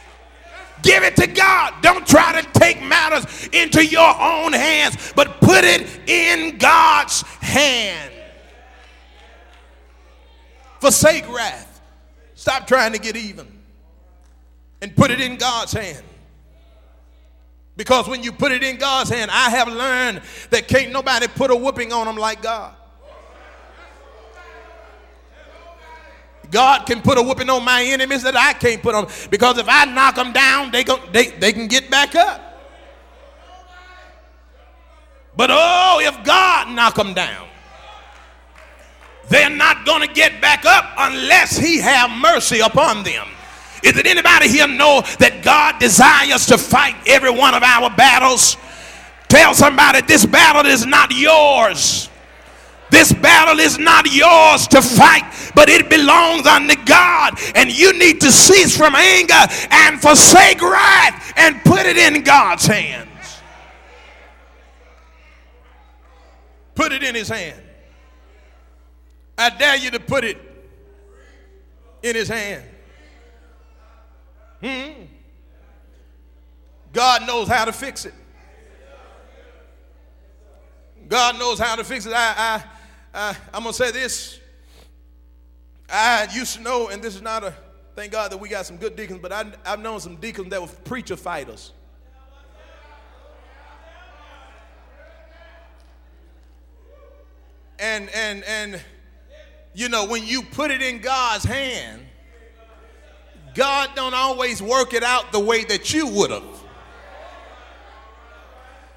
Give 0.84 1.01
it 1.01 1.15
to 1.15 1.27
God. 1.27 1.73
Don't 1.81 2.05
try 2.05 2.39
to 2.39 2.59
take 2.59 2.84
matters 2.84 3.47
into 3.53 3.84
your 3.84 4.21
own 4.21 4.53
hands, 4.53 5.13
but 5.15 5.39
put 5.39 5.63
it 5.63 5.88
in 6.07 6.57
God's 6.57 7.21
hand. 7.21 8.11
Forsake 10.79 11.27
wrath. 11.34 11.81
Stop 12.36 12.67
trying 12.67 12.91
to 12.91 12.99
get 12.99 13.15
even 13.15 13.47
and 14.81 14.95
put 14.95 15.09
it 15.09 15.21
in 15.21 15.38
God's 15.38 15.71
hand. 15.71 16.03
Because 17.76 18.07
when 18.07 18.21
you 18.24 18.32
put 18.32 18.51
it 18.51 18.63
in 18.63 18.78
God's 18.78 19.09
hand, 19.09 19.32
I 19.32 19.49
have 19.49 19.67
learned 19.67 20.21
that 20.51 20.67
can't 20.67 20.91
nobody 20.91 21.28
put 21.28 21.49
a 21.49 21.55
whooping 21.55 21.91
on 21.91 22.05
them 22.05 22.17
like 22.17 22.41
God. 22.41 22.76
God 26.51 26.86
can 26.86 27.01
put 27.01 27.17
a 27.17 27.21
whooping 27.24 27.49
on 27.49 27.65
my 27.65 27.84
enemies 27.84 28.21
that 28.24 28.36
I 28.36 28.53
can't 28.53 28.82
put 28.82 28.93
on. 28.93 29.07
Because 29.32 29.57
if 29.57 29.65
I 29.67 29.86
knock 29.86 30.15
them 30.15 30.32
down, 30.32 30.71
they, 30.71 30.84
go, 30.84 30.99
they, 31.11 31.30
they 31.30 31.51
can 31.51 31.67
get 31.67 31.89
back 31.89 32.13
up. 32.13 32.41
But 35.36 35.49
oh, 35.51 35.99
if 36.03 36.24
God 36.24 36.69
knock 36.76 36.93
them 36.93 37.15
down, 37.15 37.47
they're 39.30 39.49
not 39.49 39.84
going 39.84 40.07
to 40.07 40.13
get 40.13 40.41
back 40.41 40.63
up 40.63 40.93
unless 40.95 41.57
he 41.57 41.80
have 41.80 42.11
mercy 42.11 42.59
upon 42.59 43.03
them. 43.03 43.28
Is 43.84 43.97
it 43.97 44.07
anybody 44.07 44.47
here 44.47 44.67
know 44.67 45.01
that 45.19 45.41
God 45.43 45.79
desires 45.79 46.45
to 46.47 46.57
fight 46.57 46.95
every 47.05 47.31
one 47.31 47.53
of 47.53 47.63
our 47.63 47.89
battles? 47.89 48.55
Tell 49.27 49.53
somebody 49.53 50.01
this 50.01 50.25
battle 50.25 50.65
is 50.65 50.86
not 50.86 51.11
yours. 51.11 52.09
This 52.89 53.11
battle 53.11 53.59
is 53.59 53.79
not 53.79 54.05
yours 54.13 54.67
to 54.67 54.81
fight, 54.81 55.51
but 55.55 55.67
it 55.67 55.89
belongs 55.89 56.45
unto 56.45 56.75
God. 56.86 57.34
And 57.55 57.75
you 57.75 57.97
need 57.97 58.21
to 58.21 58.31
cease 58.31 58.77
from 58.77 58.95
anger 58.95 59.34
and 59.71 59.99
forsake 59.99 60.61
wrath 60.61 61.34
and 61.36 61.59
put 61.63 61.86
it 61.88 61.97
in 61.97 62.23
God's 62.23 62.67
hands. 62.67 63.09
Put 66.75 66.91
it 66.91 67.03
in 67.03 67.15
his 67.15 67.29
hand. 67.29 67.61
I 69.38 69.49
dare 69.49 69.77
you 69.77 69.91
to 69.91 69.99
put 69.99 70.23
it 70.23 70.38
in 72.03 72.15
his 72.15 72.29
hand. 72.29 72.63
Hmm. 74.64 75.03
God 76.93 77.28
knows 77.28 77.47
how 77.47 77.66
to 77.66 77.74
fix 77.74 78.05
it. 78.05 78.14
God 81.07 81.38
knows 81.38 81.59
how 81.59 81.76
to 81.76 81.84
fix 81.84 82.05
it. 82.05 82.14
I, 82.16 82.34
I, 82.38 82.64
I, 83.14 83.38
I'm 83.53 83.64
going 83.64 83.74
to 83.74 83.78
say 83.78 83.91
this. 83.91 84.39
I 85.89 86.28
used 86.34 86.55
to 86.55 86.61
know, 86.61 86.88
and 86.88 87.03
this 87.03 87.14
is 87.16 87.22
not 87.22 87.43
a, 87.43 87.53
thank 87.95 88.14
God 88.14 88.32
that 88.32 88.38
we 88.38 88.47
got 88.47 88.66
some 88.66 88.78
good 88.78 88.95
deacons, 88.95 89.20
but 89.22 89.34
I, 89.34 89.51
I've 89.66 89.82
known 89.82 89.99
some 89.99 90.16
deacons 90.16 90.49
that 90.51 90.61
were 90.61 90.68
preacher 90.68 91.18
fighters. 91.18 91.74
And, 97.80 98.09
and, 98.11 98.43
and, 98.45 98.82
you 99.74 99.89
know, 99.89 100.05
when 100.05 100.26
you 100.26 100.41
put 100.41 100.72
it 100.72 100.82
in 100.82 100.99
God's 100.99 101.43
hand, 101.43 102.05
God 103.53 103.91
don't 103.95 104.13
always 104.13 104.61
work 104.61 104.93
it 104.93 105.03
out 105.03 105.31
the 105.31 105.39
way 105.39 105.63
that 105.65 105.93
you 105.93 106.07
would 106.07 106.31
have. 106.31 106.43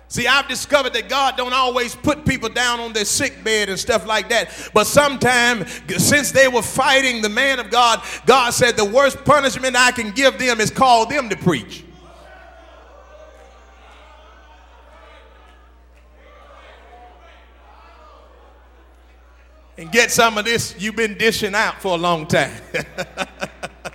See, 0.08 0.26
I've 0.26 0.46
discovered 0.46 0.92
that 0.92 1.08
God 1.08 1.36
don't 1.36 1.52
always 1.52 1.96
put 1.96 2.24
people 2.24 2.48
down 2.48 2.78
on 2.78 2.92
their 2.92 3.04
sick 3.04 3.42
bed 3.42 3.68
and 3.68 3.78
stuff 3.78 4.06
like 4.06 4.28
that. 4.28 4.70
But 4.72 4.86
sometimes, 4.86 5.68
since 5.98 6.30
they 6.30 6.46
were 6.46 6.62
fighting 6.62 7.22
the 7.22 7.28
man 7.28 7.58
of 7.58 7.70
God, 7.70 8.02
God 8.24 8.50
said 8.50 8.76
the 8.76 8.84
worst 8.84 9.24
punishment 9.24 9.74
I 9.74 9.90
can 9.90 10.12
give 10.12 10.38
them 10.38 10.60
is 10.60 10.70
call 10.70 11.06
them 11.06 11.28
to 11.28 11.36
preach. 11.36 11.82
And 19.78 19.92
get 19.92 20.10
some 20.10 20.38
of 20.38 20.44
this 20.44 20.74
you've 20.78 20.96
been 20.96 21.18
dishing 21.18 21.54
out 21.54 21.82
for 21.82 21.94
a 21.94 22.00
long 22.00 22.26
time. 22.26 22.52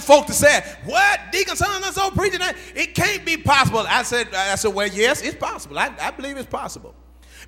folk 0.00 0.26
to 0.26 0.32
say, 0.32 0.62
"What, 0.84 1.20
Deacon 1.32 1.56
son 1.56 1.82
and 1.82 1.94
so 1.94 2.10
preaching 2.10 2.40
that? 2.40 2.56
It 2.74 2.94
can't 2.94 3.24
be 3.24 3.36
possible." 3.36 3.84
I 3.88 4.02
said, 4.02 4.28
"I 4.34 4.54
said, 4.54 4.72
well, 4.74 4.88
yes, 4.88 5.22
it's 5.22 5.36
possible. 5.36 5.78
I, 5.78 5.92
I 6.00 6.10
believe 6.10 6.36
it's 6.36 6.48
possible." 6.48 6.94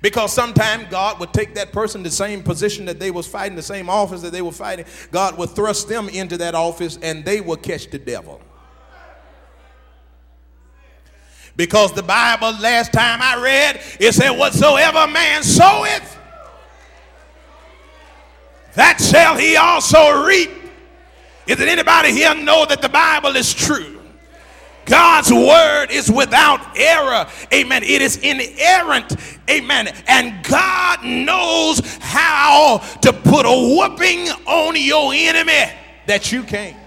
Because 0.01 0.31
sometimes 0.31 0.87
God 0.89 1.19
would 1.19 1.33
take 1.33 1.55
that 1.55 1.73
person, 1.73 2.03
the 2.03 2.09
same 2.09 2.41
position 2.41 2.85
that 2.85 2.99
they 2.99 3.11
was 3.11 3.27
fighting, 3.27 3.55
the 3.55 3.61
same 3.61 3.89
office 3.89 4.21
that 4.21 4.31
they 4.31 4.41
were 4.41 4.51
fighting, 4.51 4.85
God 5.11 5.37
would 5.37 5.49
thrust 5.49 5.89
them 5.89 6.07
into 6.07 6.37
that 6.37 6.55
office 6.55 6.97
and 7.01 7.25
they 7.25 7.41
will 7.41 7.57
catch 7.57 7.89
the 7.89 7.99
devil. 7.99 8.39
Because 11.57 11.91
the 11.91 12.03
Bible, 12.03 12.57
last 12.61 12.93
time 12.93 13.19
I 13.21 13.41
read, 13.41 13.81
it 13.99 14.13
said, 14.13 14.29
Whatsoever 14.29 15.05
man 15.11 15.43
soweth, 15.43 16.17
that 18.75 19.01
shall 19.01 19.35
he 19.35 19.57
also 19.57 20.23
reap. 20.25 20.49
Is 21.49 21.57
there 21.57 21.67
anybody 21.67 22.11
here 22.11 22.35
know 22.35 22.63
that 22.67 22.79
the 22.79 22.89
Bible 22.89 23.35
is 23.35 23.51
true? 23.51 23.99
God's 24.85 25.33
word 25.33 25.87
is 25.89 26.11
without 26.11 26.77
error. 26.77 27.27
Amen. 27.51 27.81
It 27.81 28.03
is 28.03 28.17
inerrant. 28.17 29.15
Amen. 29.49 29.87
And 30.07 30.43
God 30.43 31.03
knows 31.03 31.79
how 32.01 32.83
to 33.01 33.11
put 33.11 33.47
a 33.47 33.49
whooping 33.49 34.29
on 34.45 34.75
your 34.75 35.11
enemy 35.11 35.71
that 36.05 36.31
you 36.31 36.43
can't. 36.43 36.77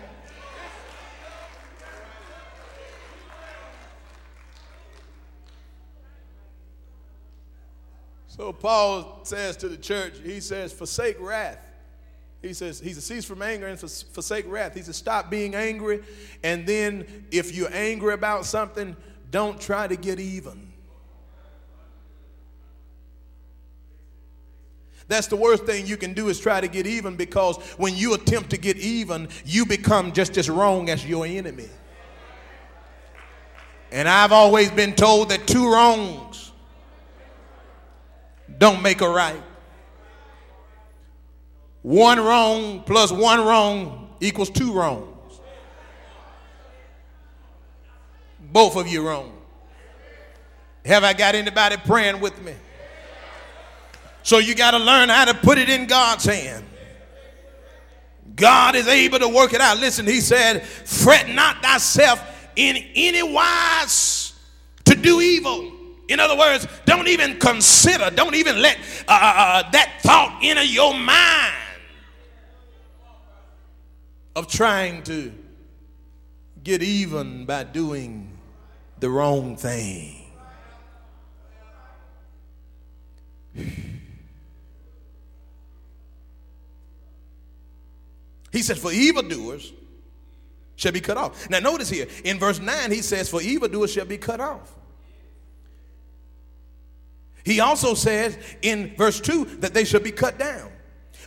So 8.29 8.53
Paul 8.53 9.23
says 9.25 9.57
to 9.57 9.69
the 9.69 9.77
church, 9.77 10.15
he 10.23 10.39
says, 10.39 10.73
forsake 10.73 11.21
wrath. 11.21 11.59
He 12.43 12.53
says, 12.55 12.81
he 12.81 12.93
says, 12.93 13.05
cease 13.05 13.25
from 13.25 13.41
anger 13.41 13.69
and 13.69 13.79
forsake 13.79 14.51
wrath. 14.51 14.75
He 14.75 14.83
says, 14.83 14.97
stop 14.97 15.31
being 15.31 15.55
angry. 15.55 16.03
And 16.43 16.67
then 16.67 17.27
if 17.31 17.55
you're 17.55 17.73
angry 17.73 18.15
about 18.15 18.45
something, 18.45 18.97
don't 19.31 19.61
try 19.61 19.87
to 19.87 19.95
get 19.95 20.19
even. 20.19 20.73
That's 25.07 25.29
the 25.29 25.37
worst 25.37 25.65
thing 25.67 25.87
you 25.87 25.97
can 25.97 26.15
do 26.15 26.29
is 26.29 26.41
try 26.41 26.61
to 26.61 26.69
get 26.69 26.87
even 26.87 27.17
because 27.17 27.57
when 27.77 27.95
you 27.95 28.15
attempt 28.15 28.51
to 28.51 28.57
get 28.57 28.77
even, 28.77 29.29
you 29.45 29.65
become 29.65 30.13
just 30.13 30.37
as 30.37 30.51
wrong 30.51 30.91
as 30.91 31.07
your 31.07 31.27
enemy. 31.27 31.69
And 33.93 34.09
I've 34.09 34.33
always 34.33 34.71
been 34.71 34.95
told 34.95 35.29
that 35.29 35.47
two 35.47 35.71
wrongs 35.71 36.51
don't 38.59 38.83
make 38.83 39.01
a 39.01 39.09
right. 39.09 39.43
One 41.83 42.21
wrong 42.21 42.85
plus 42.85 43.11
one 43.11 43.41
wrong 43.45 44.15
equals 44.21 44.51
two 44.51 44.73
wrongs. 44.73 45.09
Both 48.41 48.77
of 48.77 48.87
you 48.87 49.07
wrong. 49.07 49.33
Have 50.85 51.05
I 51.05 51.13
got 51.13 51.35
anybody 51.35 51.77
praying 51.85 52.21
with 52.21 52.41
me? 52.43 52.55
So 54.23 54.39
you 54.39 54.55
got 54.55 54.73
to 54.73 54.79
learn 54.79 55.09
how 55.09 55.25
to 55.25 55.35
put 55.35 55.59
it 55.59 55.69
in 55.69 55.87
God's 55.87 56.25
hand. 56.25 56.65
God 58.37 58.77
is 58.77 58.87
able 58.87 59.19
to 59.19 59.29
work 59.29 59.53
it 59.53 59.61
out. 59.61 59.79
Listen, 59.79 60.07
he 60.07 60.21
said, 60.21 60.63
Fret 60.63 61.29
not 61.29 61.63
thyself 61.63 62.23
in 62.55 62.77
any 62.95 63.23
wise 63.23 64.33
to 64.85 64.95
do 64.95 65.21
evil. 65.21 65.73
In 66.09 66.21
other 66.21 66.37
words, 66.37 66.67
don't 66.85 67.09
even 67.09 67.39
consider, 67.39 68.11
don't 68.11 68.35
even 68.35 68.61
let 68.61 68.77
uh, 69.09 69.13
uh, 69.13 69.15
uh 69.15 69.71
that 69.71 70.01
thought 70.03 70.41
enter 70.43 70.63
your 70.63 70.95
mind 70.95 71.62
of 74.35 74.47
trying 74.47 75.03
to 75.05 75.33
get 76.65 76.83
even 76.83 77.45
by 77.45 77.65
doing 77.65 78.31
the 79.01 79.11
wrong 79.11 79.57
thing. 79.57 80.19
He 88.53 88.63
says, 88.63 88.79
For 88.79 88.93
evildoers 88.93 89.73
shall 90.77 90.93
be 90.93 91.01
cut 91.01 91.17
off. 91.17 91.49
Now, 91.51 91.59
notice 91.59 91.91
here 91.91 92.07
in 92.25 92.39
verse 92.39 92.61
9, 92.61 92.91
he 92.91 93.03
says, 93.03 93.29
For 93.29 93.43
evildoers 93.43 93.93
shall 93.93 94.05
be 94.05 94.19
cut 94.19 94.41
off. 94.41 94.75
He 97.45 97.61
also 97.61 97.95
says 97.95 98.39
in 98.63 98.95
verse 98.97 99.21
2 99.21 99.57
that 99.61 99.75
they 99.75 99.85
shall 99.85 100.01
be 100.01 100.13
cut 100.13 100.39
down. 100.39 100.72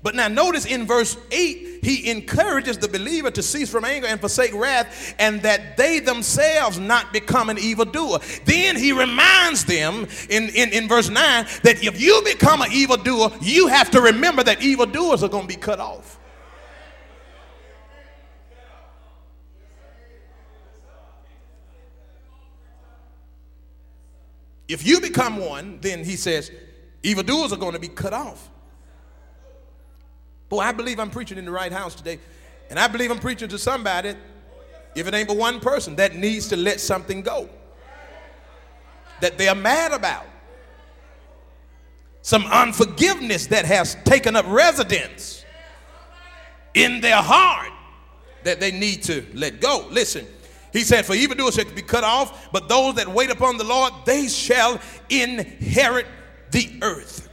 But 0.06 0.14
now 0.14 0.27
notice 0.27 0.68
in 0.68 0.86
verse 0.86 1.18
8, 1.32 1.80
he 1.82 2.11
encourages 2.11 2.77
the 2.77 2.88
believer 2.88 3.32
to 3.32 3.41
cease 3.41 3.72
from 3.72 3.84
anger 3.86 4.06
and 4.06 4.19
forsake 4.19 4.53
wrath, 4.53 5.15
and 5.18 5.41
that 5.41 5.77
they 5.77 5.98
themselves 5.98 6.77
not 6.77 7.11
become 7.11 7.49
an 7.49 7.57
evildoer. 7.57 8.19
Then 8.45 8.76
he 8.76 8.91
reminds 8.91 9.65
them 9.65 10.06
in, 10.30 10.49
in, 10.49 10.69
in 10.69 10.88
verse 10.88 11.10
9 11.10 11.48
that 11.64 11.84
if 11.84 11.99
you 11.99 12.22
become 12.23 12.61
an 12.61 12.72
evildoer, 12.72 13.32
you 13.41 13.65
have 13.65 13.90
to 13.91 14.02
remember 14.02 14.44
that 14.44 14.61
evildoers 14.61 15.23
are 15.23 15.27
going 15.27 15.48
to 15.48 15.56
be 15.56 15.60
cut 15.60 15.80
off. 15.80 16.19
If 24.68 24.86
you 24.86 25.02
become 25.02 25.38
one, 25.38 25.80
then 25.82 26.03
he 26.03 26.15
says, 26.15 26.52
evildoers 27.02 27.52
are 27.53 27.57
going 27.57 27.73
to 27.73 27.80
be 27.80 27.88
cut 27.88 28.14
off. 28.14 28.52
Boy, 30.56 30.61
I 30.61 30.72
believe 30.72 31.02
I'm 31.02 31.10
preaching 31.10 31.38
in 31.38 31.44
the 31.44 31.52
right 31.52 31.72
house 31.72 31.95
today. 31.95 32.18
And 32.69 32.80
I 32.80 32.88
believe 32.88 33.11
I'm 33.11 33.19
preaching 33.19 33.49
to 33.49 33.57
somebody, 33.57 34.15
if 34.95 35.06
it 35.06 35.14
ain't 35.14 35.27
but 35.27 35.36
one 35.36 35.60
person, 35.60 35.98
that 35.98 36.15
needs 36.15 36.48
to 36.48 36.56
let 36.56 36.80
something 36.80 37.22
go. 37.22 37.49
That 39.19 39.38
they're 39.38 39.53
mad 39.53 39.91
about. 39.91 40.26
Some 42.22 42.45
unforgiveness 42.45 43.48
that 43.48 43.65
has 43.65 43.98
taken 44.06 44.38
up 44.38 44.45
residence 44.48 45.44
in 46.73 47.02
their 47.02 47.22
heart 47.22 47.73
that 48.45 48.61
they 48.61 48.72
need 48.72 49.03
to 49.03 49.26
let 49.34 49.60
go. 49.60 49.88
Listen, 49.91 50.26
he 50.72 50.82
said, 50.84 51.06
For 51.06 51.15
evildoers 51.15 51.56
shall 51.56 51.65
be 51.65 51.82
cut 51.82 52.06
off, 52.06 52.49
but 52.53 52.69
those 52.69 52.95
that 52.95 53.10
wait 53.10 53.30
upon 53.30 53.57
the 53.57 53.65
Lord, 53.65 53.91
they 54.06 54.30
shall 54.30 54.80
inherit 55.10 56.07
the 56.52 56.80
earth. 56.82 57.25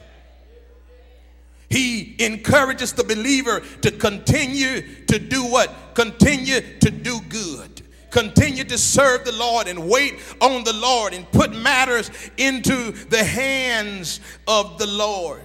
He 1.73 2.17
encourages 2.19 2.93
the 2.93 3.03
believer 3.03 3.61
to 3.81 3.91
continue 3.91 4.83
to 5.07 5.19
do 5.19 5.47
what? 5.47 5.95
Continue 5.95 6.61
to 6.81 6.91
do 6.91 7.19
good. 7.31 7.81
Continue 8.11 8.65
to 8.65 8.77
serve 8.77 9.25
the 9.25 9.33
Lord 9.33 9.69
and 9.69 9.89
wait 9.89 10.21
on 10.43 10.65
the 10.65 10.75
Lord 10.75 11.15
and 11.15 11.29
put 11.33 11.57
matters 11.57 12.11
into 12.37 12.93
the 13.07 13.25
hands 13.25 14.21
of 14.47 14.77
the 14.77 14.87
Lord. 14.87 15.41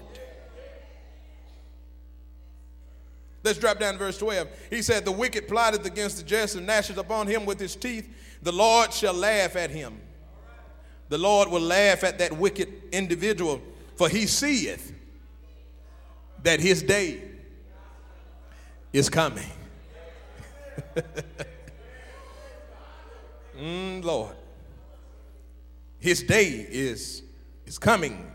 Let's 3.42 3.58
drop 3.58 3.80
down 3.80 3.94
to 3.94 4.00
verse 4.00 4.18
12. 4.18 4.50
He 4.70 4.82
said, 4.82 5.06
The 5.06 5.14
wicked 5.14 5.48
plotteth 5.48 5.86
against 5.86 6.18
the 6.18 6.24
just 6.24 6.58
and 6.58 6.68
gnashes 6.68 6.98
upon 6.98 7.28
him 7.28 7.46
with 7.46 7.58
his 7.58 7.74
teeth. 7.74 8.14
The 8.42 8.52
Lord 8.52 8.92
shall 8.92 9.14
laugh 9.14 9.56
at 9.56 9.70
him. 9.70 10.02
The 11.08 11.18
Lord 11.18 11.48
will 11.48 11.62
laugh 11.62 12.04
at 12.04 12.20
that 12.20 12.34
wicked 12.34 12.68
individual, 12.92 13.62
for 13.96 14.10
he 14.10 14.26
seeth 14.28 14.94
that 16.44 16.60
his 16.60 16.82
day 16.82 17.22
is 18.94 19.10
coming. 19.10 19.52
mm, 23.58 24.04
Lord. 24.04 24.36
His 26.00 26.24
day 26.24 26.66
is, 26.70 27.24
is 27.66 27.78
coming. 27.80 28.32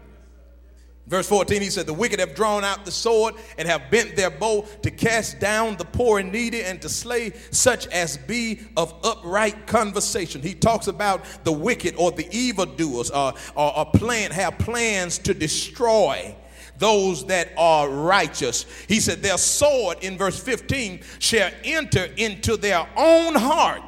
Verse 1.06 1.28
14, 1.28 1.60
he 1.60 1.68
said, 1.68 1.86
The 1.86 1.92
wicked 1.92 2.20
have 2.20 2.34
drawn 2.34 2.64
out 2.64 2.84
the 2.84 2.92
sword 2.92 3.34
and 3.58 3.68
have 3.68 3.90
bent 3.90 4.14
their 4.14 4.30
bow 4.30 4.62
to 4.82 4.90
cast 4.90 5.40
down 5.40 5.76
the 5.76 5.84
poor 5.84 6.20
and 6.20 6.30
needy 6.30 6.62
and 6.62 6.80
to 6.80 6.88
slay 6.88 7.32
such 7.50 7.86
as 7.88 8.16
be 8.16 8.60
of 8.76 8.94
upright 9.04 9.66
conversation. 9.66 10.42
He 10.42 10.54
talks 10.54 10.86
about 10.86 11.24
the 11.44 11.52
wicked 11.52 11.96
or 11.96 12.12
the 12.12 12.28
evildoers 12.30 13.10
are, 13.10 13.34
are, 13.56 13.72
or 13.76 13.86
plan, 13.92 14.30
have 14.30 14.58
plans 14.58 15.18
to 15.18 15.34
destroy 15.34 16.36
those 16.78 17.26
that 17.26 17.50
are 17.56 17.88
righteous. 17.88 18.66
He 18.88 19.00
said, 19.00 19.22
Their 19.22 19.38
sword, 19.38 19.98
in 20.02 20.18
verse 20.18 20.38
15, 20.40 21.02
shall 21.18 21.50
enter 21.64 22.08
into 22.16 22.56
their 22.56 22.88
own 22.96 23.34
heart 23.34 23.82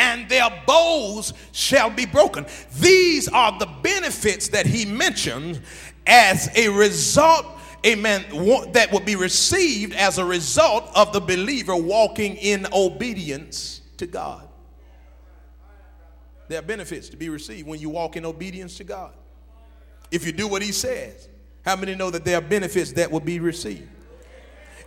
and 0.00 0.28
their 0.28 0.48
bows 0.66 1.34
shall 1.52 1.90
be 1.90 2.06
broken. 2.06 2.46
These 2.78 3.28
are 3.28 3.58
the 3.58 3.68
benefits 3.82 4.48
that 4.48 4.66
he 4.66 4.86
mentioned 4.86 5.60
as 6.06 6.50
a 6.56 6.68
result, 6.68 7.46
amen, 7.84 8.24
that 8.72 8.88
will 8.90 9.00
be 9.00 9.16
received 9.16 9.94
as 9.94 10.18
a 10.18 10.24
result 10.24 10.90
of 10.94 11.12
the 11.12 11.20
believer 11.20 11.76
walking 11.76 12.36
in 12.36 12.66
obedience 12.72 13.82
to 13.98 14.06
God. 14.06 14.49
There 16.50 16.58
are 16.58 16.62
benefits 16.62 17.08
to 17.10 17.16
be 17.16 17.28
received 17.28 17.68
when 17.68 17.78
you 17.78 17.88
walk 17.90 18.16
in 18.16 18.26
obedience 18.26 18.76
to 18.78 18.84
God. 18.84 19.12
If 20.10 20.26
you 20.26 20.32
do 20.32 20.48
what 20.48 20.62
he 20.62 20.72
says, 20.72 21.28
how 21.64 21.76
many 21.76 21.94
know 21.94 22.10
that 22.10 22.24
there 22.24 22.38
are 22.38 22.40
benefits 22.40 22.90
that 22.94 23.08
will 23.08 23.20
be 23.20 23.38
received? 23.38 23.88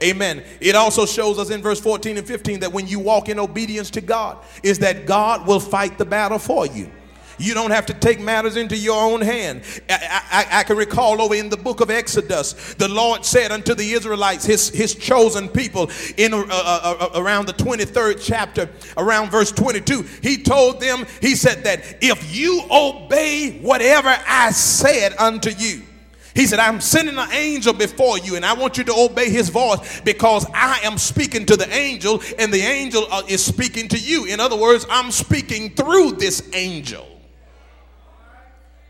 Amen. 0.03 0.43
It 0.59 0.75
also 0.75 1.05
shows 1.05 1.39
us 1.39 1.51
in 1.51 1.61
verse 1.61 1.79
14 1.79 2.17
and 2.17 2.27
15 2.27 2.59
that 2.59 2.73
when 2.73 2.85
you 2.85 2.99
walk 2.99 3.29
in 3.29 3.39
obedience 3.39 3.89
to 3.91 4.01
God, 4.01 4.43
is 4.61 4.79
that 4.79 5.05
God 5.05 5.47
will 5.47 5.61
fight 5.61 5.97
the 5.97 6.03
battle 6.03 6.37
for 6.37 6.67
you. 6.67 6.91
You 7.43 7.53
don't 7.53 7.71
have 7.71 7.85
to 7.87 7.93
take 7.93 8.21
matters 8.21 8.55
into 8.55 8.77
your 8.77 9.01
own 9.03 9.19
hand. 9.19 9.63
I, 9.89 10.45
I, 10.51 10.59
I, 10.59 10.63
can 10.63 10.77
recall 10.77 11.21
over 11.21 11.35
in 11.35 11.49
the 11.49 11.57
book 11.57 11.81
of 11.81 11.91
Exodus, 11.91 12.73
the 12.75 12.87
Lord 12.87 13.25
said 13.25 13.51
unto 13.51 13.75
the 13.75 13.91
Israelites, 13.91 14.45
his, 14.45 14.69
his 14.69 14.95
chosen 14.95 15.49
people, 15.49 15.91
in 16.15 16.33
uh, 16.33 16.45
uh, 16.49 16.49
uh, 16.49 17.21
around 17.21 17.47
the 17.47 17.53
23rd 17.53 18.23
chapter, 18.23 18.69
around 18.95 19.29
verse 19.29 19.51
22, 19.51 20.03
he 20.21 20.41
told 20.41 20.79
them, 20.79 21.05
he 21.19 21.35
said 21.35 21.65
that 21.65 21.97
if 22.01 22.33
you 22.33 22.63
obey 22.71 23.59
whatever 23.61 24.15
I 24.25 24.51
said 24.51 25.13
unto 25.19 25.49
you, 25.49 25.81
he 26.33 26.47
said, 26.47 26.59
I'm 26.59 26.79
sending 26.79 27.17
an 27.17 27.31
angel 27.31 27.73
before 27.73 28.17
you, 28.19 28.37
and 28.37 28.45
I 28.45 28.53
want 28.53 28.77
you 28.77 28.85
to 28.85 28.93
obey 28.93 29.29
his 29.29 29.49
voice 29.49 30.01
because 30.01 30.45
I 30.53 30.79
am 30.83 30.97
speaking 30.97 31.45
to 31.47 31.57
the 31.57 31.71
angel, 31.71 32.23
and 32.39 32.53
the 32.53 32.61
angel 32.61 33.05
uh, 33.11 33.23
is 33.27 33.43
speaking 33.43 33.89
to 33.89 33.99
you. 33.99 34.25
In 34.25 34.39
other 34.39 34.55
words, 34.55 34.85
I'm 34.89 35.11
speaking 35.11 35.75
through 35.75 36.13
this 36.13 36.49
angel. 36.53 37.12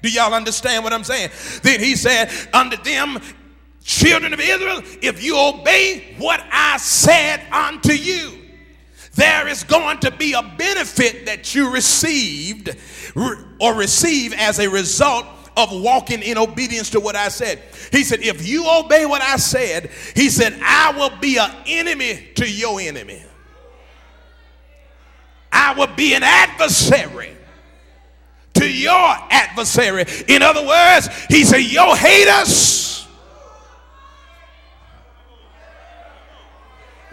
Do 0.03 0.09
y'all 0.09 0.34
understand 0.34 0.84
what 0.84 0.91
I'm 0.91 1.05
saying? 1.05 1.31
Then 1.63 1.80
he 1.80 1.95
said, 1.95 2.30
Unto 2.53 2.75
them, 2.84 3.19
children 3.84 4.34
of 4.34 4.39
Israel, 4.39 4.81
if 5.01 5.23
you 5.23 5.39
obey 5.39 6.15
what 6.17 6.43
I 6.51 6.75
said 6.77 7.41
unto 7.51 7.93
you, 7.93 8.38
there 9.15 9.47
is 9.47 9.63
going 9.63 9.99
to 9.99 10.11
be 10.11 10.34
a 10.34 10.43
benefit 10.57 11.25
that 11.27 11.55
you 11.55 11.71
received 11.71 12.75
or 13.59 13.73
receive 13.75 14.34
as 14.34 14.59
a 14.59 14.69
result 14.69 15.25
of 15.55 15.69
walking 15.71 16.21
in 16.21 16.38
obedience 16.38 16.89
to 16.89 16.99
what 16.99 17.15
I 17.15 17.30
said. 17.30 17.61
He 17.93 18.03
said, 18.03 18.19
If 18.19 18.45
you 18.45 18.69
obey 18.69 19.05
what 19.05 19.21
I 19.21 19.38
said, 19.38 19.89
he 20.15 20.30
said, 20.30 20.59
I 20.61 20.91
will 20.97 21.17
be 21.21 21.38
an 21.38 21.51
enemy 21.65 22.27
to 22.35 22.49
your 22.49 22.81
enemy. 22.81 23.23
I 25.49 25.73
will 25.75 25.95
be 25.95 26.13
an 26.13 26.23
adversary 26.23 27.38
to 28.64 28.72
your 28.72 29.15
adversary. 29.30 30.06
In 30.27 30.41
other 30.41 30.65
words, 30.65 31.10
he 31.30 31.44
said, 31.44 31.57
Your 31.57 31.95
haters 31.95 33.07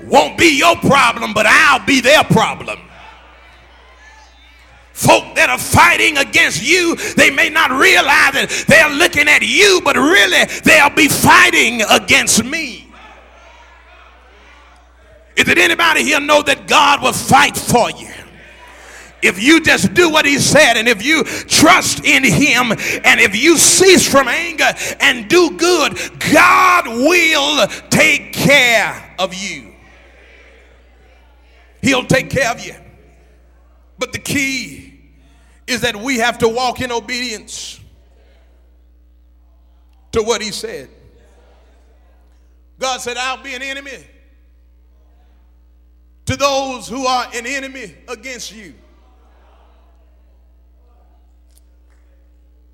won't 0.05 0.39
be 0.39 0.57
your 0.57 0.77
problem, 0.77 1.35
but 1.35 1.47
I'll 1.47 1.85
be 1.85 2.01
their 2.01 2.25
problem 2.25 2.79
folk 5.01 5.35
that 5.35 5.49
are 5.49 5.59
fighting 5.59 6.19
against 6.19 6.63
you, 6.63 6.95
they 7.17 7.31
may 7.31 7.49
not 7.49 7.71
realize 7.71 8.35
that 8.35 8.65
they're 8.69 8.91
looking 8.91 9.29
at 9.29 9.41
you, 9.41 9.81
but 9.83 9.97
really 9.97 10.45
they'll 10.63 10.95
be 10.95 11.09
fighting 11.09 11.81
against 11.91 12.45
me. 12.45 12.87
Is 15.37 15.49
it 15.49 15.57
anybody 15.57 16.05
here 16.05 16.21
know 16.21 16.43
that 16.43 16.69
God 16.69 17.01
will 17.01 17.15
fight 17.15 17.57
for 17.57 17.91
you? 17.91 18.13
If 19.23 19.43
you 19.43 19.63
just 19.63 19.95
do 19.95 20.11
what 20.11 20.25
he 20.25 20.39
said, 20.39 20.77
and 20.77 20.89
if 20.89 21.05
you 21.05 21.25
trust 21.25 22.05
in 22.05 22.25
him, 22.25 22.73
and 22.73 23.21
if 23.21 23.37
you 23.37 23.59
cease 23.59 24.11
from 24.11 24.29
anger 24.29 24.73
and 25.01 25.29
do 25.29 25.57
good, 25.57 25.99
God 26.33 26.87
will 26.87 27.67
take 27.91 28.33
care 28.33 29.15
of 29.19 29.35
you. 29.35 29.75
He'll 31.83 32.07
take 32.07 32.31
care 32.31 32.51
of 32.51 32.65
you. 32.65 32.75
But 33.99 34.13
the 34.13 34.19
key 34.19 35.01
is 35.67 35.83
that 35.83 35.97
we 35.97 36.19
have 36.19 36.39
to 36.39 36.49
walk 36.49 36.81
in 36.81 36.91
obedience 36.91 37.79
to 40.13 40.23
what 40.23 40.43
he 40.43 40.51
said. 40.51 40.89
God 42.79 43.01
said, 43.01 43.17
I'll 43.19 43.43
be 43.43 43.55
an 43.55 43.63
enemy 43.63 44.07
to 46.25 46.37
those 46.37 46.89
who 46.89 47.07
are 47.07 47.27
an 47.35 47.47
enemy 47.47 47.95
against 48.09 48.55
you. 48.55 48.75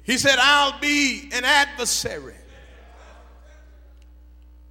He 0.07 0.17
said, 0.17 0.39
I'll 0.39 0.79
be 0.81 1.29
an 1.33 1.45
adversary 1.45 2.35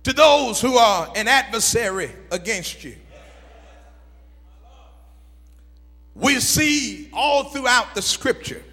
to 0.04 0.14
those 0.14 0.60
who 0.62 0.78
are 0.78 1.12
an 1.16 1.28
adversary 1.28 2.12
against 2.32 2.84
you. 2.84 2.96
we 6.16 6.40
see 6.40 7.10
all 7.14 7.44
throughout 7.44 7.94
the 7.94 8.02
scripture 8.02 8.64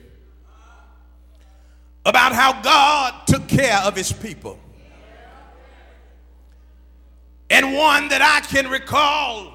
about 2.07 2.33
how 2.33 2.63
God 2.63 3.27
took 3.27 3.47
care 3.49 3.79
of 3.79 3.97
his 3.97 4.13
people. 4.13 4.59
And 7.51 7.75
one 7.75 8.09
that 8.09 8.23
I 8.23 8.47
can 8.47 8.71
recall 8.71 9.53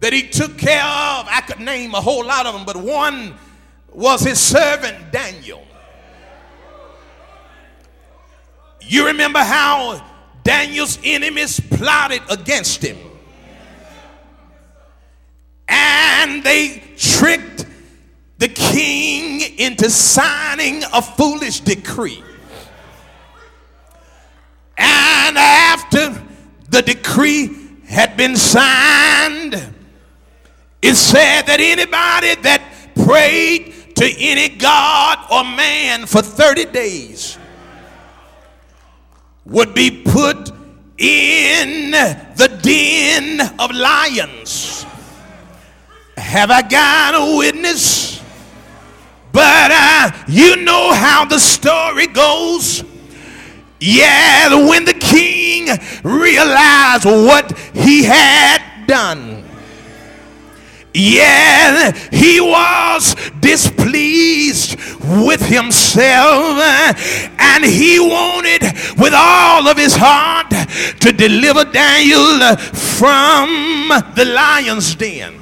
that 0.00 0.12
he 0.12 0.28
took 0.28 0.56
care 0.58 0.84
of, 0.84 1.26
I 1.28 1.42
could 1.46 1.60
name 1.60 1.94
a 1.94 2.00
whole 2.00 2.24
lot 2.24 2.46
of 2.46 2.54
them, 2.54 2.64
but 2.64 2.76
one 2.76 3.34
was 3.92 4.20
his 4.20 4.38
servant 4.38 5.10
Daniel. 5.10 5.66
You 8.86 9.06
remember 9.06 9.40
how 9.40 10.04
Daniel's 10.44 10.98
enemies 11.02 11.60
plotted 11.60 12.22
against 12.30 12.82
him 12.82 12.96
and 15.68 16.42
they 16.42 16.82
tricked 16.96 17.66
the 18.38 18.48
king 18.48 19.40
into 19.58 19.88
signing 19.88 20.82
a 20.92 21.00
foolish 21.00 21.60
decree. 21.60 22.22
And 24.76 25.38
after 25.38 26.22
the 26.68 26.82
decree 26.82 27.50
had 27.86 28.16
been 28.16 28.36
signed, 28.36 29.54
it 30.82 30.94
said 30.94 31.42
that 31.42 31.60
anybody 31.60 32.34
that 32.42 32.62
prayed 33.04 33.94
to 33.96 34.04
any 34.04 34.50
god 34.56 35.18
or 35.30 35.44
man 35.44 36.06
for 36.06 36.20
30 36.22 36.66
days 36.66 37.38
would 39.46 39.74
be 39.74 40.02
put 40.02 40.50
in 40.98 41.90
the 41.90 42.58
den 42.62 43.40
of 43.58 43.70
lions. 43.70 44.84
Have 46.16 46.50
I 46.50 46.62
got 46.62 47.14
a 47.14 47.36
witness? 47.36 48.22
But 49.32 49.70
uh, 49.70 50.10
you 50.28 50.56
know 50.64 50.92
how 50.92 51.24
the 51.26 51.38
story 51.38 52.06
goes. 52.06 52.82
Yeah, 53.78 54.68
when 54.68 54.84
the 54.84 54.94
king 54.94 55.68
realized 56.02 57.04
what 57.04 57.56
he 57.74 58.02
had 58.04 58.86
done. 58.86 59.45
Yeah, 60.98 61.92
he 62.10 62.40
was 62.40 63.14
displeased 63.40 64.76
with 65.04 65.42
himself 65.42 66.58
and 67.38 67.62
he 67.62 68.00
wanted 68.00 68.62
with 68.98 69.12
all 69.14 69.68
of 69.68 69.76
his 69.76 69.94
heart 69.94 70.48
to 71.00 71.12
deliver 71.12 71.66
Daniel 71.70 72.56
from 72.56 73.88
the 74.14 74.24
lion's 74.24 74.94
den. 74.94 75.34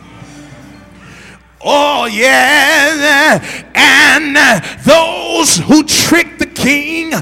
Oh, 1.65 2.07
yeah. 2.07 3.41
And 3.77 4.37
those 4.85 5.59
who 5.59 5.85
tricked 5.85 6.41
the 6.41 6.47
king 6.47 7.13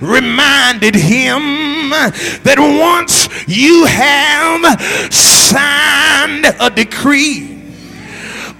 reminded 0.00 0.94
him 0.94 1.90
that 1.90 2.56
once 2.56 3.28
you 3.48 3.84
have 3.86 4.80
signed 5.12 6.46
a 6.60 6.70
decree, 6.70 7.59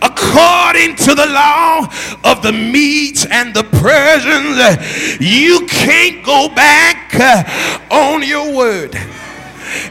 according 0.03 0.97
to 0.97 1.15
the 1.15 1.27
law 1.27 1.87
of 2.25 2.43
the 2.43 2.53
Medes 2.53 3.27
and 3.31 3.55
the 3.55 3.65
Persians, 3.65 5.21
you 5.21 5.67
can't 5.67 6.25
go 6.25 6.49
back 6.55 7.15
uh, 7.15 7.95
on 7.95 8.23
your 8.23 8.55
word. 8.55 8.97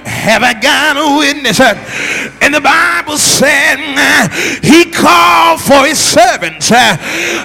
Have 0.06 0.43
I 0.43 0.53
got 0.53 0.97
a 0.97 1.18
witness? 1.18 1.60
And 2.41 2.53
the 2.53 2.61
Bible 2.61 3.18
said 3.18 3.77
he 4.64 4.91
called 4.91 5.61
for 5.61 5.85
his 5.85 5.99
servants 5.99 6.72
uh, 6.72 6.97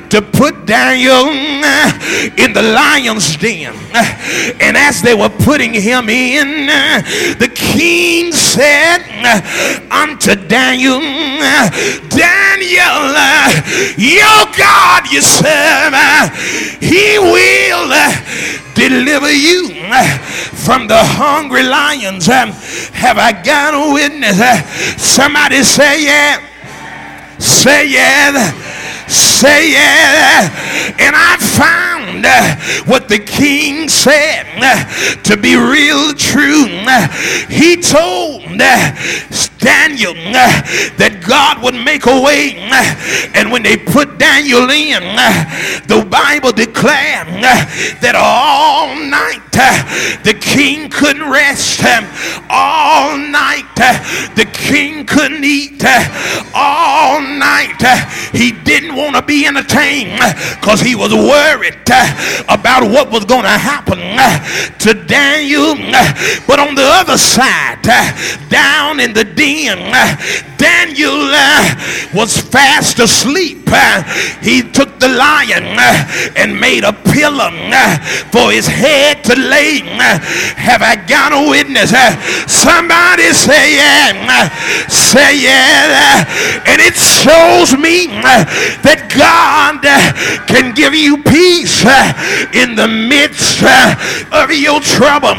to 0.09 0.23
put 0.23 0.67
Daniel 0.67 1.27
uh, 1.29 2.35
in 2.37 2.53
the 2.53 2.63
lion's 2.63 3.37
den. 3.37 3.75
And 4.61 4.77
as 4.77 5.03
they 5.03 5.15
were 5.15 5.29
putting 5.29 5.73
him 5.73 6.09
in, 6.09 6.69
uh, 6.69 7.03
the 7.39 7.51
king 7.55 8.33
said 8.33 9.03
unto 9.91 10.35
Daniel, 10.35 11.01
Daniel, 12.11 13.15
your 13.97 14.41
God 14.57 15.11
you 15.11 15.23
serve, 15.23 15.95
he 16.81 17.19
will 17.19 17.91
deliver 18.75 19.33
you 19.33 19.69
from 20.65 20.89
the 20.89 20.99
hungry 20.99 21.63
lions. 21.63 22.24
Um, 22.29 22.51
have 22.93 23.19
I 23.19 23.33
got 23.33 23.75
a 23.75 23.93
witness? 23.93 24.41
Uh, 24.41 24.63
somebody 24.97 25.63
say 25.63 26.05
yeah. 26.05 26.41
Say 27.39 27.89
yeah. 27.91 28.53
Say 29.09 29.73
yeah. 29.73 30.49
And 30.99 31.15
I 31.17 31.37
found 31.39 32.27
what 32.89 33.09
the 33.09 33.19
king 33.19 33.89
said 33.89 34.45
to 35.25 35.37
be 35.37 35.57
real 35.57 36.13
true. 36.15 36.67
He 37.49 37.77
told 37.77 38.43
Daniel 39.59 40.15
that 40.15 41.25
God 41.27 41.63
would 41.63 41.75
make 41.75 42.07
a 42.07 42.21
way. 42.21 42.57
And 43.35 43.51
when 43.51 43.63
they 43.63 43.77
put 43.77 44.19
Daniel 44.19 44.69
in, 44.71 45.03
the 45.89 46.05
Bible 46.09 46.53
declared 46.53 47.29
that 48.01 48.15
all 48.17 48.95
night 48.95 49.41
the 50.25 50.35
king 50.35 50.91
couldn't 50.91 51.29
rest. 51.31 51.83
All 52.51 53.17
night 53.17 53.65
the 54.37 54.47
king 54.53 55.07
couldn't 55.07 55.45
eat. 55.45 55.83
All 56.55 57.21
night 57.21 57.81
he 58.33 58.53
didn't 58.53 58.94
want 58.97 59.17
to 59.17 59.23
be 59.23 59.47
entertained 59.47 60.19
because 60.61 60.81
he 60.81 60.95
was 60.95 61.13
worried 61.13 61.79
uh, 61.91 62.45
about 62.49 62.83
what 62.91 63.11
was 63.11 63.25
going 63.25 63.43
to 63.43 63.49
happen 63.49 63.99
uh, 64.01 64.39
to 64.79 64.95
Daniel. 65.07 65.75
uh, 65.79 66.15
But 66.47 66.59
on 66.61 66.75
the 66.75 66.85
other 66.85 67.19
side, 67.19 67.81
uh, 67.87 68.49
down 68.49 69.01
in 69.01 69.13
the 69.13 69.25
den, 69.25 69.79
uh, 69.79 70.17
Daniel 70.57 71.13
uh, 71.33 72.11
was 72.15 72.39
fast 72.39 72.99
asleep. 72.99 73.63
He 74.41 74.63
took 74.63 75.01
the 75.01 75.09
lion 75.09 75.65
and 76.37 76.61
made 76.61 76.85
a 76.85 76.93
pillow 76.93 77.51
for 78.31 78.53
his 78.53 78.67
head 78.69 79.25
to 79.25 79.35
lay. 79.35 79.81
Have 80.55 80.83
I 80.83 80.95
got 80.95 81.33
a 81.33 81.51
witness? 81.51 81.91
Somebody 82.47 83.33
say 83.33 83.75
yeah. 83.75 84.49
Say 84.89 85.43
yeah. 85.43 86.23
And 86.67 86.81
it 86.81 86.95
shows 86.95 87.77
me 87.77 88.07
that 88.85 89.09
God 89.09 89.81
can 90.47 90.75
give 90.77 90.95
you 90.95 91.19
peace 91.25 91.83
in 92.53 92.77
the 92.77 92.87
midst 92.87 93.65
of 94.31 94.53
your 94.53 94.81
trouble. 94.81 95.35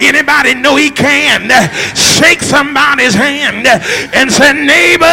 Anybody 0.00 0.56
know 0.56 0.76
he 0.76 0.90
can? 0.90 1.52
Shake 1.94 2.42
somebody's 2.42 3.14
hand 3.14 3.68
and 4.16 4.32
say, 4.32 4.52
neighbor, 4.56 5.12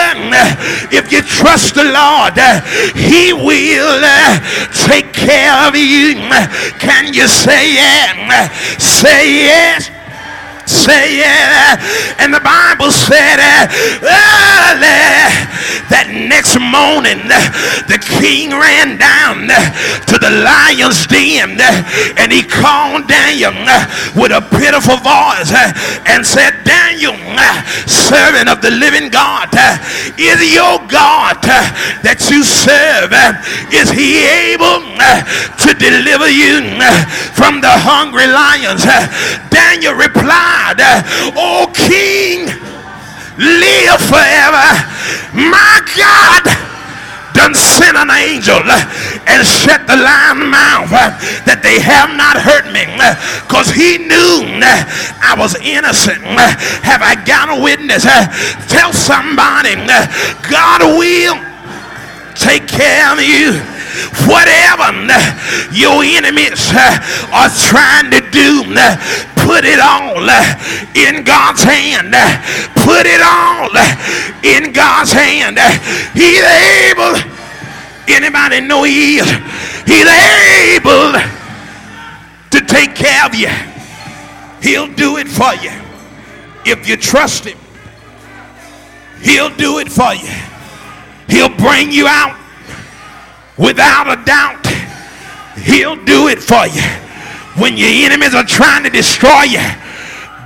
if 0.91 1.11
you 1.11 1.21
trust 1.21 1.75
the 1.75 1.85
Lord, 1.85 2.39
he 2.95 3.33
will 3.35 4.01
take 4.87 5.11
care 5.13 5.53
of 5.67 5.75
you. 5.75 6.15
Can 6.79 7.13
you 7.13 7.27
say? 7.27 7.75
Uh, 7.79 8.47
Say 8.79 9.45
yes. 9.45 9.98
Say 10.69 11.17
yeah. 11.17 11.81
And 12.21 12.29
the 12.29 12.45
Bible 12.45 12.93
said 12.93 13.41
early 14.05 15.01
that 15.89 16.13
next 16.13 16.61
morning 16.61 17.25
the 17.89 17.97
king 17.97 18.53
ran 18.53 19.01
down 19.01 19.49
to 19.49 20.15
the 20.21 20.29
lion's 20.29 21.09
den 21.09 21.57
and 22.21 22.29
he 22.29 22.45
called 22.45 23.09
Daniel 23.09 23.49
with 24.13 24.29
a 24.29 24.45
pitiful 24.53 25.01
voice 25.01 25.49
and 26.05 26.21
said, 26.21 26.53
Daniel, 26.61 27.17
servant 27.89 28.45
of 28.45 28.61
the 28.61 28.69
living 28.69 29.09
God, 29.09 29.49
is 30.21 30.37
your 30.53 30.77
God 30.85 31.41
that 32.05 32.21
you 32.29 32.45
serve, 32.45 33.09
is 33.73 33.89
he 33.89 34.21
able 34.53 34.85
to 35.65 35.69
deliver 35.81 36.29
you 36.29 36.61
from 37.33 37.61
the 37.61 37.73
hungry 37.73 38.29
lions? 38.29 38.85
Daniel 39.49 39.97
replied, 39.97 40.58
uh, 40.79 41.31
O 41.35 41.71
king, 41.71 42.45
live 43.39 44.01
forever. 44.03 44.67
My 45.33 45.79
God 45.95 46.43
done 47.33 47.55
sent 47.55 47.95
an 47.95 48.11
angel 48.11 48.59
and 49.31 49.39
shut 49.47 49.87
the 49.87 49.95
lion 49.95 50.51
mouth 50.51 50.91
that 51.47 51.63
they 51.63 51.79
have 51.79 52.11
not 52.19 52.35
hurt 52.35 52.67
me 52.75 52.83
because 53.47 53.71
he 53.71 53.95
knew 53.95 54.59
I 55.23 55.39
was 55.39 55.55
innocent. 55.63 56.19
Have 56.83 56.99
I 56.99 57.15
got 57.23 57.47
a 57.47 57.57
witness? 57.61 58.03
Tell 58.67 58.91
somebody 58.91 59.79
God 60.51 60.83
will 60.99 61.39
take 62.35 62.67
care 62.67 63.07
of 63.13 63.23
you. 63.23 63.78
Whatever 64.25 64.93
your 65.71 66.03
enemies 66.03 66.71
are 67.33 67.49
trying 67.49 68.11
to 68.11 68.21
do, 68.31 68.63
put 69.35 69.65
it 69.65 69.79
all 69.79 70.21
in 70.95 71.23
God's 71.23 71.63
hand. 71.63 72.13
Put 72.75 73.05
it 73.05 73.21
all 73.21 73.69
in 74.43 74.71
God's 74.73 75.11
hand. 75.11 75.57
He's 76.13 76.43
able. 76.91 77.15
Anybody 78.07 78.61
know 78.61 78.83
He 78.83 79.17
is? 79.17 79.29
He's 79.85 80.07
able 80.07 81.13
to 82.51 82.65
take 82.65 82.95
care 82.95 83.25
of 83.25 83.35
you. 83.35 83.49
He'll 84.61 84.91
do 84.93 85.17
it 85.17 85.27
for 85.27 85.53
you 85.63 85.71
if 86.65 86.87
you 86.87 86.97
trust 86.97 87.45
Him. 87.45 87.57
He'll 89.21 89.55
do 89.55 89.79
it 89.79 89.89
for 89.89 90.13
you. 90.13 90.29
He'll 91.27 91.55
bring 91.55 91.91
you 91.91 92.07
out 92.07 92.38
without 93.59 94.07
a 94.07 94.23
doubt. 94.23 94.65
He'll 95.59 95.99
do 96.07 96.31
it 96.31 96.39
for 96.39 96.65
you. 96.65 96.81
When 97.59 97.75
your 97.75 97.91
enemies 97.91 98.33
are 98.33 98.47
trying 98.47 98.83
to 98.83 98.89
destroy 98.89 99.43
you, 99.43 99.65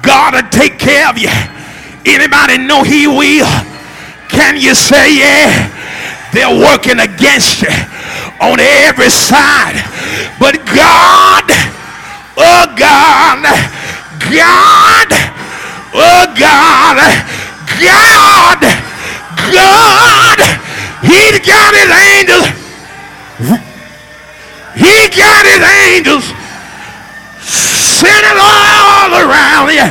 God 0.01 0.33
will 0.33 0.49
take 0.49 0.79
care 0.79 1.07
of 1.07 1.17
you. 1.17 1.29
Anybody 2.05 2.57
know 2.57 2.81
He 2.81 3.07
will? 3.07 3.53
Can 4.27 4.57
you 4.57 4.73
say, 4.73 5.21
yeah? 5.21 5.69
They're 6.33 6.49
working 6.49 6.99
against 6.99 7.61
you 7.61 7.69
on 8.41 8.59
every 8.59 9.09
side. 9.09 9.77
But 10.39 10.57
God, 10.65 11.45
oh 12.35 12.65
God, 12.73 13.45
God, 14.33 15.09
oh 15.93 16.25
God, 16.33 16.97
God, 17.77 18.61
God, 19.53 20.39
He's 21.05 21.39
got 21.45 21.73
His 21.77 21.91
angels. 21.93 22.62
He 23.39 25.09
got 25.09 25.45
His 25.45 25.61
angels 25.89 26.25
sending 27.41 28.37
all 28.37 29.11
around 29.13 29.73
you. 29.73 29.89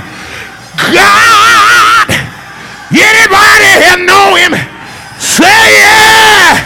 God, 0.94 2.09
anybody 2.90 3.70
here 3.82 3.98
know 4.06 4.35
Him? 4.36 4.55
Say 5.19 5.78
yeah, 5.78 6.59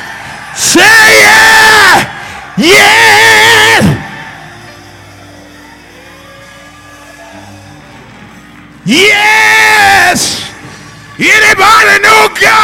say 0.55 1.21
yeah, 1.21 2.05
yes. 2.57 3.97
Yes! 8.87 10.47
Anybody 11.19 11.99
know 12.05 12.29
God? 12.41 12.57